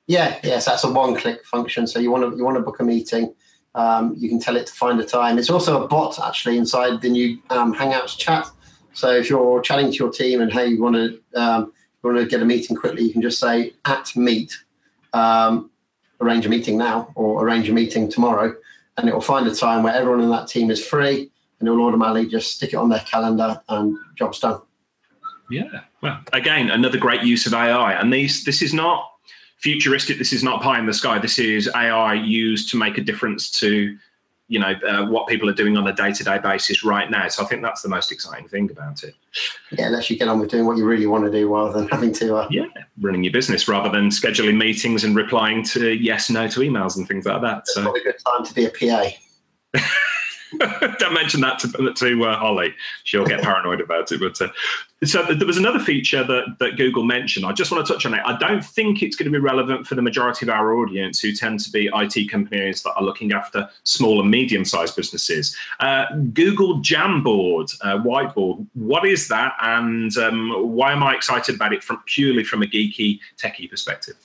Yeah, 0.06 0.38
yes, 0.42 0.64
that's 0.64 0.84
a 0.84 0.90
one-click 0.90 1.44
function. 1.44 1.86
So 1.86 1.98
you 1.98 2.10
want 2.10 2.30
to 2.30 2.36
you 2.36 2.42
want 2.42 2.56
to 2.56 2.62
book 2.62 2.80
a 2.80 2.84
meeting, 2.84 3.34
um, 3.74 4.14
you 4.16 4.28
can 4.28 4.40
tell 4.40 4.56
it 4.56 4.66
to 4.66 4.72
find 4.72 4.98
a 5.00 5.04
time. 5.04 5.38
It's 5.38 5.50
also 5.50 5.84
a 5.84 5.86
bot 5.86 6.18
actually 6.18 6.56
inside 6.56 7.00
the 7.02 7.10
new 7.10 7.38
um, 7.50 7.74
Hangouts 7.74 8.16
chat. 8.16 8.50
So 8.94 9.12
if 9.12 9.28
you're 9.30 9.60
chatting 9.60 9.92
to 9.92 9.96
your 9.96 10.10
team 10.10 10.40
and 10.40 10.52
hey, 10.52 10.68
you 10.68 10.82
want 10.82 10.96
to 10.96 11.40
um, 11.40 11.72
you 12.02 12.10
want 12.10 12.18
to 12.18 12.26
get 12.26 12.42
a 12.42 12.44
meeting 12.44 12.74
quickly, 12.74 13.04
you 13.04 13.12
can 13.12 13.22
just 13.22 13.38
say 13.38 13.74
at 13.84 14.16
meet, 14.16 14.56
um, 15.12 15.70
arrange 16.20 16.46
a 16.46 16.48
meeting 16.48 16.78
now 16.78 17.12
or 17.14 17.44
arrange 17.44 17.68
a 17.68 17.72
meeting 17.72 18.10
tomorrow, 18.10 18.54
and 18.96 19.08
it 19.08 19.14
will 19.14 19.20
find 19.20 19.46
a 19.46 19.54
time 19.54 19.82
where 19.82 19.94
everyone 19.94 20.22
in 20.22 20.30
that 20.30 20.48
team 20.48 20.70
is 20.70 20.84
free, 20.84 21.30
and 21.60 21.68
it 21.68 21.70
will 21.70 21.84
automatically 21.86 22.26
just 22.26 22.52
stick 22.52 22.72
it 22.72 22.76
on 22.76 22.88
their 22.88 23.00
calendar 23.00 23.60
and 23.68 23.96
job's 24.16 24.40
done. 24.40 24.60
Yeah. 25.50 25.80
Well, 26.00 26.20
again, 26.32 26.70
another 26.70 26.98
great 26.98 27.22
use 27.22 27.46
of 27.46 27.54
AI. 27.54 27.92
And 27.94 28.12
these, 28.12 28.44
this 28.44 28.62
is 28.62 28.74
not 28.74 29.10
futuristic. 29.58 30.18
This 30.18 30.32
is 30.32 30.42
not 30.42 30.62
pie 30.62 30.78
in 30.78 30.86
the 30.86 30.92
sky. 30.92 31.18
This 31.18 31.38
is 31.38 31.68
AI 31.74 32.14
used 32.14 32.70
to 32.70 32.76
make 32.76 32.98
a 32.98 33.00
difference 33.00 33.50
to, 33.52 33.96
you 34.48 34.58
know, 34.58 34.74
uh, 34.86 35.06
what 35.06 35.26
people 35.26 35.48
are 35.48 35.54
doing 35.54 35.76
on 35.76 35.86
a 35.86 35.92
day-to-day 35.92 36.38
basis 36.38 36.84
right 36.84 37.10
now. 37.10 37.28
So 37.28 37.44
I 37.44 37.46
think 37.46 37.62
that's 37.62 37.82
the 37.82 37.88
most 37.88 38.12
exciting 38.12 38.48
thing 38.48 38.70
about 38.70 39.02
it. 39.02 39.14
Yeah, 39.72 39.86
unless 39.86 40.10
you 40.10 40.18
get 40.18 40.28
on 40.28 40.38
with 40.38 40.50
doing 40.50 40.64
what 40.64 40.76
you 40.76 40.86
really 40.86 41.06
want 41.06 41.24
to 41.24 41.30
do 41.30 41.52
rather 41.52 41.72
than 41.72 41.88
having 41.88 42.12
to. 42.14 42.36
Uh... 42.36 42.48
Yeah, 42.50 42.66
running 43.00 43.24
your 43.24 43.32
business 43.32 43.68
rather 43.68 43.90
than 43.90 44.08
scheduling 44.10 44.56
meetings 44.56 45.04
and 45.04 45.16
replying 45.16 45.64
to 45.64 45.92
yes, 45.92 46.30
no 46.30 46.48
to 46.48 46.60
emails 46.60 46.96
and 46.96 47.06
things 47.06 47.26
like 47.26 47.42
that. 47.42 47.58
It's 47.58 47.74
so. 47.74 47.82
probably 47.82 48.00
a 48.02 48.04
good 48.04 48.18
time 48.26 48.46
to 48.46 48.54
be 48.54 48.64
a 48.66 48.70
PA. 48.70 49.10
Don't 50.98 51.14
mention 51.14 51.40
that 51.42 51.58
to, 51.60 51.92
to 51.92 52.24
uh. 52.24 52.68
She'll 53.04 53.26
get 53.26 53.42
paranoid 53.42 53.80
about 53.80 54.10
it. 54.10 54.20
But 54.20 54.40
uh, 54.40 54.48
so 55.04 55.22
there 55.22 55.46
was 55.46 55.58
another 55.58 55.78
feature 55.78 56.24
that, 56.24 56.56
that 56.58 56.76
Google 56.76 57.04
mentioned. 57.04 57.44
I 57.44 57.52
just 57.52 57.70
want 57.70 57.86
to 57.86 57.92
touch 57.92 58.06
on 58.06 58.14
it. 58.14 58.20
I 58.24 58.36
don't 58.38 58.64
think 58.64 59.02
it's 59.02 59.14
going 59.14 59.30
to 59.30 59.38
be 59.38 59.42
relevant 59.42 59.86
for 59.86 59.94
the 59.94 60.02
majority 60.02 60.46
of 60.46 60.50
our 60.50 60.74
audience 60.74 61.20
who 61.20 61.32
tend 61.32 61.60
to 61.60 61.70
be 61.70 61.90
IT 61.94 62.30
companies 62.30 62.82
that 62.82 62.94
are 62.94 63.02
looking 63.02 63.32
after 63.32 63.68
small 63.84 64.20
and 64.20 64.30
medium 64.30 64.64
sized 64.64 64.96
businesses. 64.96 65.56
Uh, 65.80 66.06
Google 66.32 66.80
Jamboard, 66.80 67.74
uh, 67.82 67.98
whiteboard. 67.98 68.66
What 68.74 69.06
is 69.06 69.28
that, 69.28 69.54
and 69.60 70.16
um, 70.16 70.74
why 70.74 70.92
am 70.92 71.02
I 71.02 71.14
excited 71.14 71.54
about 71.54 71.72
it 71.72 71.84
from 71.84 72.02
purely 72.06 72.42
from 72.42 72.62
a 72.62 72.66
geeky 72.66 73.20
techie 73.36 73.70
perspective? 73.70 74.16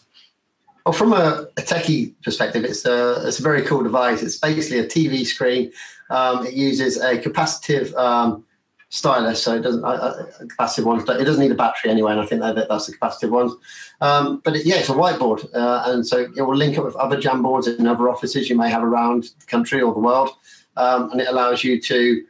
Well, 0.86 0.94
from 0.94 1.14
a, 1.14 1.48
a 1.56 1.62
techie 1.62 2.14
perspective, 2.24 2.66
it's 2.66 2.86
a, 2.86 3.26
it's 3.26 3.40
a 3.40 3.44
very 3.44 3.62
cool 3.62 3.84
device. 3.84 4.22
It's 4.22 4.38
basically 4.38 4.80
a 4.80 4.86
TV 4.86 5.26
screen. 5.26 5.72
Um, 6.14 6.46
it 6.46 6.54
uses 6.54 6.98
a 6.98 7.18
capacitive 7.18 7.94
um, 7.96 8.46
stylus, 8.90 9.42
so 9.42 9.56
it 9.56 9.62
doesn't 9.62 9.84
uh, 9.84 10.26
capacitive 10.42 10.86
ones. 10.86 11.02
It 11.10 11.26
doesn't 11.26 11.42
need 11.42 11.52
a 11.52 11.56
battery 11.56 11.90
anyway, 11.90 12.12
and 12.12 12.22
I 12.22 12.26
think 12.28 12.42
that, 12.42 12.68
that's 12.70 12.86
the 12.86 12.96
capacitive 12.96 13.32
ones. 13.32 13.52
Um, 14.00 14.40
but 14.44 14.56
it, 14.56 14.66
yeah, 14.68 14.76
it's 14.76 14.90
a 14.90 14.94
whiteboard, 14.94 15.44
uh, 15.56 15.84
and 15.88 16.06
so 16.06 16.28
it 16.38 16.42
will 16.44 16.56
link 16.56 16.78
up 16.78 16.86
with 16.86 16.96
other 16.98 17.20
Jamboards 17.20 17.80
in 17.80 17.88
other 17.88 18.08
offices 18.10 18.48
you 18.48 18.56
may 18.56 18.70
have 18.70 18.84
around 18.84 19.24
the 19.40 19.46
country 19.48 19.82
or 19.82 19.92
the 19.92 20.00
world, 20.00 20.30
um, 20.78 21.10
and 21.10 21.20
it 21.20 21.28
allows 21.28 21.64
you 21.64 21.82
to 21.82 22.24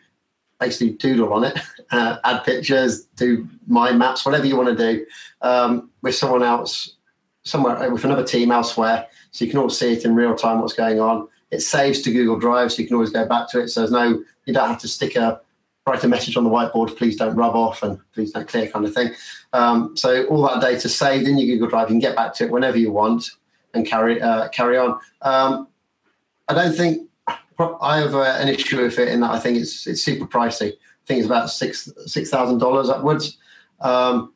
basically 0.62 0.92
doodle 0.92 1.34
on 1.34 1.44
it, 1.44 1.60
uh, 1.92 2.18
add 2.24 2.46
pictures, 2.46 3.04
do 3.18 3.46
mind 3.68 4.00
maps, 4.00 4.26
whatever 4.26 4.46
you 4.46 4.56
want 4.56 4.78
to 4.78 4.94
do 4.94 5.06
um, 5.42 5.90
with 6.02 6.16
someone 6.16 6.42
else 6.42 6.96
somewhere 7.44 7.76
uh, 7.76 7.90
with 7.90 8.06
another 8.06 8.24
team 8.24 8.50
elsewhere, 8.50 9.06
so 9.32 9.44
you 9.44 9.52
can 9.52 9.60
all 9.60 9.70
see 9.70 9.92
it 9.92 10.06
in 10.06 10.16
real 10.16 10.36
time 10.36 10.62
what's 10.62 10.72
going 10.72 11.02
on. 11.02 11.28
It 11.54 11.62
saves 11.62 12.02
to 12.02 12.12
Google 12.12 12.38
Drive, 12.40 12.72
so 12.72 12.82
you 12.82 12.88
can 12.88 12.96
always 12.96 13.12
go 13.12 13.28
back 13.28 13.50
to 13.50 13.62
it. 13.62 13.70
So 13.70 13.82
there's 13.82 13.92
no, 13.92 14.24
you 14.46 14.54
don't 14.54 14.68
have 14.68 14.82
to 14.82 14.88
stick 14.88 15.16
a 15.16 15.40
write 15.86 16.04
a 16.04 16.08
message 16.08 16.38
on 16.38 16.44
the 16.44 16.50
whiteboard. 16.50 16.96
Please 16.98 17.18
don't 17.18 17.36
rub 17.36 17.56
off 17.56 17.84
and 17.84 18.00
please 18.14 18.32
don't 18.32 18.48
clear, 18.48 18.70
kind 18.70 18.86
of 18.86 18.94
thing. 18.94 19.12
Um, 19.52 19.96
so 19.98 20.26
all 20.28 20.42
that 20.44 20.62
data 20.62 20.88
saved 20.88 21.28
in 21.28 21.38
your 21.38 21.48
Google 21.48 21.70
Drive, 21.70 21.90
you 21.90 21.94
can 21.94 22.00
get 22.00 22.16
back 22.16 22.34
to 22.36 22.46
it 22.46 22.52
whenever 22.52 22.78
you 22.78 22.92
want 22.92 23.30
and 23.74 23.86
carry 23.86 24.22
uh, 24.22 24.50
carry 24.50 24.78
on. 24.78 25.00
Um, 25.22 25.68
I 26.48 26.54
don't 26.54 26.76
think 26.76 27.10
I 27.28 28.00
have 28.00 28.16
uh, 28.16 28.22
an 28.40 28.48
issue 28.50 28.82
with 28.82 29.00
it 29.00 29.10
in 29.10 29.22
that 29.22 29.32
I 29.32 29.40
think 29.40 29.58
it's 29.58 29.88
it's 29.88 30.02
super 30.02 30.26
pricey. 30.26 30.72
I 30.72 31.06
think 31.06 31.20
it's 31.20 31.28
about 31.28 31.50
six 31.50 31.90
six 32.06 32.30
thousand 32.30 32.60
dollars 32.60 32.90
upwards. 32.90 33.38
Um, 33.82 34.34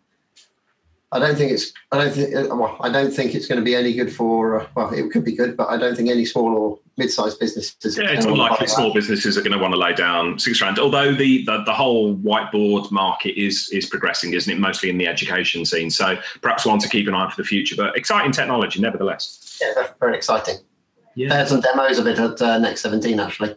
I 1.11 1.20
don't 1.20 1.38
think 1.38 1.51
it's. 1.51 1.72
I 1.91 1.97
don't 2.03 2.13
think. 2.13 2.36
Uh, 2.36 2.55
well, 2.55 2.78
I 2.82 2.89
don't 2.89 3.11
think 3.11 3.34
it's 3.34 3.47
going 3.47 3.59
to 3.59 3.65
be 3.65 3.76
any 3.76 3.93
good 3.93 4.13
for. 4.13 4.61
Uh, 4.61 4.68
well, 4.76 4.93
it 4.93 5.11
could 5.11 5.24
be 5.24 5.36
good, 5.36 5.55
but 5.55 5.70
I 5.70 5.78
don't 5.78 5.95
think 5.95 6.09
any 6.09 6.26
small 6.26 6.53
or 6.53 6.80
mid-sized 6.97 7.39
businesses. 7.39 7.97
Yeah, 7.97 8.09
it's 8.09 8.25
unlikely 8.25 8.67
small 8.67 8.93
businesses 8.93 9.37
are 9.37 9.41
going 9.41 9.51
to 9.51 9.57
want 9.57 9.73
to 9.73 9.79
lay 9.79 9.93
down 9.93 10.39
six 10.39 10.59
grand. 10.59 10.79
Although 10.79 11.13
the, 11.13 11.45
the 11.45 11.63
the 11.63 11.73
whole 11.73 12.15
whiteboard 12.17 12.91
market 12.91 13.39
is 13.39 13.69
is 13.71 13.85
progressing, 13.85 14.33
isn't 14.33 14.51
it? 14.51 14.59
Mostly 14.59 14.89
in 14.89 14.97
the 14.97 15.07
education 15.07 15.65
scene. 15.65 15.89
So 15.89 16.17
perhaps 16.41 16.65
one 16.65 16.79
to 16.79 16.89
keep 16.89 17.07
an 17.07 17.13
eye 17.13 17.25
on 17.25 17.31
for 17.31 17.41
the 17.41 17.47
future. 17.47 17.75
But 17.75 17.95
exciting 17.95 18.31
technology, 18.31 18.79
nevertheless. 18.79 19.59
Yeah, 19.61 19.87
very 19.99 20.17
exciting. 20.17 20.57
Yeah. 21.15 21.29
There's 21.29 21.49
some 21.49 21.61
demos 21.61 21.97
of 21.97 22.07
it 22.07 22.19
at 22.19 22.41
uh, 22.41 22.59
Next 22.59 22.81
17 22.81 23.19
actually. 23.19 23.55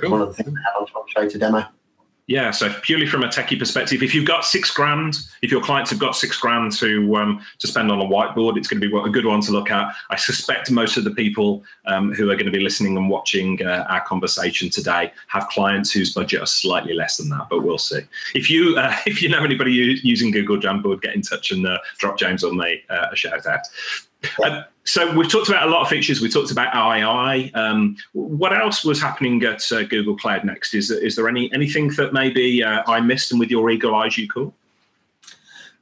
Cool. 0.00 0.10
One 0.10 0.20
of 0.20 0.28
the 0.28 0.34
things 0.34 0.54
they 0.54 0.60
have 0.74 0.88
on 0.94 1.04
show 1.08 1.28
to 1.28 1.38
demo. 1.38 1.64
Yeah, 2.28 2.50
so 2.50 2.70
purely 2.82 3.06
from 3.06 3.24
a 3.24 3.28
techie 3.28 3.58
perspective, 3.58 4.02
if 4.02 4.14
you've 4.14 4.26
got 4.26 4.44
six 4.44 4.70
grand, 4.70 5.16
if 5.40 5.50
your 5.50 5.62
clients 5.62 5.88
have 5.90 5.98
got 5.98 6.14
six 6.14 6.38
grand 6.38 6.72
to 6.72 7.16
um, 7.16 7.42
to 7.58 7.66
spend 7.66 7.90
on 7.90 8.02
a 8.02 8.04
whiteboard, 8.04 8.58
it's 8.58 8.68
going 8.68 8.82
to 8.82 8.86
be 8.86 8.94
a 8.94 9.10
good 9.10 9.24
one 9.24 9.40
to 9.40 9.50
look 9.50 9.70
at. 9.70 9.94
I 10.10 10.16
suspect 10.16 10.70
most 10.70 10.98
of 10.98 11.04
the 11.04 11.10
people 11.10 11.64
um, 11.86 12.12
who 12.12 12.30
are 12.30 12.34
going 12.34 12.44
to 12.44 12.52
be 12.52 12.60
listening 12.60 12.98
and 12.98 13.08
watching 13.08 13.64
uh, 13.64 13.86
our 13.88 14.02
conversation 14.02 14.68
today 14.68 15.10
have 15.28 15.48
clients 15.48 15.90
whose 15.90 16.12
budget 16.12 16.42
are 16.42 16.46
slightly 16.46 16.92
less 16.92 17.16
than 17.16 17.30
that, 17.30 17.46
but 17.48 17.62
we'll 17.62 17.78
see. 17.78 18.00
If 18.34 18.50
you 18.50 18.76
uh, 18.76 18.94
if 19.06 19.22
you 19.22 19.30
know 19.30 19.42
anybody 19.42 19.72
using 19.72 20.30
Google 20.30 20.58
Jamboard, 20.58 21.00
get 21.00 21.14
in 21.14 21.22
touch 21.22 21.50
and 21.50 21.66
uh, 21.66 21.78
drop 21.96 22.18
James 22.18 22.44
on 22.44 22.58
me 22.58 22.82
uh, 22.90 23.06
a 23.10 23.16
shout 23.16 23.46
out. 23.46 23.60
Um, 24.44 24.64
so 24.84 25.14
we've 25.14 25.30
talked 25.30 25.48
about 25.48 25.68
a 25.68 25.70
lot 25.70 25.82
of 25.82 25.88
features. 25.88 26.20
We 26.20 26.30
talked 26.30 26.50
about 26.50 26.74
AI. 26.74 27.50
Um, 27.54 27.96
what 28.12 28.54
else 28.54 28.84
was 28.84 29.00
happening 29.00 29.42
at 29.44 29.70
uh, 29.70 29.82
Google 29.84 30.16
Cloud 30.16 30.44
Next? 30.44 30.74
Is, 30.74 30.90
is 30.90 31.14
there 31.14 31.28
any 31.28 31.52
anything 31.52 31.88
that 31.90 32.12
maybe 32.12 32.64
uh, 32.64 32.82
I 32.86 33.00
missed 33.00 33.30
and 33.30 33.38
with 33.38 33.50
your 33.50 33.68
eagle 33.70 33.94
eyes 33.94 34.16
you 34.16 34.28
caught? 34.28 34.52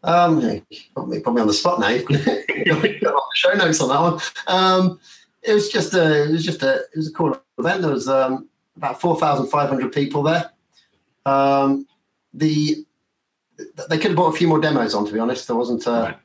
Um, 0.03 0.63
probably, 0.95 1.21
probably 1.21 1.43
on 1.43 1.47
the 1.47 1.55
spot 1.55 1.81
now. 1.81 1.89
show 3.35 3.53
notes 3.55 3.81
on 3.81 3.89
that 3.89 4.01
one. 4.01 4.21
Um, 4.47 5.01
it 5.43 5.53
was 5.53 5.69
just 5.69 5.95
a, 5.95 6.25
it 6.25 6.33
was 6.33 6.45
just 6.45 6.63
a, 6.63 6.77
it 6.77 6.97
was 6.97 7.09
a 7.09 7.13
cool 7.13 7.41
event. 7.59 7.83
There 7.83 7.93
was 7.93 8.09
um, 8.09 8.49
about 8.77 9.01
four 9.01 9.19
thousand 9.19 9.47
five 9.49 9.69
hundred 9.69 9.93
people 9.93 10.25
there. 10.25 10.51
Um, 11.25 11.87
the 12.35 12.85
they 13.89 13.99
could 13.99 14.09
have 14.09 14.17
brought 14.17 14.35
a 14.35 14.37
few 14.37 14.49
more 14.49 14.61
demos 14.61 14.95
on. 14.95 15.07
To 15.07 15.13
be 15.13 15.21
honest, 15.21 15.47
there 15.47 15.57
wasn't. 15.57 15.87
Uh, 15.87 16.03
right 16.11 16.19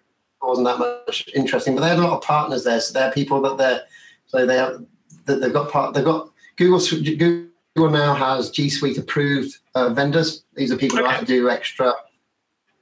wasn't 0.47 0.67
that 0.67 0.79
much 0.79 1.29
interesting. 1.35 1.75
But 1.75 1.81
they 1.81 1.89
had 1.89 1.99
a 1.99 2.03
lot 2.03 2.17
of 2.17 2.23
partners 2.23 2.63
there, 2.63 2.79
so 2.79 2.93
they're 2.93 3.11
people 3.11 3.41
that 3.41 3.57
they're 3.57 3.81
so 4.27 4.45
they 4.45 4.57
have 4.57 4.83
that 5.25 5.41
they've 5.41 5.53
got 5.53 5.71
part 5.71 5.93
they've 5.93 6.05
got 6.05 6.31
Google 6.57 6.79
Google 6.79 7.91
now 7.91 8.13
has 8.13 8.49
G 8.49 8.69
Suite 8.69 8.97
approved 8.97 9.57
uh, 9.75 9.89
vendors. 9.89 10.43
These 10.55 10.71
are 10.71 10.77
people 10.77 10.99
okay. 10.99 11.07
that 11.07 11.27
do 11.27 11.49
extra. 11.49 11.93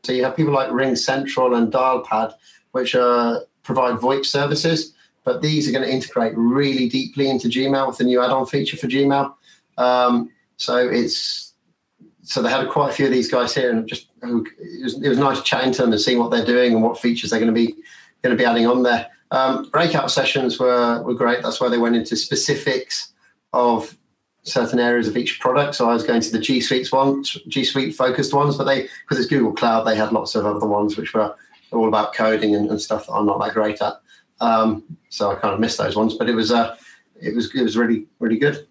So 0.03 0.13
you 0.13 0.23
have 0.23 0.35
people 0.35 0.53
like 0.53 0.71
Ring 0.71 0.95
Central 0.95 1.55
and 1.55 1.71
Dialpad, 1.71 2.33
which 2.71 2.95
uh, 2.95 3.41
provide 3.63 3.95
VoIP 3.95 4.25
services, 4.25 4.93
but 5.23 5.41
these 5.41 5.67
are 5.67 5.71
going 5.71 5.83
to 5.83 5.91
integrate 5.91 6.33
really 6.35 6.87
deeply 6.87 7.29
into 7.29 7.49
Gmail 7.49 7.87
with 7.87 7.97
the 7.97 8.05
new 8.05 8.21
add-on 8.21 8.45
feature 8.45 8.77
for 8.77 8.87
Gmail. 8.87 9.33
Um, 9.77 10.31
so 10.57 10.77
it's 10.77 11.48
so 12.29 12.43
they 12.43 12.49
had 12.51 12.69
quite 12.69 12.91
a 12.91 12.93
few 12.93 13.07
of 13.07 13.11
these 13.11 13.29
guys 13.29 13.55
here, 13.55 13.71
and 13.71 13.87
just 13.87 14.09
it 14.21 14.31
was, 14.83 15.01
it 15.01 15.09
was 15.09 15.17
nice 15.17 15.41
chatting 15.41 15.71
to 15.73 15.81
them 15.81 15.91
and 15.91 15.99
seeing 15.99 16.19
what 16.19 16.29
they're 16.29 16.45
doing 16.45 16.73
and 16.73 16.83
what 16.83 16.99
features 16.99 17.31
they're 17.31 17.39
going 17.39 17.51
to 17.51 17.59
be 17.59 17.73
going 18.21 18.37
to 18.37 18.41
be 18.41 18.45
adding 18.45 18.67
on 18.67 18.83
there. 18.83 19.07
Um, 19.31 19.67
breakout 19.71 20.11
sessions 20.11 20.59
were 20.59 21.01
were 21.01 21.15
great. 21.15 21.41
That's 21.41 21.59
where 21.59 21.71
they 21.71 21.79
went 21.79 21.95
into 21.95 22.15
specifics 22.15 23.13
of 23.51 23.97
certain 24.43 24.79
areas 24.79 25.07
of 25.07 25.17
each 25.17 25.39
product. 25.39 25.73
So 25.73 25.89
I 25.89 25.93
was 25.93 26.03
going 26.03 26.21
to 26.21 26.31
the 26.31 26.37
G 26.37 26.61
Suite 26.61 26.91
ones, 26.91 27.35
G 27.47 27.63
Suite 27.63 27.95
focused 27.95 28.31
ones, 28.31 28.57
but 28.57 28.65
they 28.65 28.83
because 28.83 29.17
it's 29.17 29.27
Google 29.27 29.53
Cloud, 29.53 29.87
they 29.87 29.95
had 29.95 30.11
lots 30.11 30.35
of 30.35 30.45
other 30.45 30.67
ones 30.67 30.97
which 30.97 31.15
were 31.15 31.33
all 31.71 31.87
about 31.87 32.13
coding 32.13 32.53
and, 32.53 32.69
and 32.69 32.79
stuff 32.79 33.07
that 33.07 33.13
I'm 33.13 33.25
not 33.25 33.39
that 33.39 33.55
great 33.55 33.81
at. 33.81 33.93
Um, 34.39 34.83
so 35.09 35.31
I 35.31 35.35
kind 35.35 35.55
of 35.55 35.59
missed 35.59 35.79
those 35.79 35.95
ones, 35.95 36.13
but 36.13 36.29
it 36.29 36.35
was 36.35 36.51
uh, 36.51 36.77
it 37.19 37.33
was 37.33 37.53
it 37.55 37.63
was 37.63 37.75
really 37.75 38.05
really 38.19 38.37
good. 38.37 38.67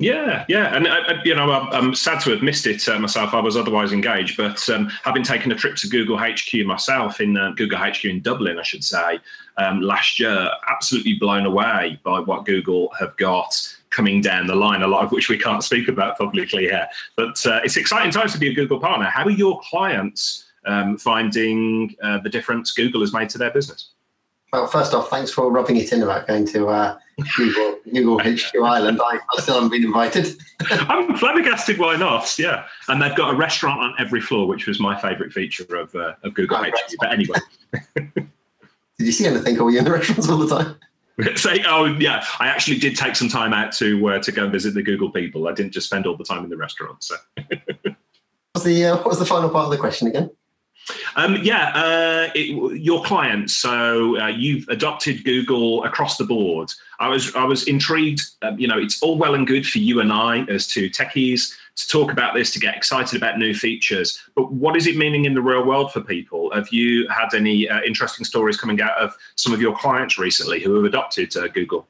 Yeah, 0.00 0.46
yeah, 0.48 0.74
and 0.74 0.88
I, 0.88 0.98
uh, 0.98 1.12
uh, 1.12 1.20
you 1.26 1.34
know, 1.34 1.52
I'm, 1.52 1.94
sad 1.94 2.20
to 2.22 2.30
have 2.30 2.40
missed 2.40 2.66
it 2.66 2.88
uh, 2.88 2.98
myself. 2.98 3.34
I 3.34 3.40
was 3.40 3.54
otherwise 3.54 3.92
engaged, 3.92 4.34
but 4.34 4.66
um, 4.70 4.88
having 5.04 5.22
taken 5.22 5.52
a 5.52 5.54
trip 5.54 5.76
to 5.76 5.88
Google 5.88 6.16
HQ 6.16 6.54
myself 6.64 7.20
in 7.20 7.36
uh, 7.36 7.52
Google 7.54 7.78
HQ 7.78 8.06
in 8.06 8.22
Dublin, 8.22 8.58
I 8.58 8.62
should 8.62 8.82
say, 8.82 9.18
um, 9.58 9.82
last 9.82 10.18
year, 10.18 10.48
absolutely 10.70 11.14
blown 11.14 11.44
away 11.44 12.00
by 12.02 12.18
what 12.18 12.46
Google 12.46 12.90
have 12.98 13.14
got 13.18 13.54
coming 13.90 14.22
down 14.22 14.46
the 14.46 14.54
line. 14.54 14.80
A 14.80 14.88
lot 14.88 15.04
of 15.04 15.12
which 15.12 15.28
we 15.28 15.36
can't 15.36 15.62
speak 15.62 15.86
about 15.86 16.16
publicly 16.16 16.62
here, 16.62 16.88
but 17.14 17.44
uh, 17.46 17.60
it's 17.62 17.76
exciting 17.76 18.10
times 18.10 18.32
to 18.32 18.38
be 18.38 18.48
a 18.48 18.54
Google 18.54 18.80
partner. 18.80 19.04
How 19.04 19.24
are 19.24 19.30
your 19.30 19.60
clients 19.68 20.46
um, 20.64 20.96
finding 20.96 21.94
uh, 22.02 22.20
the 22.20 22.30
difference 22.30 22.72
Google 22.72 23.02
has 23.02 23.12
made 23.12 23.28
to 23.30 23.38
their 23.38 23.50
business? 23.50 23.90
Well, 24.50 24.66
first 24.66 24.94
off, 24.94 25.10
thanks 25.10 25.30
for 25.30 25.52
rubbing 25.52 25.76
it 25.76 25.92
in 25.92 26.02
about 26.02 26.26
going 26.26 26.46
to 26.46 26.96
Google, 27.36 27.78
Google 27.92 28.18
HQ 28.18 28.54
Ireland. 28.62 29.00
I, 29.02 29.18
I, 29.18 29.40
still 29.40 29.54
haven't 29.54 29.70
been 29.70 29.84
invited. 29.84 30.36
I'm 30.70 31.16
flabbergasted. 31.16 31.78
Why 31.78 31.96
not? 31.96 32.38
Yeah, 32.38 32.66
and 32.88 33.00
they've 33.00 33.14
got 33.14 33.34
a 33.34 33.36
restaurant 33.36 33.80
on 33.80 33.94
every 33.98 34.20
floor, 34.20 34.46
which 34.46 34.66
was 34.66 34.80
my 34.80 34.98
favourite 35.00 35.32
feature 35.32 35.64
of 35.76 35.94
uh, 35.94 36.14
of 36.22 36.34
Google 36.34 36.58
HQ. 36.58 36.74
But 36.98 37.12
anyway, 37.12 37.38
did 37.94 38.26
you 38.98 39.12
see 39.12 39.26
anything? 39.26 39.58
Or 39.58 39.64
were 39.64 39.70
you 39.70 39.78
in 39.78 39.84
the 39.84 39.92
restaurants 39.92 40.28
all 40.28 40.38
the 40.38 40.48
time? 40.48 40.76
Say, 41.36 41.62
oh 41.66 41.84
yeah, 41.84 42.24
I 42.38 42.48
actually 42.48 42.78
did 42.78 42.96
take 42.96 43.16
some 43.16 43.28
time 43.28 43.52
out 43.52 43.72
to 43.74 44.08
uh, 44.08 44.18
to 44.20 44.32
go 44.32 44.44
and 44.44 44.52
visit 44.52 44.74
the 44.74 44.82
Google 44.82 45.10
people. 45.10 45.48
I 45.48 45.52
didn't 45.52 45.72
just 45.72 45.86
spend 45.86 46.06
all 46.06 46.16
the 46.16 46.24
time 46.24 46.44
in 46.44 46.50
the 46.50 46.56
restaurant. 46.56 47.02
So, 47.02 47.16
what's 48.52 48.64
the 48.64 48.86
uh, 48.86 48.96
what 48.96 49.06
was 49.06 49.18
the 49.18 49.26
final 49.26 49.50
part 49.50 49.64
of 49.64 49.70
the 49.70 49.78
question 49.78 50.08
again? 50.08 50.30
Um, 51.16 51.36
yeah, 51.42 51.72
uh, 51.74 52.32
it, 52.34 52.80
your 52.80 53.02
clients. 53.04 53.54
So 53.56 54.18
uh, 54.20 54.28
you've 54.28 54.68
adopted 54.68 55.24
Google 55.24 55.84
across 55.84 56.16
the 56.16 56.24
board. 56.24 56.72
I 57.00 57.08
was 57.08 57.34
I 57.34 57.44
was 57.44 57.66
intrigued. 57.66 58.20
Um, 58.42 58.58
you 58.58 58.68
know, 58.68 58.78
it's 58.78 59.02
all 59.02 59.16
well 59.16 59.34
and 59.34 59.46
good 59.46 59.66
for 59.66 59.78
you 59.78 60.00
and 60.00 60.12
I 60.12 60.42
as 60.44 60.66
two 60.66 60.90
techies 60.90 61.56
to 61.76 61.88
talk 61.88 62.12
about 62.12 62.34
this, 62.34 62.52
to 62.52 62.60
get 62.60 62.76
excited 62.76 63.16
about 63.16 63.38
new 63.38 63.54
features. 63.54 64.22
But 64.36 64.52
what 64.52 64.76
is 64.76 64.86
it 64.86 64.96
meaning 64.96 65.24
in 65.24 65.32
the 65.32 65.40
real 65.40 65.64
world 65.64 65.92
for 65.92 66.02
people? 66.02 66.52
Have 66.52 66.68
you 66.68 67.08
had 67.08 67.32
any 67.34 67.68
uh, 67.68 67.80
interesting 67.82 68.26
stories 68.26 68.58
coming 68.58 68.82
out 68.82 68.96
of 68.98 69.16
some 69.36 69.54
of 69.54 69.62
your 69.62 69.74
clients 69.76 70.18
recently 70.18 70.60
who 70.60 70.74
have 70.74 70.84
adopted 70.84 71.34
uh, 71.36 71.48
Google? 71.48 71.88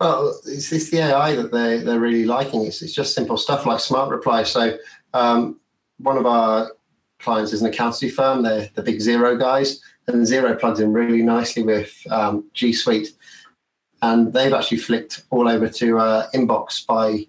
Well, 0.00 0.38
it's, 0.46 0.72
it's, 0.72 0.90
the 0.90 0.98
AI 0.98 1.34
that 1.34 1.50
they 1.50 1.78
they're 1.78 2.00
really 2.00 2.24
liking. 2.24 2.64
It's, 2.64 2.82
it's 2.82 2.94
just 2.94 3.14
simple 3.14 3.36
stuff 3.36 3.66
like 3.66 3.80
smart 3.80 4.10
reply. 4.10 4.44
So 4.44 4.78
um, 5.12 5.58
one 5.98 6.16
of 6.16 6.24
our 6.24 6.70
clients 7.18 7.52
is 7.52 7.62
an 7.62 7.68
accountancy 7.68 8.10
firm. 8.10 8.42
They're 8.42 8.70
the 8.74 8.82
big 8.82 8.98
Xero 8.98 9.38
guys, 9.38 9.82
and 10.06 10.24
Xero 10.24 10.58
plugs 10.58 10.78
in 10.78 10.92
really 10.92 11.22
nicely 11.22 11.64
with 11.64 11.92
um, 12.10 12.48
G 12.54 12.72
Suite. 12.72 13.08
And 14.02 14.32
they've 14.32 14.52
actually 14.52 14.78
flicked 14.78 15.24
all 15.30 15.48
over 15.48 15.68
to 15.68 15.98
uh, 15.98 16.30
Inbox 16.32 16.86
by 16.86 17.26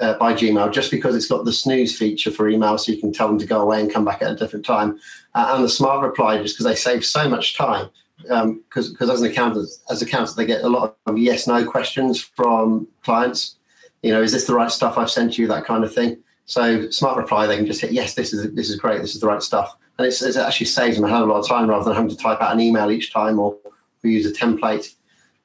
uh, 0.00 0.14
by 0.14 0.32
Gmail 0.32 0.72
just 0.72 0.90
because 0.90 1.14
it's 1.14 1.26
got 1.26 1.44
the 1.44 1.52
snooze 1.52 1.96
feature 1.96 2.30
for 2.30 2.48
email, 2.48 2.78
so 2.78 2.92
you 2.92 3.00
can 3.00 3.12
tell 3.12 3.28
them 3.28 3.38
to 3.38 3.46
go 3.46 3.60
away 3.60 3.80
and 3.80 3.92
come 3.92 4.04
back 4.04 4.22
at 4.22 4.30
a 4.30 4.36
different 4.36 4.64
time, 4.64 4.98
uh, 5.34 5.52
and 5.54 5.64
the 5.64 5.68
smart 5.68 6.02
reply 6.02 6.40
just 6.40 6.54
because 6.54 6.66
they 6.66 6.74
save 6.74 7.04
so 7.04 7.28
much 7.28 7.56
time. 7.56 7.88
Because 8.18 8.42
um, 8.42 8.62
because 8.68 9.10
as 9.10 9.22
an 9.22 9.30
accountant, 9.30 9.68
as 9.90 10.02
accountants, 10.02 10.34
they 10.34 10.46
get 10.46 10.62
a 10.62 10.68
lot 10.68 10.96
of 11.06 11.18
yes 11.18 11.46
no 11.46 11.64
questions 11.64 12.20
from 12.20 12.86
clients. 13.04 13.56
You 14.02 14.12
know, 14.12 14.22
is 14.22 14.32
this 14.32 14.46
the 14.46 14.54
right 14.54 14.70
stuff 14.70 14.98
I've 14.98 15.10
sent 15.10 15.38
you? 15.38 15.46
That 15.46 15.64
kind 15.64 15.84
of 15.84 15.92
thing. 15.94 16.18
So 16.46 16.88
smart 16.90 17.16
reply, 17.16 17.46
they 17.46 17.56
can 17.56 17.66
just 17.66 17.80
hit 17.80 17.92
yes, 17.92 18.14
this 18.14 18.32
is 18.32 18.52
this 18.54 18.70
is 18.70 18.76
great, 18.76 19.02
this 19.02 19.14
is 19.14 19.20
the 19.20 19.26
right 19.26 19.42
stuff, 19.42 19.76
and 19.98 20.06
it's, 20.06 20.22
it 20.22 20.36
actually 20.36 20.66
saves 20.66 20.96
them 20.96 21.04
a 21.04 21.08
hell 21.08 21.22
of 21.22 21.28
a 21.28 21.32
lot 21.32 21.40
of 21.40 21.48
time 21.48 21.68
rather 21.68 21.84
than 21.84 21.94
having 21.94 22.10
to 22.10 22.16
type 22.16 22.40
out 22.40 22.52
an 22.52 22.60
email 22.60 22.90
each 22.90 23.12
time 23.12 23.38
or, 23.38 23.56
or 23.64 24.10
use 24.10 24.26
a 24.26 24.32
template. 24.32 24.94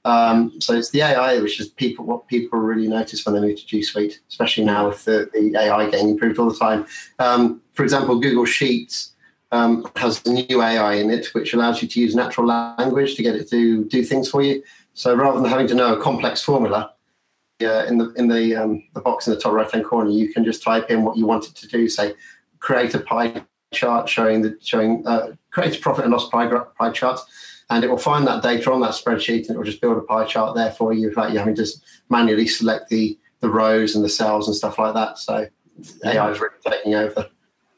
Um, 0.06 0.60
so 0.60 0.74
it's 0.74 0.90
the 0.90 1.02
AI 1.02 1.40
which 1.40 1.60
is 1.60 1.70
people 1.70 2.06
what 2.06 2.28
people 2.28 2.60
really 2.60 2.88
notice 2.88 3.26
when 3.26 3.36
they 3.36 3.42
move 3.42 3.58
to 3.58 3.66
G 3.66 3.82
Suite, 3.82 4.20
especially 4.30 4.66
now 4.66 4.90
with 4.90 5.06
the, 5.06 5.30
the 5.34 5.58
AI 5.58 5.90
getting 5.90 6.10
improved 6.10 6.40
all 6.40 6.50
the 6.50 6.58
time. 6.58 6.86
Um, 7.20 7.62
for 7.74 7.84
example, 7.84 8.20
Google 8.20 8.46
Sheets 8.46 9.14
um, 9.52 9.86
has 9.96 10.22
a 10.26 10.30
new 10.30 10.62
AI 10.62 10.96
in 10.96 11.10
it 11.10 11.28
which 11.34 11.54
allows 11.54 11.82
you 11.82 11.88
to 11.88 12.00
use 12.02 12.16
natural 12.16 12.48
language 12.48 13.16
to 13.16 13.24
get 13.24 13.36
it 13.36 13.50
to 13.52 13.86
do 13.86 14.04
things 14.04 14.30
for 14.30 14.42
you. 14.42 14.64
So 14.94 15.16
rather 15.16 15.40
than 15.40 15.50
having 15.50 15.68
to 15.68 15.76
know 15.76 15.96
a 15.96 16.02
complex 16.02 16.42
formula, 16.42 16.94
uh, 17.62 17.86
in 17.86 17.98
the 17.98 18.12
in 18.14 18.28
the 18.28 18.56
um, 18.56 18.84
the 18.94 19.00
box 19.00 19.28
in 19.28 19.34
the 19.34 19.40
top 19.40 19.54
right 19.54 19.70
hand 19.70 19.86
corner, 19.86 20.10
you 20.10 20.34
can 20.34 20.44
just 20.44 20.64
type 20.64 20.90
in 20.90 21.04
what 21.04 21.18
you 21.18 21.26
want 21.26 21.48
it 21.48 21.56
to 21.56 21.68
do. 21.68 21.88
Say, 21.88 22.14
create 22.60 22.94
a 22.94 23.00
pie 23.00 23.44
chart 23.74 24.10
showing 24.10 24.42
the 24.42 24.58
showing 24.62 25.06
uh, 25.08 25.34
create 25.52 25.78
a 25.78 25.80
profit 25.80 26.04
and 26.04 26.14
loss 26.14 26.30
pie, 26.30 26.48
pie 26.48 26.92
chart 26.92 27.20
and 27.70 27.84
it 27.84 27.90
will 27.90 27.98
find 27.98 28.28
that 28.28 28.44
data 28.44 28.72
on 28.72 28.82
that 28.82 28.92
spreadsheet 28.92 29.48
and 29.48 29.52
it 29.52 29.58
will 29.58 29.64
just 29.64 29.82
build 29.82 29.98
a 29.98 30.02
pie 30.02 30.26
chart 30.26 30.56
there 30.56 30.72
for 30.72 30.94
you 30.94 31.10
without 31.10 31.32
you 31.32 31.40
having 31.40 31.56
to 31.56 31.68
manually 32.10 32.48
select 32.48 32.90
the 32.90 33.18
the 33.44 33.50
rows 33.50 33.96
and 33.96 34.04
the 34.04 34.10
cells 34.10 34.48
and 34.48 34.56
stuff 34.56 34.80
like 34.80 34.94
that. 34.94 35.20
So 35.20 35.48
AI 36.06 36.32
is 36.32 36.40
really 36.40 36.56
taking 36.66 36.96
over. 36.96 37.30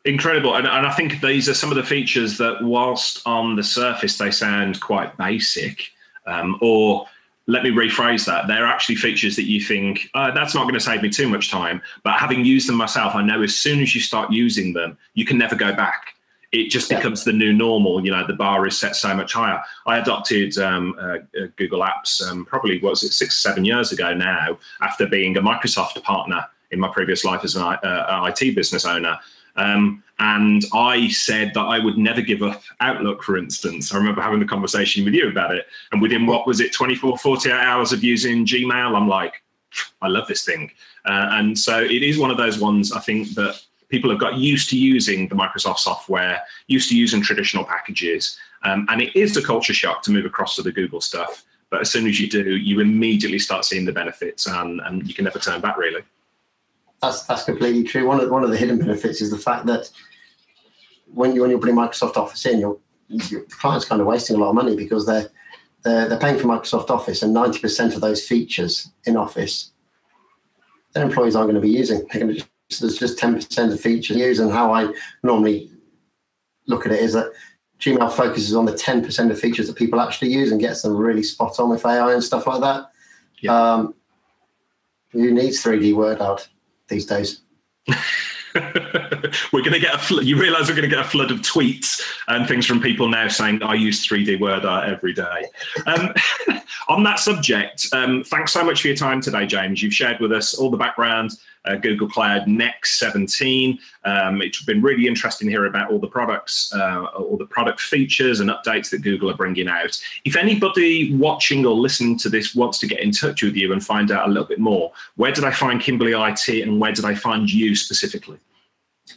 Incredible. 0.06 0.56
And, 0.56 0.68
and 0.68 0.86
I 0.86 0.92
think 0.92 1.22
these 1.22 1.50
are 1.50 1.56
some 1.56 1.72
of 1.72 1.76
the 1.76 1.84
features 1.84 2.38
that, 2.38 2.64
whilst 2.64 3.26
on 3.26 3.56
the 3.56 3.64
surface 3.64 4.18
they 4.20 4.30
sound 4.30 4.80
quite 4.80 5.18
basic, 5.18 5.90
um, 6.28 6.60
or 6.62 7.08
let 7.48 7.64
me 7.64 7.72
rephrase 7.72 8.26
that, 8.28 8.48
they're 8.48 8.68
actually 8.68 8.96
features 8.96 9.36
that 9.36 9.46
you 9.46 9.60
think, 9.60 10.08
uh, 10.14 10.30
that's 10.32 10.54
not 10.54 10.64
going 10.64 10.76
to 10.76 10.80
save 10.80 11.02
me 11.02 11.10
too 11.10 11.28
much 11.28 11.50
time. 11.50 11.82
But 12.04 12.20
having 12.20 12.46
used 12.46 12.70
them 12.70 12.76
myself, 12.76 13.16
I 13.16 13.24
know 13.24 13.42
as 13.42 13.56
soon 13.56 13.82
as 13.82 13.96
you 13.96 14.02
start 14.02 14.32
using 14.32 14.74
them, 14.74 14.98
you 15.16 15.26
can 15.26 15.40
never 15.40 15.56
go 15.56 15.74
back 15.74 16.15
it 16.56 16.70
just 16.70 16.90
becomes 16.90 17.24
the 17.24 17.34
new 17.34 17.54
normal. 17.54 18.04
You 18.04 18.12
know, 18.12 18.26
the 18.26 18.34
bar 18.34 18.66
is 18.68 18.78
set 18.78 18.96
so 18.96 19.14
much 19.14 19.34
higher. 19.34 19.62
I 19.86 20.00
adopted 20.00 20.58
um, 20.58 20.96
uh, 21.00 21.18
uh, 21.40 21.48
Google 21.56 21.82
Apps 21.82 22.26
um, 22.28 22.46
probably 22.46 22.80
was 22.80 23.04
it 23.04 23.14
six 23.14 23.38
seven 23.38 23.66
years 23.66 23.92
ago 23.92 24.14
now, 24.14 24.58
after 24.82 25.06
being 25.06 25.38
a 25.38 25.42
Microsoft 25.42 26.02
partner 26.04 26.46
in 26.72 26.80
my 26.80 26.88
previous 26.88 27.24
life 27.24 27.44
as 27.44 27.56
an 27.56 27.62
uh, 27.62 28.32
IT 28.34 28.56
business 28.56 28.86
owner. 28.86 29.18
Um, 29.58 30.04
and 30.20 30.64
I 30.74 31.10
said 31.10 31.54
that 31.54 31.62
I 31.62 31.80
would 31.80 31.98
never 31.98 32.22
give 32.22 32.42
up 32.42 32.62
Outlook, 32.80 33.24
for 33.24 33.38
instance. 33.38 33.94
I 33.94 33.98
remember 33.98 34.22
having 34.22 34.40
the 34.40 34.46
conversation 34.46 35.04
with 35.06 35.14
you 35.14 35.30
about 35.30 35.56
it. 35.56 35.68
And 35.92 36.02
within 36.02 36.26
what 36.26 36.48
was 36.48 36.60
it, 36.60 36.74
24, 36.74 37.18
48 37.18 37.54
hours 37.54 37.92
of 37.92 38.04
using 38.04 38.46
Gmail, 38.46 38.96
I'm 38.96 39.08
like, 39.08 39.44
I 40.02 40.08
love 40.08 40.28
this 40.28 40.46
thing. 40.46 40.72
Uh, 41.06 41.28
and 41.32 41.58
so 41.58 41.82
it 41.82 42.04
is 42.04 42.18
one 42.18 42.32
of 42.32 42.38
those 42.38 42.60
ones 42.60 42.92
I 42.92 43.00
think 43.00 43.30
that 43.36 43.62
people 43.90 44.10
have 44.10 44.20
got 44.20 44.36
used 44.36 44.70
to 44.70 44.78
using 44.78 45.28
the 45.28 45.36
Microsoft 45.36 45.80
software, 45.80 46.42
used 46.68 46.90
to 46.90 46.98
using 46.98 47.22
traditional 47.22 47.64
packages. 47.64 48.38
Um, 48.64 48.88
and 48.90 49.02
it 49.02 49.16
is 49.16 49.38
a 49.38 49.42
culture 49.42 49.74
shock 49.74 50.02
to 50.04 50.12
move 50.12 50.26
across 50.26 50.56
to 50.56 50.62
the 50.62 50.72
Google 50.72 51.02
stuff. 51.02 51.44
But 51.70 51.82
as 51.82 51.92
soon 51.92 52.08
as 52.08 52.20
you 52.20 52.30
do, 52.30 52.56
you 52.56 52.80
immediately 52.80 53.40
start 53.40 53.66
seeing 53.66 53.86
the 53.86 53.92
benefits 53.92 54.48
and, 54.48 54.82
and 54.82 55.08
you 55.08 55.14
can 55.14 55.26
never 55.26 55.40
turn 55.40 55.62
back, 55.62 55.78
really. 55.78 56.02
That's, 57.02 57.24
that's 57.24 57.44
completely 57.44 57.84
true. 57.84 58.08
One 58.08 58.20
of, 58.20 58.30
one 58.30 58.44
of 58.44 58.50
the 58.50 58.58
hidden 58.58 58.80
benefits 58.80 59.22
is 59.22 59.30
the 59.30 59.38
fact 59.38 59.66
that 59.66 59.90
when, 61.14 61.36
you, 61.36 61.42
when 61.42 61.50
you're 61.50 61.60
putting 61.60 61.76
Microsoft 61.76 62.18
Office 62.18 62.46
in, 62.46 62.60
your, 62.60 62.78
client's 63.52 63.86
kind 63.86 64.02
of 64.02 64.08
wasting 64.08 64.36
a 64.36 64.40
lot 64.40 64.50
of 64.50 64.56
money 64.56 64.76
because 64.76 65.06
they're, 65.06 65.30
they're, 65.84 66.10
they're 66.10 66.20
paying 66.20 66.40
for 66.40 66.48
Microsoft 66.48 66.90
Office 66.90 67.22
and 67.22 67.36
90% 67.36 67.94
of 67.94 68.02
those 68.02 68.26
features 68.28 68.90
in 69.06 69.16
Office, 69.16 69.72
their 70.94 71.04
employees 71.04 71.36
aren't 71.36 71.52
going 71.52 71.62
to 71.62 71.62
be 71.62 71.70
using. 71.70 72.00
They're 72.12 72.22
going 72.22 72.34
to 72.34 72.40
just 72.40 72.50
so 72.70 72.86
there's 72.86 72.98
just 72.98 73.20
10% 73.20 73.72
of 73.72 73.80
features 73.80 74.18
used. 74.18 74.42
And 74.42 74.52
how 74.52 74.74
I 74.74 74.94
normally 75.24 75.72
look 76.68 76.86
at 76.86 76.92
it 76.92 77.02
is 77.02 77.14
that 77.14 77.32
Gmail 77.80 78.12
focuses 78.12 78.56
on 78.56 78.66
the 78.66 78.74
10% 78.74 79.32
of 79.32 79.40
features 79.40 79.68
that 79.68 79.76
people 79.76 80.00
actually 80.00 80.32
use 80.32 80.52
and 80.52 80.60
gets 80.60 80.82
them 80.82 80.96
really 80.96 81.24
spot 81.24 81.60
on 81.60 81.70
with 81.70 81.86
AI 81.86 82.14
and 82.14 82.24
stuff 82.24 82.48
like 82.48 82.62
that. 82.62 82.90
Yeah. 83.42 83.74
Um, 83.74 83.96
who 85.10 85.32
needs 85.32 85.64
3D 85.64 85.96
word 85.96 86.20
art 86.20 86.48
these 86.88 87.06
days? 87.06 87.42
we're 88.56 89.62
going 89.62 89.74
to 89.74 89.80
get 89.80 89.96
a 89.96 89.98
fl- 89.98 90.22
you 90.22 90.40
realize 90.40 90.70
we're 90.70 90.76
going 90.76 90.90
to 90.90 90.96
get 90.96 91.06
a 91.06 91.08
flood 91.08 91.30
of 91.30 91.40
tweets 91.40 92.02
and 92.28 92.48
things 92.48 92.66
from 92.66 92.82
people 92.82 93.10
now 93.10 93.28
saying 93.28 93.62
i 93.64 93.74
use 93.74 94.08
3d 94.08 94.40
word 94.40 94.64
art 94.64 94.88
every 94.88 95.14
day 95.14 95.46
um, 95.88 96.14
on 96.88 97.04
that 97.04 97.20
subject 97.20 97.86
um, 97.92 98.24
thanks 98.24 98.54
so 98.54 98.64
much 98.64 98.82
for 98.82 98.88
your 98.88 98.96
time 98.96 99.20
today 99.20 99.46
james 99.46 99.84
you've 99.84 99.94
shared 99.94 100.20
with 100.22 100.32
us 100.32 100.54
all 100.54 100.70
the 100.70 100.78
background 100.78 101.32
uh, 101.66 101.76
Google 101.76 102.08
Cloud 102.08 102.48
Next 102.48 103.00
17. 103.00 103.80
Um, 104.04 104.42
it's 104.42 104.64
been 104.64 104.82
really 104.82 105.08
interesting 105.08 105.48
to 105.48 105.52
hear 105.52 105.66
about 105.66 105.92
all 105.92 106.00
the 106.00 106.08
products, 106.08 106.72
uh, 106.74 107.06
all 107.18 107.38
the 107.38 107.46
product 107.46 107.82
features 107.82 108.40
and 108.40 108.50
updates 108.50 108.90
that 108.92 109.02
Google 109.02 109.30
are 109.30 109.36
bringing 109.36 109.68
out. 109.68 110.00
If 110.26 110.36
anybody 110.36 111.14
watching 111.16 111.66
or 111.66 111.74
listening 111.74 112.18
to 112.20 112.30
this 112.30 112.56
wants 112.56 112.80
to 112.80 112.88
get 112.88 113.00
in 113.00 113.12
touch 113.12 113.44
with 113.44 113.56
you 113.56 113.74
and 113.74 113.84
find 113.84 114.12
out 114.12 114.28
a 114.28 114.32
little 114.32 114.48
bit 114.48 114.60
more, 114.60 114.92
where 115.16 115.32
did 115.32 115.44
I 115.44 115.52
find 115.52 115.82
Kimberley 115.82 116.14
IT 116.14 116.48
and 116.62 116.80
where 116.80 116.92
did 116.92 117.06
I 117.06 117.16
find 117.16 117.52
you 117.52 117.76
specifically? 117.76 118.38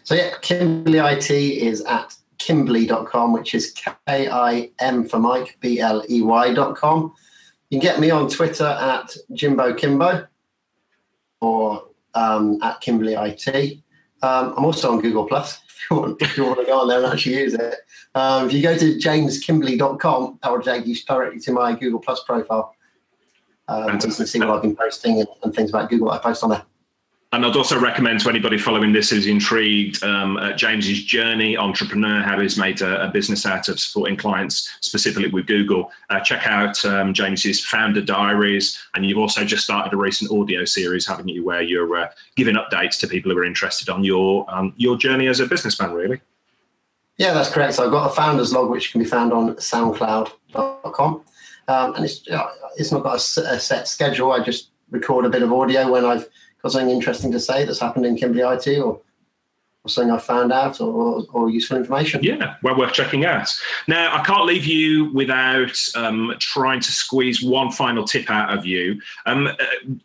So 0.04 0.14
yeah, 0.14 0.34
Kimberley 0.40 0.98
IT 0.98 1.30
is 1.30 1.82
at 1.82 2.14
kimbley.com, 2.38 3.32
which 3.32 3.54
is 3.54 3.72
K-I-M 3.72 5.08
for 5.08 5.18
Mike, 5.18 5.56
B-L-E-Y.com. 5.60 7.14
You 7.70 7.80
can 7.80 7.86
get 7.86 8.00
me 8.00 8.10
on 8.10 8.28
Twitter 8.30 8.64
at 8.64 9.14
Jimbo 9.32 9.74
Kimbo 9.74 10.26
or 11.40 11.87
um, 12.18 12.58
at 12.62 12.80
Kimberley 12.80 13.14
IT. 13.14 13.78
Um, 14.22 14.54
I'm 14.56 14.64
also 14.64 14.92
on 14.92 15.00
Google 15.00 15.26
Plus 15.26 15.60
if 15.68 15.90
you, 15.90 15.96
want, 15.96 16.22
if 16.22 16.36
you 16.36 16.44
want 16.44 16.58
to 16.58 16.66
go 16.66 16.80
on 16.80 16.88
there 16.88 16.98
and 16.98 17.12
actually 17.12 17.36
use 17.36 17.54
it. 17.54 17.74
Um, 18.14 18.46
if 18.46 18.52
you 18.52 18.62
go 18.62 18.76
to 18.76 18.96
jameskimberley.com, 18.96 20.40
that 20.42 20.50
will 20.50 20.62
take 20.62 20.86
you 20.86 20.96
directly 21.06 21.40
to 21.40 21.52
my 21.52 21.74
Google 21.74 22.00
Plus 22.00 22.22
profile. 22.24 22.74
Um, 23.68 23.94
you 23.94 23.98
can 23.98 24.10
see 24.10 24.38
what 24.40 24.50
I've 24.50 24.62
been 24.62 24.74
posting 24.74 25.20
and, 25.20 25.28
and 25.42 25.54
things 25.54 25.70
about 25.70 25.90
Google 25.90 26.10
I 26.10 26.18
post 26.18 26.42
on 26.42 26.50
there. 26.50 26.62
And 27.30 27.44
I'd 27.44 27.56
also 27.56 27.78
recommend 27.78 28.20
to 28.20 28.30
anybody 28.30 28.56
following 28.56 28.92
this 28.92 29.10
who's 29.10 29.26
intrigued 29.26 30.02
um, 30.02 30.38
James's 30.56 31.04
journey, 31.04 31.58
entrepreneur, 31.58 32.22
how 32.22 32.40
he's 32.40 32.56
made 32.56 32.80
a, 32.80 33.04
a, 33.04 33.08
business 33.08 33.44
out 33.44 33.68
of 33.68 33.78
supporting 33.78 34.16
clients 34.16 34.74
specifically 34.80 35.28
with 35.28 35.46
Google. 35.46 35.92
Uh, 36.08 36.20
check 36.20 36.46
out 36.46 36.82
um, 36.86 37.12
James's 37.12 37.62
founder 37.62 38.00
diaries, 38.00 38.78
and 38.94 39.04
you've 39.04 39.18
also 39.18 39.44
just 39.44 39.62
started 39.62 39.92
a 39.92 39.96
recent 39.98 40.30
audio 40.30 40.64
series, 40.64 41.06
haven't 41.06 41.28
you, 41.28 41.44
where 41.44 41.60
you're 41.60 41.98
uh, 41.98 42.08
giving 42.34 42.54
updates 42.54 42.98
to 43.00 43.06
people 43.06 43.30
who 43.30 43.36
are 43.36 43.44
interested 43.44 43.90
on 43.90 44.02
your 44.02 44.46
um, 44.48 44.72
your 44.78 44.96
journey 44.96 45.26
as 45.26 45.38
a 45.38 45.46
businessman, 45.46 45.92
really. 45.92 46.22
Yeah, 47.18 47.34
that's 47.34 47.50
correct. 47.50 47.74
So 47.74 47.84
I've 47.84 47.90
got 47.90 48.10
a 48.10 48.14
founder's 48.14 48.54
log 48.54 48.70
which 48.70 48.90
can 48.90 49.02
be 49.02 49.06
found 49.06 49.34
on 49.34 49.54
SoundCloud.com, 49.56 51.22
um, 51.68 51.94
and 51.94 52.04
it's 52.06 52.22
it's 52.78 52.90
not 52.90 53.02
got 53.02 53.12
a, 53.12 53.40
a 53.52 53.60
set 53.60 53.86
schedule. 53.86 54.32
I 54.32 54.42
just 54.42 54.70
record 54.90 55.26
a 55.26 55.28
bit 55.28 55.42
of 55.42 55.52
audio 55.52 55.92
when 55.92 56.06
I've 56.06 56.26
got 56.62 56.72
something 56.72 56.94
interesting 56.94 57.32
to 57.32 57.40
say 57.40 57.64
that's 57.64 57.78
happened 57.78 58.06
in 58.06 58.16
Kimberley 58.16 58.42
IT 58.42 58.78
or, 58.78 59.00
or 59.84 59.88
something 59.88 60.10
I 60.10 60.18
found 60.18 60.52
out 60.52 60.80
or, 60.80 61.24
or, 61.32 61.50
useful 61.50 61.76
information. 61.76 62.22
Yeah, 62.22 62.56
well 62.62 62.76
worth 62.76 62.92
checking 62.92 63.24
out. 63.24 63.48
Now, 63.86 64.16
I 64.16 64.22
can't 64.24 64.44
leave 64.44 64.64
you 64.64 65.12
without 65.12 65.78
um, 65.94 66.34
trying 66.38 66.80
to 66.80 66.92
squeeze 66.92 67.42
one 67.42 67.70
final 67.70 68.04
tip 68.04 68.30
out 68.30 68.56
of 68.56 68.66
you. 68.66 69.00
Um, 69.26 69.46
uh, 69.46 69.54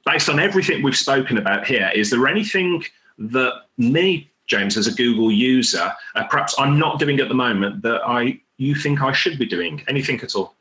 based 0.06 0.30
on 0.30 0.40
everything 0.40 0.84
we've 0.84 0.98
spoken 0.98 1.38
about 1.38 1.66
here, 1.66 1.92
is 1.96 2.10
there 2.10 2.28
anything 2.28 2.84
that 3.18 3.54
me, 3.78 4.30
James, 4.48 4.78
as 4.78 4.88
a 4.88 4.94
Google 4.94 5.32
user, 5.32 5.92
uh, 6.16 6.24
perhaps 6.26 6.56
I'm 6.58 6.78
not 6.78 7.00
doing 7.00 7.20
at 7.20 7.30
the 7.30 7.36
moment 7.36 7.82
that 7.82 8.02
I 8.06 8.40
you 8.58 8.76
think 8.76 9.02
I 9.02 9.12
should 9.12 9.40
be 9.40 9.46
doing? 9.46 9.84
Anything 9.88 10.20
at 10.22 10.36
all? 10.36 10.56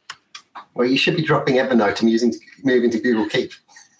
Well, 0.75 0.89
you 0.89 0.97
should 0.97 1.17
be 1.17 1.23
dropping 1.23 1.57
Evernote 1.57 2.01
and 2.01 2.11
using 2.11 2.35
moving 2.65 2.91
to 2.91 2.99
Google 2.99 3.29
Keep. 3.29 3.53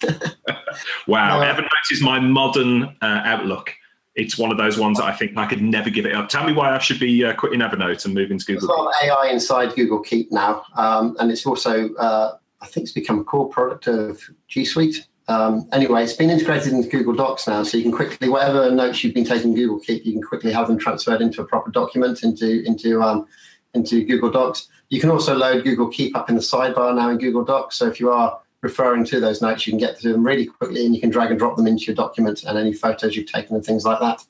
wow, 1.07 1.39
no. 1.39 1.45
Evernote 1.45 1.91
is 1.91 2.01
my 2.01 2.19
modern 2.19 2.83
uh, 3.01 3.21
outlook. 3.23 3.71
It's 4.15 4.37
one 4.37 4.51
of 4.51 4.57
those 4.57 4.77
ones 4.77 4.99
that 4.99 5.05
I 5.05 5.13
think 5.13 5.35
I 5.37 5.47
could 5.47 5.61
never 5.61 5.89
give 5.89 6.05
it 6.05 6.13
up. 6.13 6.29
Tell 6.29 6.45
me 6.45 6.53
why 6.53 6.75
I 6.75 6.77
should 6.77 6.99
be 6.99 7.25
uh, 7.25 7.33
quitting 7.33 7.61
Evernote 7.61 8.05
and 8.05 8.13
moving 8.13 8.37
to 8.37 8.45
Google. 8.45 8.67
There's 8.67 8.79
a 8.79 8.81
lot 8.81 8.87
of 8.89 8.93
AI 9.03 9.31
inside 9.31 9.75
Google 9.75 10.01
Keep 10.01 10.31
now, 10.31 10.63
um, 10.75 11.15
and 11.19 11.31
it's 11.31 11.45
also 11.45 11.93
uh, 11.95 12.37
I 12.61 12.67
think 12.67 12.85
it's 12.85 12.93
become 12.93 13.19
a 13.19 13.23
core 13.23 13.49
product 13.49 13.87
of 13.87 14.21
G 14.47 14.65
Suite. 14.65 15.07
Um, 15.27 15.67
anyway, 15.71 16.03
it's 16.03 16.13
been 16.13 16.29
integrated 16.29 16.73
into 16.73 16.89
Google 16.89 17.13
Docs 17.13 17.47
now, 17.47 17.63
so 17.63 17.77
you 17.77 17.83
can 17.83 17.91
quickly 17.91 18.29
whatever 18.29 18.69
notes 18.69 19.03
you've 19.03 19.13
been 19.13 19.25
taking 19.25 19.51
in 19.51 19.55
Google 19.55 19.79
Keep, 19.79 20.05
you 20.05 20.11
can 20.13 20.21
quickly 20.21 20.51
have 20.51 20.67
them 20.67 20.77
transferred 20.77 21.21
into 21.21 21.41
a 21.41 21.45
proper 21.45 21.71
document 21.71 22.23
into 22.23 22.63
into 22.65 23.01
um, 23.01 23.25
into 23.73 24.05
Google 24.05 24.29
Docs. 24.29 24.67
You 24.89 24.99
can 24.99 25.09
also 25.09 25.35
load 25.35 25.63
Google 25.63 25.87
Keep 25.87 26.15
up 26.15 26.29
in 26.29 26.35
the 26.35 26.41
sidebar 26.41 26.95
now 26.95 27.09
in 27.09 27.17
Google 27.17 27.43
Docs. 27.43 27.77
So 27.77 27.87
if 27.87 27.99
you 27.99 28.11
are 28.11 28.39
referring 28.63 29.03
to 29.03 29.19
those 29.19 29.41
notes, 29.41 29.67
you 29.67 29.71
can 29.71 29.77
get 29.77 29.99
to 29.99 30.11
them 30.11 30.25
really 30.25 30.45
quickly 30.45 30.85
and 30.85 30.95
you 30.95 31.01
can 31.01 31.11
drag 31.11 31.29
and 31.29 31.37
drop 31.37 31.55
them 31.57 31.67
into 31.67 31.85
your 31.85 31.95
document 31.95 32.43
and 32.45 32.57
any 32.57 32.73
photos 32.73 33.15
you've 33.15 33.31
taken 33.31 33.55
and 33.55 33.63
things 33.63 33.85
like 33.85 33.99
that. 33.99 34.23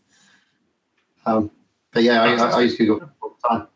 Um, 1.26 1.52
but 1.94 2.04
yeah, 2.04 2.24
I, 2.24 2.34
I, 2.34 2.50
I 2.50 2.62
use 2.62 2.76
Google 2.76 3.10
all 3.22 3.38
the 3.42 3.48
time. 3.48 3.68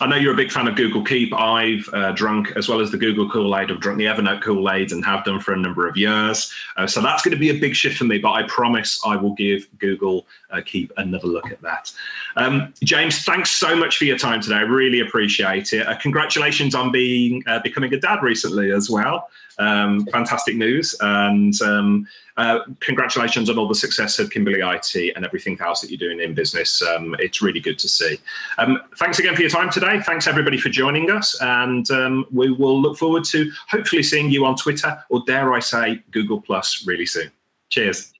I 0.00 0.06
know 0.06 0.16
you're 0.16 0.32
a 0.32 0.36
big 0.36 0.50
fan 0.50 0.66
of 0.66 0.74
Google 0.74 1.04
Keep. 1.04 1.34
I've 1.34 1.88
uh, 1.92 2.12
drunk, 2.12 2.52
as 2.56 2.68
well 2.68 2.80
as 2.80 2.90
the 2.90 2.96
Google 2.96 3.30
Kool 3.30 3.56
Aid, 3.56 3.70
I've 3.70 3.78
drunk 3.78 3.98
the 3.98 4.06
Evernote 4.06 4.42
Kool 4.42 4.68
Aid 4.70 4.90
and 4.90 5.04
have 5.04 5.24
done 5.24 5.38
for 5.38 5.52
a 5.52 5.56
number 5.56 5.86
of 5.86 5.96
years. 5.96 6.52
Uh, 6.76 6.86
so 6.86 7.00
that's 7.00 7.22
going 7.22 7.32
to 7.32 7.38
be 7.38 7.50
a 7.50 7.60
big 7.60 7.76
shift 7.76 7.98
for 7.98 8.04
me, 8.04 8.18
but 8.18 8.32
I 8.32 8.42
promise 8.44 9.00
I 9.06 9.14
will 9.16 9.34
give 9.34 9.68
Google 9.78 10.26
uh, 10.52 10.60
Keep 10.64 10.92
another 10.96 11.26
look 11.26 11.50
at 11.50 11.60
that. 11.62 11.92
Um, 12.36 12.72
James, 12.82 13.24
thanks 13.24 13.50
so 13.50 13.74
much 13.74 13.96
for 13.96 14.04
your 14.04 14.18
time 14.18 14.40
today. 14.40 14.56
I 14.56 14.62
really 14.62 15.00
appreciate 15.00 15.72
it. 15.72 15.86
Uh, 15.86 15.96
congratulations 15.96 16.74
on 16.74 16.92
being 16.92 17.42
uh, 17.46 17.60
becoming 17.60 17.92
a 17.94 17.98
dad 17.98 18.22
recently 18.22 18.70
as 18.70 18.88
well. 18.88 19.28
Um, 19.58 20.06
fantastic 20.06 20.56
news. 20.56 20.96
And 21.00 21.60
um, 21.62 22.06
uh, 22.36 22.60
congratulations 22.80 23.50
on 23.50 23.58
all 23.58 23.68
the 23.68 23.74
success 23.74 24.18
of 24.18 24.30
Kimberley 24.30 24.60
IT 24.60 25.14
and 25.14 25.24
everything 25.24 25.58
else 25.60 25.80
that 25.80 25.90
you're 25.90 25.98
doing 25.98 26.20
in 26.20 26.34
business. 26.34 26.82
Um, 26.82 27.14
it's 27.18 27.42
really 27.42 27.60
good 27.60 27.78
to 27.80 27.88
see. 27.88 28.18
Um, 28.58 28.80
thanks 28.96 29.18
again 29.18 29.34
for 29.34 29.42
your 29.42 29.50
time 29.50 29.70
today. 29.70 30.00
Thanks 30.00 30.26
everybody 30.26 30.58
for 30.58 30.68
joining 30.68 31.10
us. 31.10 31.38
And 31.40 31.90
um, 31.90 32.26
we 32.32 32.50
will 32.50 32.80
look 32.80 32.96
forward 32.96 33.24
to 33.24 33.50
hopefully 33.68 34.02
seeing 34.02 34.30
you 34.30 34.44
on 34.46 34.56
Twitter 34.56 35.02
or 35.10 35.22
dare 35.26 35.52
I 35.52 35.60
say 35.60 36.02
Google 36.10 36.40
Plus 36.40 36.86
really 36.86 37.06
soon. 37.06 37.30
Cheers. 37.68 38.12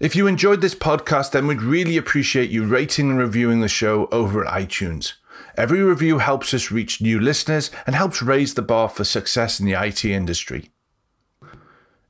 If 0.00 0.14
you 0.14 0.26
enjoyed 0.26 0.60
this 0.60 0.74
podcast, 0.74 1.32
then 1.32 1.46
we'd 1.46 1.62
really 1.62 1.96
appreciate 1.96 2.50
you 2.50 2.64
rating 2.64 3.10
and 3.10 3.18
reviewing 3.18 3.60
the 3.60 3.68
show 3.68 4.06
over 4.12 4.44
at 4.44 4.52
iTunes. 4.52 5.14
Every 5.56 5.82
review 5.82 6.18
helps 6.18 6.54
us 6.54 6.70
reach 6.70 7.00
new 7.00 7.18
listeners 7.18 7.70
and 7.86 7.96
helps 7.96 8.22
raise 8.22 8.54
the 8.54 8.62
bar 8.62 8.88
for 8.88 9.04
success 9.04 9.58
in 9.58 9.66
the 9.66 9.74
IT 9.74 10.04
industry. 10.04 10.70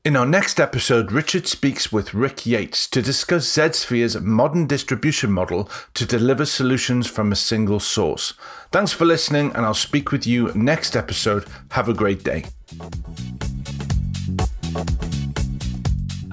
In 0.08 0.16
our 0.16 0.24
next 0.24 0.58
episode, 0.58 1.12
Richard 1.12 1.46
speaks 1.46 1.92
with 1.92 2.14
Rick 2.14 2.46
Yates 2.46 2.88
to 2.88 3.02
discuss 3.02 3.44
Zsphere's 3.46 4.18
modern 4.18 4.66
distribution 4.66 5.30
model 5.30 5.68
to 5.92 6.06
deliver 6.06 6.46
solutions 6.46 7.06
from 7.06 7.30
a 7.30 7.36
single 7.36 7.78
source. 7.78 8.32
Thanks 8.72 8.90
for 8.90 9.04
listening, 9.04 9.52
and 9.54 9.66
I'll 9.66 9.74
speak 9.74 10.10
with 10.10 10.26
you 10.26 10.50
next 10.54 10.96
episode. 10.96 11.44
Have 11.72 11.90
a 11.90 11.92
great 11.92 12.24
day. 12.24 12.46